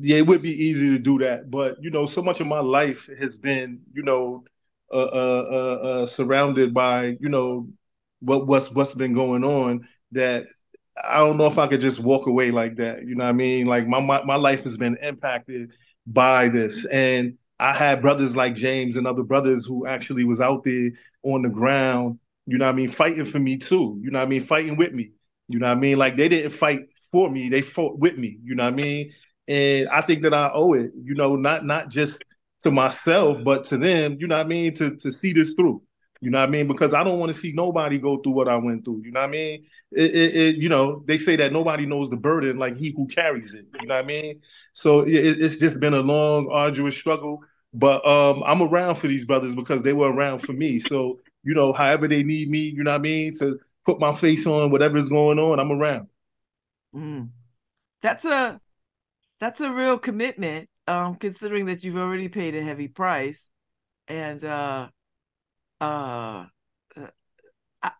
[0.00, 2.60] yeah, it would be easy to do that, but you know, so much of my
[2.60, 4.42] life has been, you know,
[4.92, 7.68] uh, uh, uh, uh surrounded by, you know,
[8.20, 10.44] what what's what's been going on that
[11.02, 13.04] I don't know if I could just walk away like that.
[13.04, 13.66] You know what I mean?
[13.66, 15.70] Like my my, my life has been impacted
[16.06, 20.64] by this, and I had brothers like James and other brothers who actually was out
[20.64, 20.90] there
[21.22, 23.98] on the ground, you know what I mean, fighting for me too.
[24.02, 25.12] You know what I mean, fighting with me.
[25.48, 25.98] You know what I mean?
[25.98, 26.80] Like they didn't fight
[27.12, 29.12] for me, they fought with me, you know what I mean?
[29.48, 32.22] And I think that I owe it, you know, not not just
[32.64, 35.82] to myself, but to them, you know what I mean, to to see this through.
[36.26, 36.66] You know what I mean?
[36.66, 39.02] Because I don't want to see nobody go through what I went through.
[39.04, 39.64] You know what I mean?
[39.92, 43.06] It, it, it, you know, they say that nobody knows the burden like he who
[43.06, 43.66] carries it.
[43.80, 44.40] You know what I mean?
[44.72, 47.44] So it, it's just been a long, arduous struggle.
[47.72, 50.80] But um, I'm around for these brothers because they were around for me.
[50.80, 54.12] So you know, however they need me, you know what I mean, to put my
[54.12, 56.08] face on whatever's going on, I'm around.
[56.92, 57.28] Mm.
[58.02, 58.60] That's a
[59.38, 63.46] that's a real commitment, um, considering that you've already paid a heavy price,
[64.08, 64.88] and uh,
[65.80, 66.46] uh,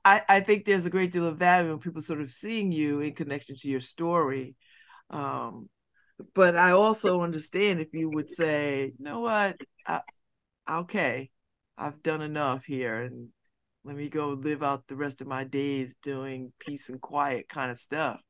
[0.05, 3.01] I, I think there's a great deal of value in people sort of seeing you
[3.01, 4.55] in connection to your story.
[5.11, 5.69] Um,
[6.35, 10.01] but I also understand if you would say, you know what, I,
[10.69, 11.31] okay,
[11.77, 13.29] I've done enough here, and
[13.85, 17.71] let me go live out the rest of my days doing peace and quiet kind
[17.71, 18.21] of stuff.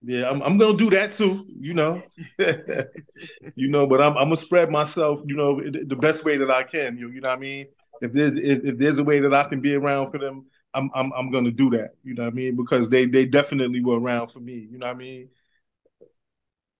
[0.00, 1.44] Yeah, I'm, I'm gonna do that too.
[1.60, 2.00] You know,
[3.54, 5.20] you know, but I'm I'm gonna spread myself.
[5.26, 6.96] You know, the best way that I can.
[6.96, 7.66] You, you know what I mean?
[8.02, 10.90] If there's if, if there's a way that I can be around for them, I'm
[10.94, 11.90] I'm I'm gonna do that.
[12.02, 12.56] You know what I mean?
[12.56, 14.66] Because they they definitely were around for me.
[14.70, 15.28] You know what I mean?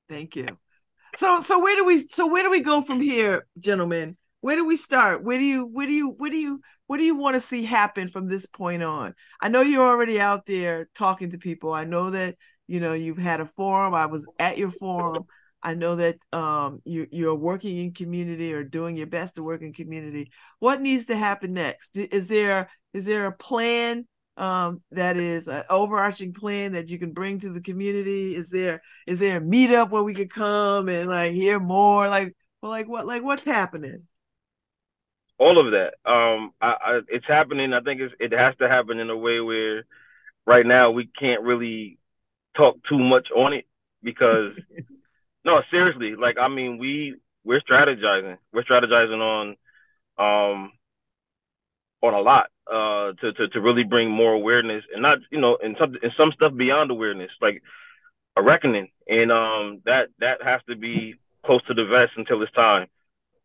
[0.09, 0.49] Thank you.
[1.17, 4.17] So so where do we so where do we go from here, gentlemen?
[4.41, 5.23] Where do we start?
[5.23, 7.65] Where do you where do you where do you what do you want to see
[7.65, 9.15] happen from this point on?
[9.41, 11.73] I know you're already out there talking to people.
[11.73, 12.37] I know that
[12.67, 13.95] you know you've had a forum.
[13.95, 15.27] I was at your forum.
[15.63, 19.63] I know that um, you you're working in community or doing your best to work
[19.63, 20.31] in community.
[20.59, 21.97] What needs to happen next?
[21.97, 24.07] Is there is there a plan
[24.37, 28.35] um, that is an overarching plan that you can bring to the community?
[28.35, 32.09] Is there is there a meetup where we could come and like hear more?
[32.09, 34.07] Like, well, like what like what's happening?
[35.39, 35.95] All of that.
[36.05, 37.73] Um, I, I, it's happening.
[37.73, 39.85] I think it's, it has to happen in a way where
[40.47, 41.99] right now we can't really
[42.57, 43.67] talk too much on it
[44.03, 44.53] because
[45.45, 46.15] no, seriously.
[46.15, 48.39] Like I mean, we we're strategizing.
[48.53, 49.57] We're strategizing on
[50.19, 50.73] um
[52.03, 55.57] on a lot uh to, to to really bring more awareness and not you know
[55.63, 57.63] and some and some stuff beyond awareness like
[58.37, 61.15] a reckoning and um that that has to be
[61.45, 62.87] close to the vest until it's time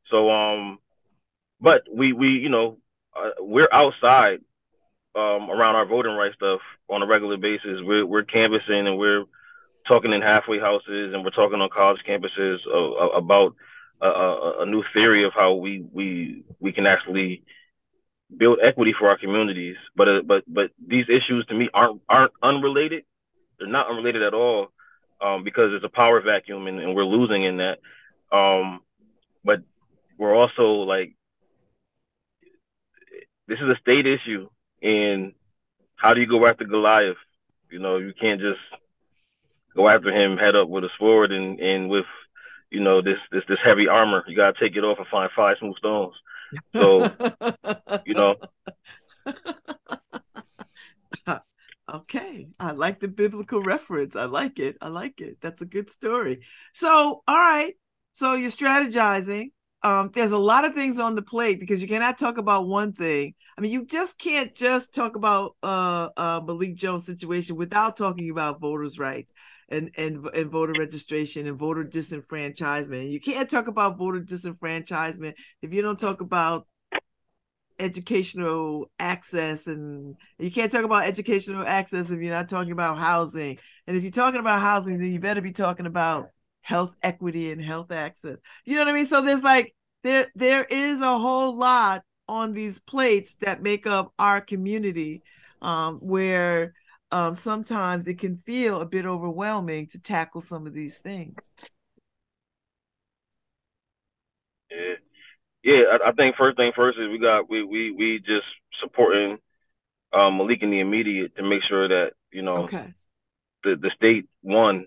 [0.09, 0.77] so um
[1.61, 2.77] but we we you know
[3.15, 4.39] uh, we're outside
[5.15, 9.23] um around our voting rights stuff on a regular basis we're we're canvassing and we're
[9.87, 13.55] talking in halfway houses and we're talking on college campuses uh, about
[14.01, 17.43] a, a, new theory of how we we we can actually
[18.35, 19.75] build equity for our communities.
[19.95, 23.03] But uh, but but these issues to me aren't aren't unrelated.
[23.57, 24.71] They're not unrelated at all
[25.21, 27.79] um, because it's a power vacuum and, and we're losing in that.
[28.31, 28.81] Um,
[29.43, 29.61] but
[30.17, 31.15] we're also like
[33.47, 34.49] this is a state issue,
[34.81, 35.33] and
[35.95, 37.17] how do you go after Goliath?
[37.71, 38.59] You know, you can't just
[39.77, 42.05] go after him head up with a sword and and with
[42.69, 44.25] you know this this this heavy armor.
[44.27, 46.15] You gotta take it off and find five smooth stones.
[46.73, 47.11] So,
[48.05, 48.35] you know.
[51.93, 54.15] okay, I like the biblical reference.
[54.15, 54.77] I like it.
[54.81, 55.37] I like it.
[55.41, 56.41] That's a good story.
[56.73, 57.73] So, all right.
[58.13, 59.51] So you're strategizing.
[59.83, 62.93] Um, there's a lot of things on the plate because you cannot talk about one
[62.93, 63.35] thing.
[63.57, 68.31] I mean, you just can't just talk about uh, uh Malik Jones' situation without talking
[68.31, 69.31] about voters' rights
[69.69, 73.11] and and and voter registration and voter disenfranchisement.
[73.11, 76.67] You can't talk about voter disenfranchisement if you don't talk about
[77.79, 83.59] educational access and you can't talk about educational access if you're not talking about housing.
[83.85, 86.29] And if you're talking about housing, then you better be talking about
[86.61, 88.37] health equity and health access.
[88.65, 89.05] You know what I mean?
[89.05, 89.73] So there's like
[90.03, 95.23] there there is a whole lot on these plates that make up our community
[95.61, 96.73] um, where
[97.11, 101.35] um, sometimes it can feel a bit overwhelming to tackle some of these things.
[104.69, 104.95] Yeah,
[105.63, 105.83] yeah.
[105.91, 108.45] I, I think first thing first is we got we we we just
[108.79, 109.37] supporting
[110.13, 112.93] um, Malik in the immediate to make sure that you know okay.
[113.63, 114.85] the the state one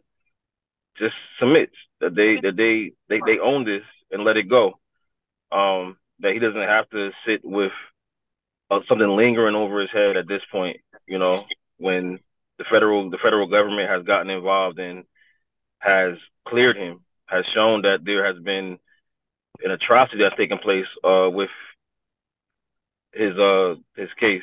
[0.98, 4.74] just submits that they that they they they own this and let it go.
[5.50, 7.72] Um, that he doesn't have to sit with
[8.70, 10.76] uh, something lingering over his head at this point.
[11.06, 11.44] You know,
[11.80, 12.20] when
[12.58, 15.04] the federal the federal government has gotten involved and
[15.78, 16.16] has
[16.46, 18.78] cleared him, has shown that there has been
[19.64, 21.50] an atrocity that's taken place uh, with
[23.12, 24.42] his uh his case.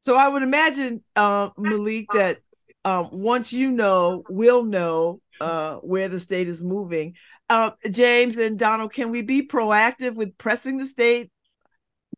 [0.00, 2.38] So I would imagine, uh, Malik, that
[2.84, 7.14] um, once you know, we'll know uh, where the state is moving.
[7.48, 11.30] Uh, James and Donald, can we be proactive with pressing the state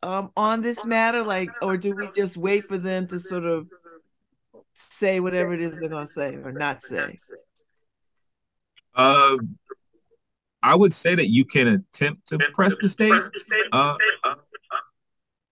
[0.01, 3.67] um, on this matter, like, or do we just wait for them to sort of
[4.75, 7.17] say whatever it is they're going to say or not say?
[8.93, 9.37] Uh,
[10.63, 13.13] I would say that you can attempt to press the state.
[13.71, 13.97] Uh,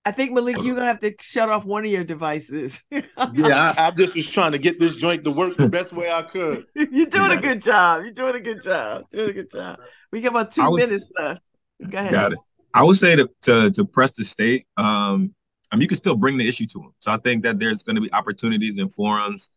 [0.06, 2.82] I think Malik, you're gonna have to shut off one of your devices.
[2.92, 6.12] yeah, I, I, just was trying to get this joint to work the best way
[6.12, 6.66] I could.
[6.76, 8.04] You're doing a good job.
[8.04, 9.04] You're doing a good job.
[9.12, 9.80] Doing a good job.
[10.12, 11.42] We got about two minutes left.
[11.88, 12.12] Go ahead.
[12.12, 12.40] Got it.
[12.74, 14.68] I would say to to, to press the state.
[14.76, 15.34] Um,
[15.76, 16.94] Mean, you can still bring the issue to them.
[17.00, 19.50] So I think that there's going to be opportunities and forums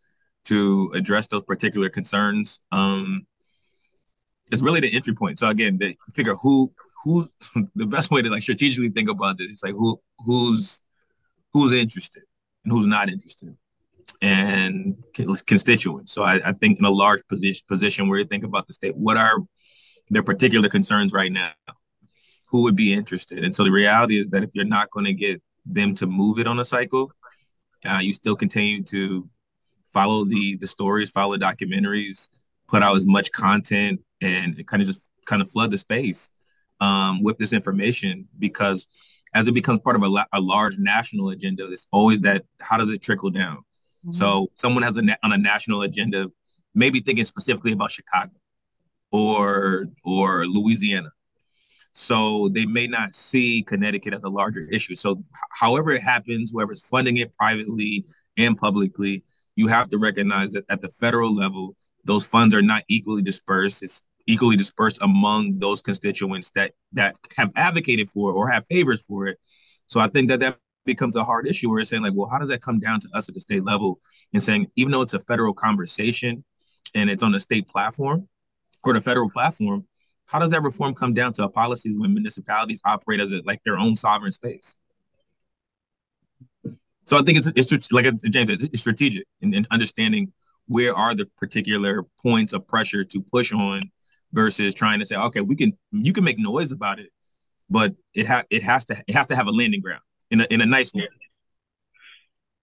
[0.45, 2.61] to address those particular concerns.
[2.73, 3.27] Um,
[4.51, 5.39] it's really the entry point.
[5.39, 6.73] So again, they figure who
[7.05, 7.29] who
[7.75, 10.81] the best way to like strategically think about this is like who who's
[11.53, 12.23] who's interested
[12.65, 13.57] and who's not interested
[14.23, 14.97] and
[15.47, 16.13] constituents.
[16.13, 18.97] So I, I think in a large position position where you think about the state,
[18.97, 19.39] what are
[20.11, 21.53] their particular concerns right now?
[22.51, 23.45] Who would be interested?
[23.45, 26.39] And so the reality is that if you're not going to get them to move
[26.39, 27.13] it on a cycle.
[27.85, 29.29] Uh, you still continue to
[29.93, 32.29] follow the the stories, follow the documentaries,
[32.69, 36.31] put out as much content, and kind of just kind of flood the space
[36.81, 38.87] um, with this information because
[39.35, 42.91] as it becomes part of a, a large national agenda, it's always that how does
[42.91, 43.59] it trickle down?
[43.59, 44.13] Mm-hmm.
[44.13, 46.31] So someone has a on a national agenda,
[46.75, 48.33] maybe thinking specifically about Chicago,
[49.11, 51.11] or or Louisiana.
[51.97, 54.95] So they may not see Connecticut as a larger issue.
[54.97, 58.05] So however it happens, whoever's funding it privately
[58.37, 59.25] and publicly,
[59.55, 61.75] you have to recognize that at the federal level,
[62.05, 63.83] those funds are not equally dispersed.
[63.83, 69.01] It's equally dispersed among those constituents that that have advocated for it or have favors
[69.01, 69.39] for it.
[69.87, 72.39] So I think that that becomes a hard issue where it's saying like, well, how
[72.39, 74.01] does that come down to us at the state level
[74.35, 76.45] and saying even though it's a federal conversation
[76.95, 78.29] and it's on the state platform
[78.85, 79.87] or the federal platform,
[80.27, 83.79] how does that reform come down to policies when municipalities operate as a, like their
[83.79, 84.77] own sovereign space?
[87.07, 90.33] So I think it's it's like James, it's strategic in, in understanding
[90.67, 93.91] where are the particular points of pressure to push on
[94.33, 97.11] versus trying to say, okay, we can you can make noise about it,
[97.71, 100.45] but it ha- it has to it has to have a landing ground in a
[100.51, 101.09] in a nice way.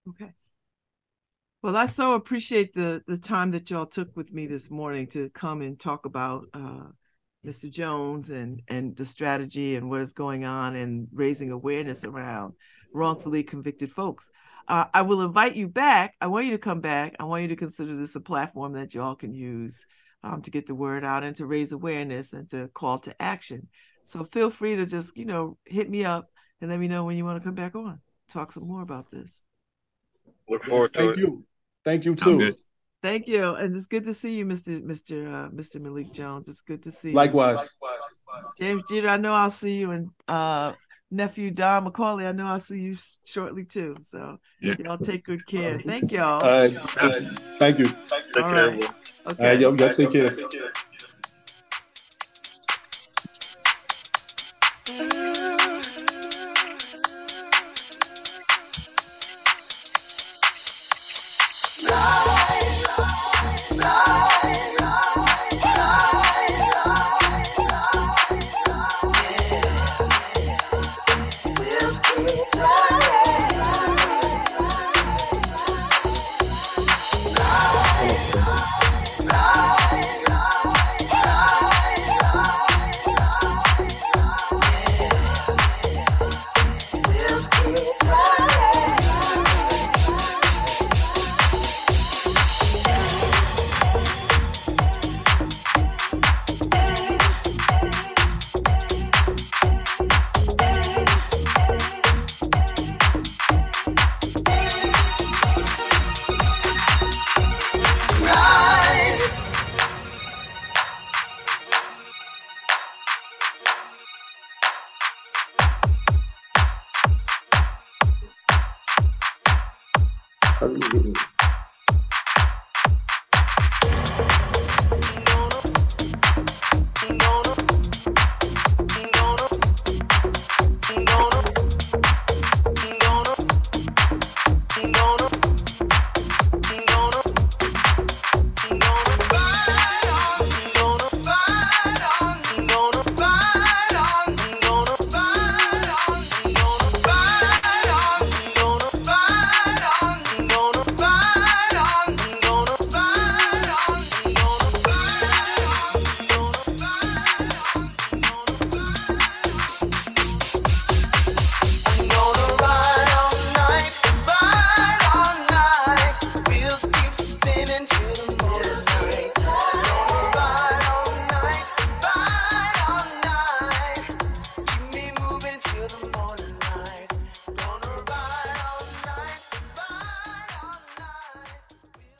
[0.10, 0.34] Okay.
[1.61, 5.30] Well, I so appreciate the the time that y'all took with me this morning to
[5.30, 6.88] come and talk about uh,
[7.45, 7.69] Mr.
[7.69, 12.53] Jones and and the strategy and what is going on and raising awareness around
[12.93, 14.29] wrongfully convicted folks.
[14.67, 16.15] Uh, I will invite you back.
[16.21, 17.15] I want you to come back.
[17.19, 19.85] I want you to consider this a platform that y'all can use
[20.23, 23.67] um, to get the word out and to raise awareness and to call to action.
[24.05, 26.29] So feel free to just, you know, hit me up
[26.61, 27.99] and let me know when you want to come back on,
[28.29, 29.41] talk some more about this.
[30.47, 31.23] Look forward yes, thank to it.
[31.23, 31.45] you.
[31.83, 32.53] Thank you too.
[33.03, 34.81] Thank you, and it's good to see you, Mr.
[34.81, 35.27] Mr.
[35.27, 35.81] Uh, Mr.
[35.81, 36.47] Malik Jones.
[36.47, 37.59] It's good to see Likewise.
[37.59, 37.88] you.
[37.89, 38.53] Likewise.
[38.57, 40.71] James Jeter, I know I'll see you, and uh,
[41.11, 43.97] nephew Don McCauley, I know I'll see you shortly too.
[44.03, 44.75] So yeah.
[44.80, 45.81] y'all take good care.
[45.81, 46.41] Thank y'all.
[46.41, 46.69] Uh,
[47.59, 47.88] thank you.
[47.88, 48.69] Take All care.
[48.71, 48.89] Right.
[49.31, 49.51] Okay.
[49.51, 50.27] Uh, y'all, y'all take care.
[50.27, 50.71] Take care.